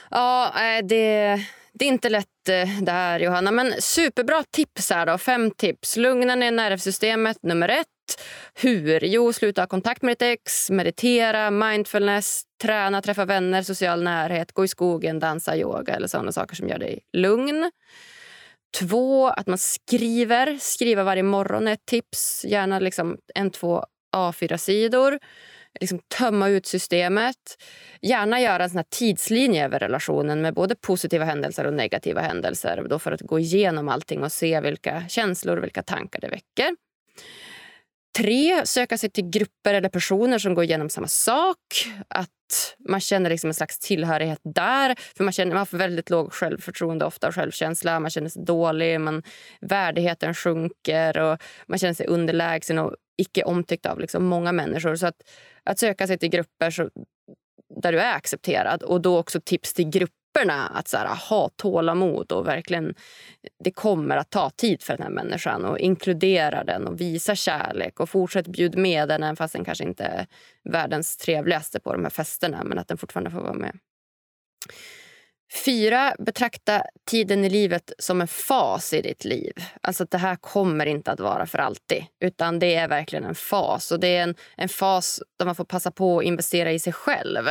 Ja, 0.09 0.51
nej, 0.55 0.83
det, 0.83 1.37
det 1.73 1.85
är 1.85 1.89
inte 1.89 2.09
lätt 2.09 2.49
eh, 2.49 2.81
det 2.81 2.91
här 2.91 3.19
Johanna. 3.19 3.51
Men 3.51 3.73
superbra 3.81 4.43
tips 4.51 4.89
här 4.89 5.05
då. 5.05 5.17
Fem 5.17 5.51
tips. 5.51 5.97
Lugna 5.97 6.35
ner 6.35 6.51
nervsystemet 6.51 7.43
nummer 7.43 7.69
ett. 7.69 7.87
Hur? 8.53 9.03
Jo, 9.03 9.33
sluta 9.33 9.61
ha 9.61 9.67
kontakt 9.67 10.01
med 10.01 10.11
ditt 10.11 10.21
ex, 10.21 10.69
meditera, 10.69 11.51
mindfulness, 11.51 12.43
träna, 12.61 13.01
träffa 13.01 13.25
vänner, 13.25 13.61
social 13.61 14.03
närhet, 14.03 14.51
gå 14.51 14.65
i 14.65 14.67
skogen, 14.67 15.19
dansa, 15.19 15.57
yoga 15.57 15.95
eller 15.95 16.07
sådana 16.07 16.31
saker 16.31 16.55
som 16.55 16.69
gör 16.69 16.79
dig 16.79 16.99
lugn. 17.13 17.71
Två, 18.79 19.27
att 19.27 19.47
man 19.47 19.57
skriver. 19.57 20.57
Skriva 20.59 21.03
varje 21.03 21.23
morgon 21.23 21.67
är 21.67 21.73
ett 21.73 21.85
tips. 21.85 22.45
Gärna 22.47 22.79
liksom 22.79 23.17
en, 23.35 23.51
två 23.51 23.83
A4-sidor. 24.15 25.19
Liksom 25.79 25.99
tömma 26.17 26.49
ut 26.49 26.65
systemet. 26.65 27.35
Gärna 28.01 28.41
göra 28.41 28.63
en 28.63 28.69
sån 28.69 28.77
här 28.77 28.85
tidslinje 28.89 29.65
över 29.65 29.79
relationen 29.79 30.41
med 30.41 30.53
både 30.53 30.75
positiva 30.75 31.25
händelser 31.25 31.65
och 31.65 31.73
negativa 31.73 32.21
händelser. 32.21 32.85
Då 32.89 32.99
för 32.99 33.11
att 33.11 33.21
gå 33.21 33.39
igenom 33.39 33.89
allting 33.89 34.23
och 34.23 34.31
se 34.31 34.61
vilka 34.61 35.03
känslor 35.09 35.57
och 35.57 35.63
vilka 35.63 35.83
tankar 35.83 36.19
det 36.21 36.27
väcker. 36.27 36.75
Tre, 38.17 38.65
söka 38.65 38.97
sig 38.97 39.09
till 39.09 39.29
grupper 39.29 39.73
eller 39.73 39.89
personer 39.89 40.37
som 40.37 40.53
går 40.53 40.63
igenom 40.63 40.89
samma 40.89 41.07
sak. 41.07 41.57
Att 42.07 42.75
man 42.89 42.99
känner 42.99 43.29
liksom 43.29 43.47
en 43.47 43.53
slags 43.53 43.79
tillhörighet 43.79 44.39
där. 44.43 44.95
För 45.17 45.23
Man 45.23 45.33
känner 45.33 45.55
man 45.55 45.65
får 45.65 45.77
väldigt 45.77 46.09
låg 46.09 46.33
självförtroende 46.33 47.05
ofta 47.05 47.27
och 47.27 47.35
självkänsla. 47.35 47.99
Man 47.99 48.11
känner 48.11 48.29
sig 48.29 48.45
dålig, 48.45 49.01
man, 49.01 49.23
värdigheten 49.61 50.33
sjunker 50.33 51.17
och 51.17 51.41
man 51.67 51.79
känner 51.79 51.93
sig 51.93 52.07
underlägsen 52.07 52.79
och 52.79 52.95
icke 53.17 53.43
omtyckt 53.43 53.85
av 53.85 53.99
liksom 53.99 54.25
många 54.25 54.51
människor. 54.51 54.95
Så 54.95 55.07
att, 55.07 55.21
att 55.63 55.79
söka 55.79 56.07
sig 56.07 56.17
till 56.17 56.29
grupper 56.29 56.71
så, 56.71 56.89
där 57.81 57.91
du 57.91 57.99
är 57.99 58.15
accepterad 58.15 58.83
och 58.83 59.01
då 59.01 59.17
också 59.17 59.41
tips 59.41 59.73
till 59.73 59.89
grupper 59.89 60.17
papperna 60.37 60.67
att 60.67 60.87
så 60.87 60.97
här, 60.97 61.15
ha 61.15 61.49
tålamod 61.49 62.31
och 62.31 62.47
verkligen 62.47 62.95
det 63.63 63.71
kommer 63.71 64.17
att 64.17 64.29
ta 64.29 64.49
tid 64.49 64.83
för 64.83 64.93
den 64.93 65.03
här 65.03 65.09
människan 65.09 65.65
och 65.65 65.79
inkludera 65.79 66.63
den 66.63 66.87
och 66.87 67.01
visa 67.01 67.35
kärlek 67.35 67.99
och 67.99 68.09
fortsätt 68.09 68.47
bjuda 68.47 68.79
med 68.79 69.09
den 69.09 69.23
även 69.23 69.35
fast 69.35 69.53
den 69.53 69.65
kanske 69.65 69.83
inte 69.83 70.03
är 70.03 70.27
världens 70.63 71.17
trevligaste 71.17 71.79
på 71.79 71.93
de 71.93 72.03
här 72.03 72.09
festerna 72.09 72.63
men 72.63 72.79
att 72.79 72.87
den 72.87 72.97
fortfarande 72.97 73.31
får 73.31 73.41
vara 73.41 73.53
med. 73.53 73.77
Fyra, 75.65 76.15
betrakta 76.19 76.83
tiden 77.09 77.45
i 77.45 77.49
livet 77.49 77.91
som 77.97 78.21
en 78.21 78.27
fas 78.27 78.93
i 78.93 79.01
ditt 79.01 79.25
liv. 79.25 79.53
Alltså 79.81 80.03
att 80.03 80.11
Det 80.11 80.17
här 80.17 80.35
kommer 80.35 80.85
inte 80.85 81.11
att 81.11 81.19
vara 81.19 81.45
för 81.45 81.57
alltid. 81.57 82.05
Utan 82.19 82.59
Det 82.59 82.75
är 82.75 82.87
verkligen 82.87 83.25
en 83.25 83.35
fas. 83.35 83.91
Och 83.91 83.99
Det 83.99 84.07
är 84.07 84.23
en, 84.23 84.35
en 84.57 84.69
fas 84.69 85.21
där 85.39 85.45
man 85.45 85.55
får 85.55 85.65
passa 85.65 85.91
på 85.91 86.19
att 86.19 86.25
investera 86.25 86.71
i 86.71 86.79
sig 86.79 86.93
själv. 86.93 87.49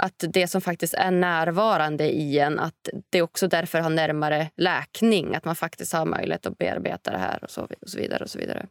Att 0.00 0.24
det 0.28 0.48
som 0.48 0.60
faktiskt 0.60 0.94
är 0.94 1.10
närvarande 1.10 2.10
i 2.10 2.38
en, 2.38 2.58
att 2.58 2.88
det 3.10 3.22
också 3.22 3.48
därför 3.48 3.78
har 3.78 3.90
närmare 3.90 4.50
läkning. 4.56 5.34
Att 5.34 5.44
man 5.44 5.56
faktiskt 5.56 5.92
har 5.92 6.04
möjlighet 6.04 6.46
att 6.46 6.58
bearbeta 6.58 7.10
det 7.10 7.18
här 7.18 7.44
och 7.44 7.50
så, 7.50 7.62
och 7.62 7.88
så 7.88 7.98
vidare. 7.98 8.24
Och 8.24 8.30
så 8.30 8.38
vidare. 8.38 8.66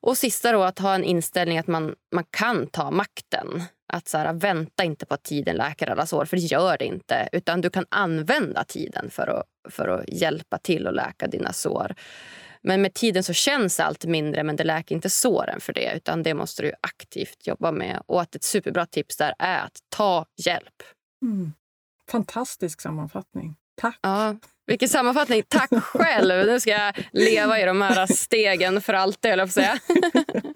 Och 0.00 0.18
sista 0.18 0.52
då, 0.52 0.62
att 0.62 0.78
ha 0.78 0.94
en 0.94 1.04
inställning 1.04 1.58
att 1.58 1.66
man, 1.66 1.94
man 2.14 2.24
kan 2.30 2.66
ta 2.66 2.90
makten. 2.90 3.62
Att 3.88 4.08
så 4.08 4.18
här, 4.18 4.32
vänta 4.32 4.84
inte 4.84 5.06
på 5.06 5.14
att 5.14 5.22
tiden 5.22 5.56
läker 5.56 5.90
alla 5.90 6.06
sår, 6.06 6.24
för 6.24 6.36
det 6.36 6.42
gör 6.42 6.78
det 6.78 6.84
inte. 6.84 7.28
Utan 7.32 7.60
du 7.60 7.70
kan 7.70 7.86
använda 7.88 8.64
tiden 8.64 9.10
för 9.10 9.26
att, 9.26 9.72
för 9.72 9.88
att 9.88 10.08
hjälpa 10.08 10.58
till 10.58 10.86
att 10.86 10.94
läka 10.94 11.26
dina 11.26 11.52
sår. 11.52 11.94
Men 12.66 12.82
med 12.82 12.94
tiden 12.94 13.22
så 13.22 13.32
känns 13.32 13.80
allt 13.80 14.04
mindre, 14.04 14.42
men 14.44 14.56
det 14.56 14.64
läker 14.64 14.94
inte 14.94 15.10
såren 15.10 15.60
för 15.60 15.72
det. 15.72 15.92
Utan 15.96 16.22
det 16.22 16.34
måste 16.34 16.62
du 16.62 16.72
aktivt 16.80 17.46
jobba 17.46 17.72
med. 17.72 18.02
Och 18.06 18.20
att 18.22 18.34
ett 18.34 18.44
superbra 18.44 18.86
tips 18.86 19.16
där 19.16 19.34
är 19.38 19.58
att 19.58 19.78
ta 19.88 20.26
hjälp. 20.36 20.82
Mm. 21.22 21.52
Fantastisk 22.10 22.80
sammanfattning. 22.80 23.56
Tack! 23.80 23.98
Ja, 24.02 24.36
vilken 24.66 24.88
sammanfattning. 24.88 25.42
Tack 25.48 25.70
själv. 25.82 26.46
Nu 26.46 26.60
ska 26.60 26.70
jag 26.70 26.94
leva 27.12 27.60
i 27.60 27.64
de 27.64 27.82
här 27.82 28.06
stegen 28.06 28.80
för 28.80 28.92
alltid, 28.92 29.30
höll 29.30 29.38
jag 29.38 29.54
på 29.54 29.60
att 29.60 29.64
säga. 29.64 29.78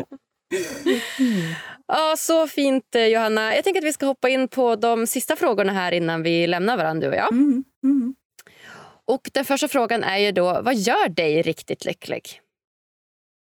Ja, 1.87 2.15
så 2.19 2.47
fint, 2.47 2.97
Johanna. 3.13 3.55
Jag 3.55 3.65
tänker 3.65 3.81
att 3.81 3.87
vi 3.87 3.93
ska 3.93 4.07
hoppa 4.07 4.29
in 4.29 4.49
på 4.49 4.77
de 4.77 5.07
sista 5.07 5.37
frågorna 5.37 5.73
här 5.73 5.93
innan 5.93 6.23
vi 6.23 6.47
lämnar 6.47 6.77
varandra, 6.77 7.01
du 7.01 7.09
och 7.09 7.23
jag. 7.23 7.33
Mm. 7.33 7.65
Mm. 7.85 8.15
Och 9.15 9.31
den 9.35 9.45
första 9.45 9.69
frågan 9.69 10.05
är 10.05 10.19
ju 10.19 10.33
då, 10.33 10.63
vad 10.63 10.75
gör 10.75 11.09
dig 11.09 11.43
riktigt 11.43 11.85
lycklig? 11.85 12.41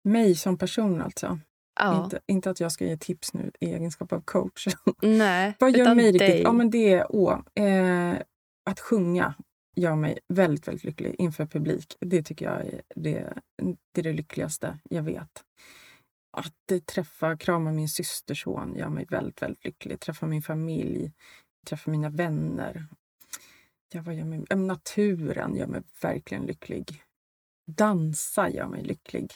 Mig 0.05 0.35
som 0.35 0.59
person 0.59 1.03
alltså. 1.03 1.39
Ja, 1.81 2.05
Inte, 2.05 2.21
inte 2.27 2.51
att 2.51 2.61
jag 2.61 2.73
ska 2.73 2.85
ge 2.85 2.97
tips 2.97 3.35
nu 3.35 3.51
i 3.61 3.67
egenskap 3.67 4.13
av 4.13 4.21
coach. 4.21 4.67
nej. 5.03 5.55
Vad 5.59 5.77
gör 5.77 5.95
mig 5.95 6.05
riktigt? 6.05 6.21
dig. 6.21 6.43
Ja, 6.43 6.53
men 6.53 6.71
det 6.71 6.93
är 6.93 7.07
åh, 7.11 7.41
eh, 7.55 8.17
att 8.71 8.81
sjunga 8.81 9.35
gör 9.77 9.97
mig 9.97 10.19
väldigt, 10.29 10.69
väldigt 10.69 10.85
lycklig 10.85 11.15
inför 11.19 11.47
publik. 11.47 11.97
Det 12.01 12.23
tycker 12.23 12.45
jag 12.45 12.67
är 12.67 12.83
det, 12.95 13.33
det, 13.93 14.01
är 14.01 14.03
det 14.03 14.13
lyckligaste 14.13 14.79
jag 14.91 15.03
vet. 15.03 15.45
Att 16.37 16.87
träffa, 16.87 17.37
krama 17.37 17.73
min 17.73 17.89
systerson 17.89 18.75
gör 18.77 18.89
mig 18.89 19.07
väldigt, 19.11 19.43
väldigt 19.43 19.65
lycklig. 19.65 20.01
Träffa 20.01 20.27
min 20.27 20.43
familj, 20.43 21.13
träffa 21.67 21.91
mina 21.91 22.09
vänner. 22.09 22.87
Ja, 23.93 24.03
vad 24.03 24.15
gör 24.15 24.25
mig, 24.25 24.45
naturen 24.57 25.57
gör 25.57 25.67
mig 25.67 25.83
verkligen 26.03 26.47
lycklig. 26.47 27.03
Dansa 27.67 28.49
gör 28.49 28.69
mig 28.69 28.83
lycklig. 28.83 29.33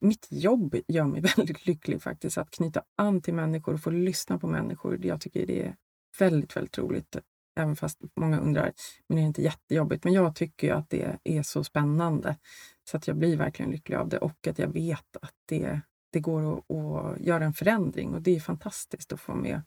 Mitt 0.00 0.26
jobb 0.30 0.76
gör 0.88 1.04
mig 1.04 1.20
väldigt 1.36 1.66
lycklig 1.66 2.02
faktiskt. 2.02 2.38
Att 2.38 2.50
knyta 2.50 2.82
an 2.96 3.22
till 3.22 3.34
människor 3.34 3.74
och 3.74 3.80
få 3.80 3.90
lyssna 3.90 4.38
på 4.38 4.46
människor. 4.46 5.06
Jag 5.06 5.20
tycker 5.20 5.46
det 5.46 5.62
är 5.62 5.76
väldigt, 6.18 6.56
väldigt 6.56 6.78
roligt. 6.78 7.16
Även 7.56 7.76
fast 7.76 8.00
många 8.16 8.40
undrar, 8.40 8.72
men 9.08 9.16
det 9.16 9.22
är 9.22 9.26
inte 9.26 9.42
jättejobbigt. 9.42 10.04
Men 10.04 10.12
jag 10.12 10.34
tycker 10.34 10.66
ju 10.66 10.72
att 10.72 10.90
det 10.90 11.18
är 11.24 11.42
så 11.42 11.64
spännande. 11.64 12.36
Så 12.90 12.96
att 12.96 13.06
jag 13.06 13.16
blir 13.16 13.36
verkligen 13.36 13.70
lycklig 13.70 13.96
av 13.96 14.08
det 14.08 14.18
och 14.18 14.46
att 14.46 14.58
jag 14.58 14.68
vet 14.68 15.16
att 15.22 15.34
det, 15.48 15.80
det 16.12 16.20
går 16.20 16.58
att, 16.58 16.70
att 16.70 17.20
göra 17.20 17.44
en 17.44 17.54
förändring. 17.54 18.14
Och 18.14 18.22
det 18.22 18.36
är 18.36 18.40
fantastiskt 18.40 19.12
att 19.12 19.20
få 19.20 19.32
vara 19.32 19.42
med 19.42 19.62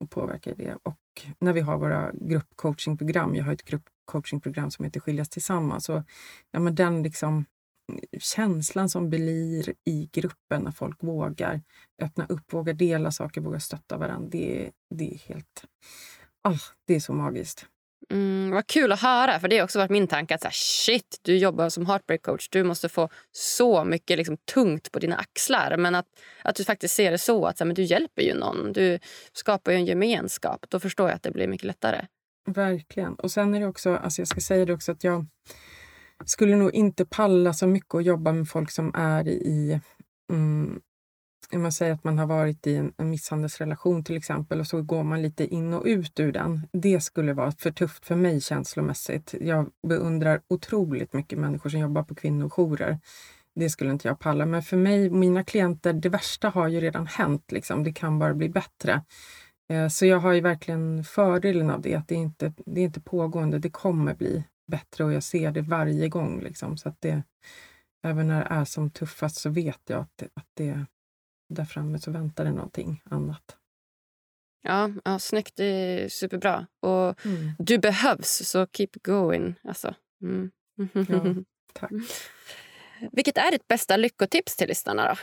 och 0.00 0.10
påverka 0.10 0.54
det. 0.54 0.76
Och 0.82 1.26
när 1.38 1.52
vi 1.52 1.60
har 1.60 1.78
våra 1.78 2.12
gruppcoachingprogram, 2.12 3.34
jag 3.34 3.44
har 3.44 3.52
ett 3.52 3.64
gruppcoachingprogram 3.64 4.70
som 4.70 4.84
heter 4.84 5.00
Skiljas 5.00 5.28
tillsammans. 5.28 5.84
så 5.84 6.04
ja, 6.50 6.60
men 6.60 6.74
den 6.74 7.02
liksom 7.02 7.44
känslan 8.18 8.88
som 8.88 9.10
blir 9.10 9.74
i 9.84 10.08
gruppen 10.12 10.62
när 10.62 10.70
folk 10.70 11.02
vågar 11.02 11.62
öppna 12.02 12.26
upp, 12.26 12.52
vågar 12.52 12.74
dela 12.74 13.10
saker, 13.10 13.40
vågar 13.40 13.58
stötta 13.58 13.96
varandra. 13.96 14.28
Det, 14.30 14.70
det 14.94 15.14
är 15.14 15.18
helt... 15.18 15.64
Ah, 16.42 16.58
det 16.84 16.94
är 16.94 17.00
så 17.00 17.12
magiskt. 17.12 17.66
Mm, 18.10 18.50
vad 18.50 18.66
kul 18.66 18.92
att 18.92 19.00
höra, 19.00 19.40
för 19.40 19.48
det 19.48 19.58
har 19.58 19.64
också 19.64 19.78
varit 19.78 19.90
min 19.90 20.06
tanke 20.06 20.34
att 20.34 20.40
så 20.40 20.46
här, 20.46 20.54
shit, 20.54 21.20
du 21.22 21.36
jobbar 21.36 21.68
som 21.68 21.86
heartbreak 21.86 22.22
coach. 22.22 22.48
Du 22.48 22.62
måste 22.62 22.88
få 22.88 23.08
så 23.32 23.84
mycket 23.84 24.18
liksom, 24.18 24.36
tungt 24.36 24.92
på 24.92 24.98
dina 24.98 25.16
axlar. 25.16 25.76
Men 25.76 25.94
att, 25.94 26.06
att 26.42 26.56
du 26.56 26.64
faktiskt 26.64 26.94
ser 26.94 27.10
det 27.10 27.18
så 27.18 27.46
att 27.46 27.58
så 27.58 27.64
här, 27.64 27.66
men 27.66 27.74
du 27.74 27.82
hjälper 27.82 28.22
ju 28.22 28.34
någon. 28.34 28.72
Du 28.72 28.98
skapar 29.32 29.72
ju 29.72 29.78
en 29.78 29.86
gemenskap. 29.86 30.66
Då 30.68 30.80
förstår 30.80 31.08
jag 31.08 31.16
att 31.16 31.22
det 31.22 31.30
blir 31.30 31.48
mycket 31.48 31.66
lättare. 31.66 32.06
Verkligen. 32.46 33.14
Och 33.14 33.30
sen 33.30 33.54
är 33.54 33.60
det 33.60 33.66
också, 33.66 33.96
alltså 33.96 34.20
jag 34.20 34.28
ska 34.28 34.40
säga 34.40 34.64
det 34.64 34.72
också 34.72 34.92
att 34.92 35.04
jag 35.04 35.26
skulle 36.24 36.56
nog 36.56 36.74
inte 36.74 37.06
palla 37.06 37.52
så 37.52 37.66
mycket 37.66 37.94
att 37.94 38.04
jobba 38.04 38.32
med 38.32 38.48
folk 38.48 38.70
som 38.70 38.94
är 38.94 39.28
i 39.28 39.80
mm, 40.32 40.80
man 41.52 41.72
säger 41.72 41.92
att 41.92 42.04
man 42.04 42.18
har 42.18 42.26
varit 42.26 42.66
i 42.66 42.76
en, 42.76 42.92
en 42.96 43.10
misshandelsrelation 43.10 44.04
till 44.04 44.16
exempel 44.16 44.60
och 44.60 44.66
så 44.66 44.82
går 44.82 45.02
man 45.02 45.22
lite 45.22 45.46
in 45.54 45.74
och 45.74 45.84
ut 45.86 46.20
ur 46.20 46.32
den. 46.32 46.66
Det 46.72 47.00
skulle 47.00 47.32
vara 47.32 47.52
för 47.52 47.70
tufft 47.70 48.06
för 48.06 48.16
mig 48.16 48.40
känslomässigt. 48.40 49.34
Jag 49.40 49.70
beundrar 49.88 50.40
otroligt 50.48 51.12
mycket 51.12 51.38
människor 51.38 51.70
som 51.70 51.80
jobbar 51.80 52.02
på 52.02 52.14
kvinnojourer. 52.14 52.98
Det 53.54 53.70
skulle 53.70 53.90
inte 53.90 54.08
jag 54.08 54.18
palla. 54.18 54.46
Men 54.46 54.62
för 54.62 54.76
mig, 54.76 55.10
och 55.10 55.16
mina 55.16 55.44
klienter, 55.44 55.92
det 55.92 56.08
värsta 56.08 56.48
har 56.48 56.68
ju 56.68 56.80
redan 56.80 57.06
hänt. 57.06 57.52
Liksom. 57.52 57.84
Det 57.84 57.92
kan 57.92 58.18
bara 58.18 58.34
bli 58.34 58.48
bättre. 58.48 59.02
Eh, 59.68 59.88
så 59.88 60.06
jag 60.06 60.18
har 60.18 60.32
ju 60.32 60.40
verkligen 60.40 61.04
fördelen 61.04 61.70
av 61.70 61.80
det, 61.80 61.94
att 61.94 62.08
det 62.08 62.14
är 62.14 62.18
inte 62.18 62.52
det 62.66 62.80
är 62.80 62.84
inte 62.84 63.00
pågående. 63.00 63.58
Det 63.58 63.70
kommer 63.70 64.14
bli 64.14 64.44
bättre 64.66 65.04
och 65.04 65.12
jag 65.12 65.22
ser 65.22 65.50
det 65.50 65.62
varje 65.62 66.08
gång. 66.08 66.40
Liksom. 66.40 66.76
Så 66.76 66.88
att 66.88 67.00
det, 67.00 67.22
även 68.02 68.28
när 68.28 68.40
det 68.40 68.46
är 68.50 68.64
som 68.64 68.90
tuffast 68.90 69.36
så 69.36 69.50
vet 69.50 69.80
jag 69.88 70.00
att 70.00 70.12
det, 70.16 70.28
att 70.34 70.48
det 70.54 70.86
där 71.48 71.64
framme 71.64 71.98
så 71.98 72.10
väntar 72.10 72.44
det 72.44 72.52
någonting 72.52 73.02
annat. 73.04 73.56
Ja, 74.62 74.90
ja 75.04 75.18
snyggt. 75.18 75.56
Det 75.56 75.64
är 75.64 76.08
superbra. 76.08 76.66
Och 76.80 77.20
du 77.58 77.78
behövs, 77.78 78.48
så 78.48 78.66
keep 78.66 78.90
going. 79.02 79.54
Alltså. 79.64 79.94
Mm. 80.22 80.50
Ja, 80.92 81.34
tack. 81.72 81.90
Vilket 83.12 83.38
är 83.38 83.50
ditt 83.50 83.68
bästa 83.68 83.96
lyckotips 83.96 84.56
till 84.56 84.68
lyssnarna? 84.68 85.08
Då? 85.08 85.14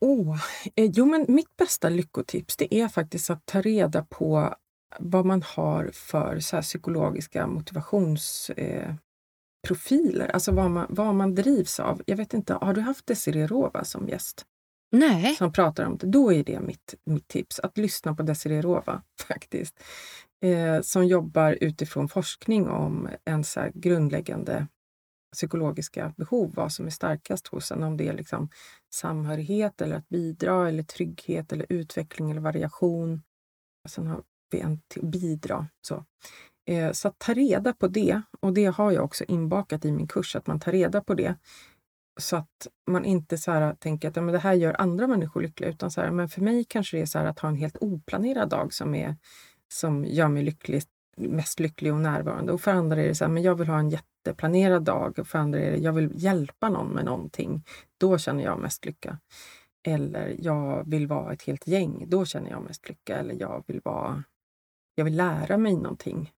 Oh, 0.00 0.38
eh, 0.76 0.90
jo, 0.94 1.04
men 1.04 1.26
mitt 1.28 1.56
bästa 1.56 1.88
lyckotips 1.88 2.56
det 2.56 2.74
är 2.74 2.88
faktiskt 2.88 3.30
att 3.30 3.46
ta 3.46 3.60
reda 3.60 4.04
på 4.04 4.54
vad 4.98 5.26
man 5.26 5.42
har 5.42 5.90
för 5.92 6.40
så 6.40 6.62
psykologiska 6.62 7.46
motivations... 7.46 8.50
Eh, 8.50 8.94
profiler, 9.68 10.28
alltså 10.28 10.52
vad 10.52 10.70
man, 10.70 10.86
vad 10.88 11.14
man 11.14 11.34
drivs 11.34 11.80
av. 11.80 12.02
Jag 12.06 12.16
vet 12.16 12.34
inte, 12.34 12.54
har 12.54 12.74
du 12.74 12.80
haft 12.80 13.06
Desiree 13.06 13.46
Rova 13.46 13.84
som 13.84 14.08
gäst? 14.08 14.46
Nej. 14.92 15.34
Som 15.34 15.52
pratar 15.52 15.84
om 15.84 15.96
det. 15.96 16.06
Då 16.06 16.32
är 16.32 16.44
det 16.44 16.60
mitt, 16.60 16.94
mitt 17.04 17.28
tips, 17.28 17.60
att 17.60 17.78
lyssna 17.78 18.14
på 18.14 18.22
Desiree 18.22 18.62
Rova 18.62 19.02
faktiskt. 19.28 19.80
Eh, 20.44 20.80
som 20.80 21.06
jobbar 21.06 21.58
utifrån 21.60 22.08
forskning 22.08 22.68
om 22.68 23.08
en 23.24 23.44
så 23.44 23.68
grundläggande 23.74 24.66
psykologiska 25.32 26.14
behov, 26.16 26.52
vad 26.54 26.72
som 26.72 26.86
är 26.86 26.90
starkast 26.90 27.46
hos 27.46 27.72
en. 27.72 27.82
Om 27.82 27.96
det 27.96 28.08
är 28.08 28.12
liksom 28.12 28.48
samhörighet 28.94 29.80
eller 29.80 29.96
att 29.96 30.08
bidra 30.08 30.68
eller 30.68 30.82
trygghet 30.82 31.52
eller 31.52 31.66
utveckling 31.68 32.30
eller 32.30 32.40
variation. 32.40 33.22
Sen 33.88 34.06
har 34.06 34.22
vi 34.50 34.60
en 34.60 34.80
till, 34.88 35.06
bidra. 35.06 35.66
Så. 35.82 36.04
Eh, 36.66 36.92
så 36.92 37.08
att 37.08 37.18
ta 37.18 37.34
reda 37.34 37.72
på 37.72 37.88
det, 37.88 38.22
och 38.40 38.52
det 38.52 38.66
har 38.66 38.92
jag 38.92 39.04
också 39.04 39.24
inbakat 39.24 39.84
i 39.84 39.92
min 39.92 40.08
kurs, 40.08 40.36
att 40.36 40.46
man 40.46 40.60
tar 40.60 40.72
reda 40.72 41.00
på 41.00 41.14
det. 41.14 41.34
Så 42.20 42.36
att 42.36 42.66
man 42.86 43.04
inte 43.04 43.38
så 43.38 43.50
här 43.50 43.74
tänker 43.74 44.08
att 44.08 44.16
ja, 44.16 44.22
men 44.22 44.32
det 44.32 44.38
här 44.38 44.54
gör 44.54 44.80
andra 44.80 45.06
människor 45.06 45.42
lyckliga, 45.42 45.70
utan 45.70 45.90
så 45.90 46.00
här, 46.00 46.10
men 46.10 46.28
för 46.28 46.40
mig 46.40 46.64
kanske 46.64 46.96
det 46.96 47.02
är 47.02 47.06
så 47.06 47.18
att 47.18 47.38
ha 47.38 47.48
en 47.48 47.56
helt 47.56 47.76
oplanerad 47.80 48.48
dag 48.48 48.72
som, 48.72 48.94
är, 48.94 49.16
som 49.72 50.04
gör 50.04 50.28
mig 50.28 50.42
lycklig, 50.42 50.82
mest 51.16 51.60
lycklig 51.60 51.92
och 51.92 52.00
närvarande. 52.00 52.52
Och 52.52 52.60
för 52.60 52.70
andra 52.70 53.02
är 53.02 53.08
det 53.08 53.14
så 53.14 53.24
här, 53.24 53.32
men 53.32 53.42
jag 53.42 53.54
vill 53.54 53.68
ha 53.68 53.78
en 53.78 53.90
jätteplanerad 53.90 54.82
dag. 54.82 55.18
Och 55.18 55.26
för 55.26 55.38
andra 55.38 55.60
är 55.60 55.70
det, 55.70 55.76
jag 55.76 55.92
vill 55.92 56.10
hjälpa 56.14 56.68
någon 56.68 56.88
med 56.88 57.04
någonting. 57.04 57.64
Då 57.98 58.18
känner 58.18 58.44
jag 58.44 58.58
mest 58.58 58.86
lycka. 58.86 59.18
Eller 59.86 60.36
jag 60.38 60.90
vill 60.90 61.06
vara 61.06 61.32
ett 61.32 61.42
helt 61.42 61.66
gäng. 61.66 62.04
Då 62.08 62.24
känner 62.24 62.50
jag 62.50 62.62
mest 62.62 62.88
lycka. 62.88 63.16
Eller 63.16 63.34
jag 63.34 63.64
vill 63.66 63.80
vara 63.84 64.24
jag 64.94 65.04
vill 65.04 65.16
lära 65.16 65.56
mig 65.56 65.76
någonting. 65.76 66.30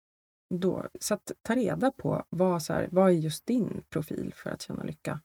Då, 0.55 0.89
så 1.01 1.15
att 1.15 1.33
ta 1.43 1.55
reda 1.55 1.91
på 1.91 2.25
vad, 2.29 2.63
så 2.63 2.73
här, 2.73 2.89
vad 2.93 3.07
är 3.07 3.15
just 3.15 3.47
din 3.47 3.83
profil 3.91 4.33
för 4.35 4.51
att 4.51 4.63
känna 4.63 4.83
lycka. 4.83 5.21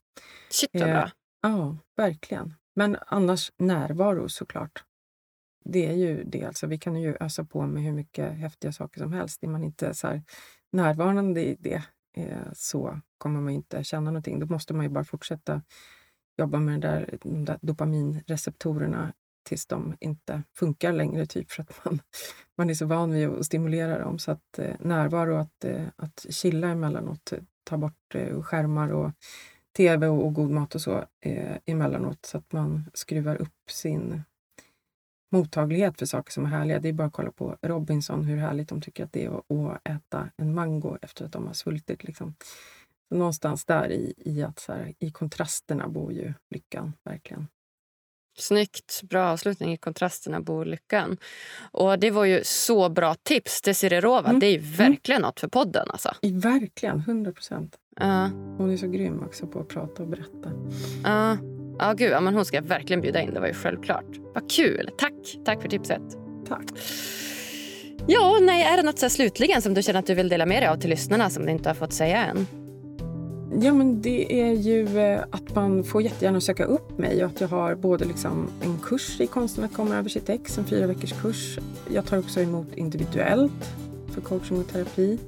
Shit 0.49 0.69
vad 0.73 0.83
bra. 0.83 1.03
Eh, 1.03 1.09
ja, 1.41 1.77
verkligen. 1.95 2.53
Men 2.75 2.97
annars 3.07 3.51
närvaro 3.57 4.29
såklart. 4.29 4.83
Det 5.65 5.85
är 5.85 5.93
ju 5.93 6.23
det. 6.23 6.43
Alltså, 6.43 6.67
vi 6.67 6.77
kan 6.77 7.01
ju 7.01 7.17
ösa 7.19 7.43
på 7.43 7.67
med 7.67 7.83
hur 7.83 7.91
mycket 7.91 8.33
häftiga 8.33 8.71
saker 8.71 8.99
som 8.99 9.13
helst. 9.13 9.43
Är 9.43 9.47
man 9.47 9.63
inte 9.63 9.93
så 9.93 10.07
här, 10.07 10.23
närvarande 10.71 11.45
i 11.45 11.57
det 11.59 11.83
eh, 12.17 12.51
så 12.53 12.99
kommer 13.17 13.41
man 13.41 13.53
inte 13.53 13.83
känna 13.83 14.11
någonting. 14.11 14.39
Då 14.39 14.45
måste 14.45 14.73
man 14.73 14.85
ju 14.85 14.89
bara 14.89 15.03
fortsätta 15.03 15.61
jobba 16.37 16.59
med 16.59 16.81
där, 16.81 17.17
de 17.21 17.45
där 17.45 17.59
dopaminreceptorerna 17.61 19.13
tills 19.45 19.65
de 19.65 19.97
inte 19.99 20.43
funkar 20.57 20.93
längre, 20.93 21.25
typ 21.25 21.51
för 21.51 21.61
att 21.61 21.85
man, 21.85 22.01
man 22.57 22.69
är 22.69 22.73
så 22.73 22.85
van 22.85 23.11
vid 23.11 23.29
att 23.29 23.45
stimulera 23.45 23.99
dem. 23.99 24.19
Så 24.19 24.31
att 24.31 24.59
eh, 24.59 24.75
närvaro, 24.79 25.35
att, 25.35 25.65
eh, 25.65 25.83
att 25.95 26.25
chilla 26.29 26.67
emellanåt, 26.67 27.31
eh, 27.31 27.39
ta 27.63 27.77
bort 27.77 28.15
eh, 28.15 28.41
skärmar 28.41 28.89
och 28.89 29.11
tv 29.77 30.07
och, 30.07 30.25
och, 30.25 30.33
god 30.33 30.51
mat 30.51 30.75
och 30.75 30.81
så 30.81 31.05
eh, 31.21 31.57
emellanåt 31.65 32.25
så 32.25 32.37
att 32.37 32.51
man 32.51 32.91
skruvar 32.93 33.35
upp 33.35 33.69
sin 33.69 34.23
mottaglighet 35.31 35.99
för 35.99 36.05
saker 36.05 36.31
som 36.31 36.45
är 36.45 36.49
härliga. 36.49 36.79
Det 36.79 36.89
är 36.89 36.93
bara 36.93 37.07
att 37.07 37.13
kolla 37.13 37.31
på 37.31 37.57
Robinson, 37.61 38.23
hur 38.23 38.37
härligt 38.37 38.69
de 38.69 38.81
tycker 38.81 39.03
att 39.03 39.13
det 39.13 39.25
är 39.25 39.37
att, 39.37 39.51
att 39.51 39.81
äta 39.83 40.29
en 40.37 40.53
mango 40.53 40.97
efter 41.01 41.25
att 41.25 41.31
de 41.31 41.47
har 41.47 41.53
svultit. 41.53 42.03
Liksom. 42.03 42.35
Så 43.09 43.15
någonstans 43.15 43.65
där 43.65 43.91
i, 43.91 44.13
i, 44.17 44.43
att 44.43 44.59
så 44.59 44.73
här, 44.73 44.93
i 44.99 45.11
kontrasterna 45.11 45.87
bor 45.87 46.13
ju 46.13 46.33
lyckan, 46.49 46.93
verkligen. 47.03 47.47
Snyggt. 48.37 49.01
Bra 49.03 49.29
avslutning 49.29 49.73
i 49.73 49.77
kontrasterna 49.77 50.41
bor 50.41 50.65
lyckan. 50.65 51.17
Och 51.71 51.99
det 51.99 52.11
var 52.11 52.25
ju 52.25 52.41
så 52.43 52.89
bra 52.89 53.15
tips. 53.23 53.61
Desiree 53.61 54.01
Rova, 54.01 54.29
mm. 54.29 54.39
det 54.39 54.47
är 54.47 54.57
mm. 54.57 54.71
verkligen 54.71 55.21
mm. 55.21 55.27
något 55.27 55.39
för 55.39 55.47
podden. 55.47 55.87
Alltså. 55.91 56.09
Verkligen, 56.21 56.99
100 56.99 57.31
procent. 57.31 57.75
Uh. 58.01 58.27
Hon 58.57 58.73
är 58.73 58.77
så 58.77 58.87
grym 58.87 59.23
också 59.23 59.47
på 59.47 59.59
att 59.59 59.67
prata 59.67 60.03
och 60.03 60.09
berätta. 60.09 60.51
Ja, 61.03 61.37
uh. 61.81 61.89
uh, 61.89 61.93
gud, 61.95 62.11
ja, 62.11 62.21
men 62.21 62.33
hon 62.33 62.45
ska 62.45 62.57
jag 62.57 62.63
verkligen 62.63 63.01
bjuda 63.01 63.21
in. 63.21 63.33
Det 63.33 63.39
var 63.39 63.47
ju 63.47 63.53
självklart. 63.53 64.17
Vad 64.33 64.51
kul. 64.51 64.89
Tack. 64.97 65.13
Tack 65.45 65.61
för 65.61 65.69
tipset. 65.69 66.01
Tack. 66.47 66.65
Ja, 68.07 68.37
nej, 68.41 68.63
är 68.63 68.77
det 68.77 68.83
något 68.83 68.99
så 68.99 69.09
slutligen 69.09 69.61
som 69.61 69.73
du 69.73 69.83
känner 69.83 69.99
att 69.99 70.07
du 70.07 70.13
vill 70.13 70.29
dela 70.29 70.45
med 70.45 70.63
dig 70.63 70.69
av 70.69 70.75
till 70.75 70.89
lyssnarna 70.89 71.29
som 71.29 71.45
du 71.45 71.51
inte 71.51 71.69
har 71.69 71.75
fått 71.75 71.93
säga 71.93 72.25
än? 72.25 72.47
Ja, 73.61 73.73
men 73.73 74.01
det 74.01 74.41
är 74.41 74.53
ju 74.53 74.99
eh, 74.99 75.23
att 75.29 75.55
man 75.55 75.83
får 75.83 76.01
jättegärna 76.01 76.41
söka 76.41 76.65
upp 76.65 76.97
mig 76.97 77.23
och 77.23 77.31
att 77.31 77.41
jag 77.41 77.47
har 77.47 77.75
både 77.75 78.05
liksom 78.05 78.49
en 78.61 78.79
kurs 78.83 79.21
i 79.21 79.27
konsten 79.27 79.63
att 79.63 79.73
komma 79.73 79.95
över 79.95 80.09
sitt 80.09 80.29
ex, 80.29 80.57
en 80.57 80.65
fyra 80.65 80.87
veckors 80.87 81.13
kurs. 81.21 81.59
Jag 81.93 82.05
tar 82.05 82.17
också 82.17 82.41
emot 82.41 82.67
individuellt 82.75 83.75
för 84.09 84.21
coaching 84.21 84.59
och 84.59 84.67
terapi 84.67 85.19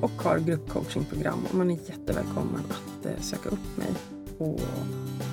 och 0.00 0.10
har 0.10 0.38
gruppcoachingprogram 0.38 1.38
och 1.48 1.54
man 1.54 1.70
är 1.70 1.78
jättevälkommen 1.86 2.62
att 2.68 3.06
eh, 3.06 3.20
söka 3.20 3.48
upp 3.48 3.76
mig. 3.76 3.92
Och 4.38 4.60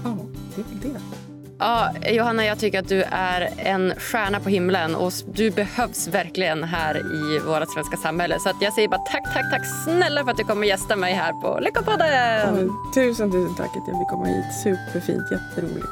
ja, 0.04 0.18
det 0.56 0.62
är 0.62 0.66
väl 0.66 0.94
det. 0.94 1.31
Ja, 1.64 1.92
Johanna, 2.10 2.46
jag 2.46 2.60
tycker 2.60 2.80
att 2.80 2.88
du 2.88 3.04
är 3.12 3.50
en 3.58 3.94
stjärna 3.98 4.40
på 4.40 4.50
himlen 4.50 4.96
och 4.96 5.14
du 5.34 5.52
behövs 5.52 6.08
verkligen 6.08 6.64
här 6.64 6.98
i 6.98 7.40
vårt 7.40 7.74
svenska 7.74 7.98
samhälle. 7.98 8.40
Så 8.40 8.50
att 8.50 8.56
jag 8.62 8.74
säger 8.74 8.88
bara 8.88 9.02
tack, 9.12 9.24
tack, 9.34 9.52
tack 9.52 9.62
snälla 9.86 10.24
för 10.24 10.32
att 10.32 10.38
du 10.38 10.44
kommer 10.44 10.68
gästa 10.68 10.96
mig 10.96 11.14
här 11.14 11.34
på 11.34 11.60
Lyckopodden. 11.62 12.08
Ja, 12.08 12.46
tusen, 12.94 13.32
tusen 13.32 13.56
tack 13.56 13.78
att 13.78 13.88
jag 13.88 14.00
fick 14.00 14.08
komma 14.08 14.26
hit. 14.26 14.46
Superfint, 14.64 15.32
jätteroligt. 15.32 15.88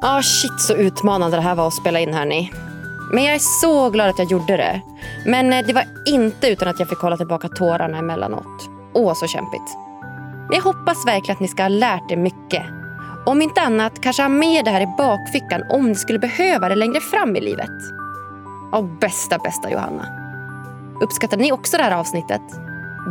Ja, 0.00 0.18
ah, 0.18 0.22
shit 0.22 0.60
så 0.60 0.74
utmanande 0.74 1.36
det 1.36 1.42
här 1.42 1.54
var 1.54 1.66
att 1.66 1.74
spela 1.74 2.00
in 2.00 2.14
hörni. 2.14 2.52
Men 3.12 3.24
jag 3.24 3.34
är 3.34 3.60
så 3.60 3.90
glad 3.90 4.08
att 4.08 4.18
jag 4.18 4.30
gjorde 4.30 4.56
det. 4.56 4.80
Men 5.26 5.52
eh, 5.52 5.66
det 5.66 5.72
var 5.72 5.84
inte 6.06 6.48
utan 6.48 6.68
att 6.68 6.78
jag 6.78 6.88
fick 6.88 6.98
hålla 6.98 7.16
tillbaka 7.16 7.48
tårarna 7.48 7.98
emellanåt. 7.98 8.70
Åh, 8.92 9.14
så 9.14 9.26
kämpigt. 9.26 9.87
Men 10.48 10.56
jag 10.56 10.64
hoppas 10.64 11.06
verkligen 11.06 11.36
att 11.36 11.40
ni 11.40 11.48
ska 11.48 11.62
ha 11.62 11.68
lärt 11.68 12.10
er 12.10 12.16
mycket. 12.16 12.62
Om 13.26 13.42
inte 13.42 13.60
annat 13.60 14.00
kanske 14.00 14.22
ha 14.22 14.28
med 14.28 14.64
det 14.64 14.70
här 14.70 14.80
i 14.80 14.94
bakfickan 14.98 15.62
om 15.70 15.88
ni 15.88 15.94
skulle 15.94 16.18
behöva 16.18 16.68
det 16.68 16.74
längre 16.74 17.00
fram 17.00 17.36
i 17.36 17.40
livet. 17.40 17.70
Och 18.72 18.84
bästa, 18.84 19.38
bästa 19.38 19.70
Johanna. 19.70 20.06
Uppskattade 21.00 21.42
ni 21.42 21.52
också 21.52 21.76
det 21.76 21.82
här 21.82 21.98
avsnittet? 22.00 22.42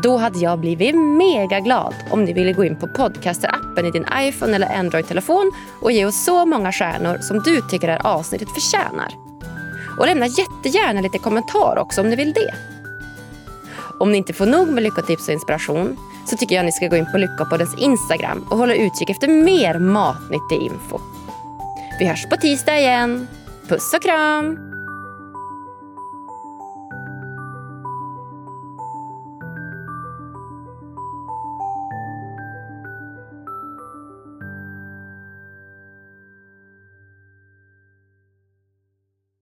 Då 0.03 0.17
hade 0.17 0.39
jag 0.39 0.59
blivit 0.59 0.95
mega 0.95 1.59
glad 1.59 1.95
om 2.11 2.23
ni 2.23 2.33
ville 2.33 2.53
gå 2.53 2.65
in 2.65 2.79
på 2.79 2.87
podcasterappen 2.87 3.85
i 3.85 3.91
din 3.91 4.05
iPhone 4.19 4.55
eller 4.55 4.79
Android-telefon 4.79 5.51
och 5.81 5.91
ge 5.91 6.05
oss 6.05 6.25
så 6.25 6.45
många 6.45 6.71
stjärnor 6.71 7.17
som 7.21 7.39
du 7.39 7.61
tycker 7.61 7.87
det 7.87 7.93
här 7.93 8.07
avsnittet 8.07 8.49
förtjänar. 8.49 9.13
Och 9.99 10.05
lämna 10.05 10.25
jättegärna 10.27 11.01
lite 11.01 11.17
kommentar 11.17 11.77
också 11.77 12.01
om 12.01 12.09
ni 12.09 12.15
vill 12.15 12.33
det. 12.33 12.53
Om 13.99 14.11
ni 14.11 14.17
inte 14.17 14.33
får 14.33 14.45
nog 14.45 14.69
med 14.69 14.83
lyckotips 14.83 15.27
och 15.27 15.33
inspiration 15.33 15.97
så 16.27 16.37
tycker 16.37 16.55
jag 16.55 16.65
ni 16.65 16.71
ska 16.71 16.87
gå 16.87 16.95
in 16.95 17.11
på 17.11 17.17
Lyckopoddens 17.17 17.75
Instagram 17.77 18.47
och 18.49 18.57
hålla 18.57 18.75
utkik 18.75 19.09
efter 19.09 19.27
mer 19.27 19.79
matnyttig 19.79 20.61
info. 20.61 20.99
Vi 21.99 22.05
hörs 22.05 22.25
på 22.25 22.35
tisdag 22.35 22.79
igen. 22.79 23.27
Puss 23.67 23.93
och 23.93 24.01
kram! 24.01 24.76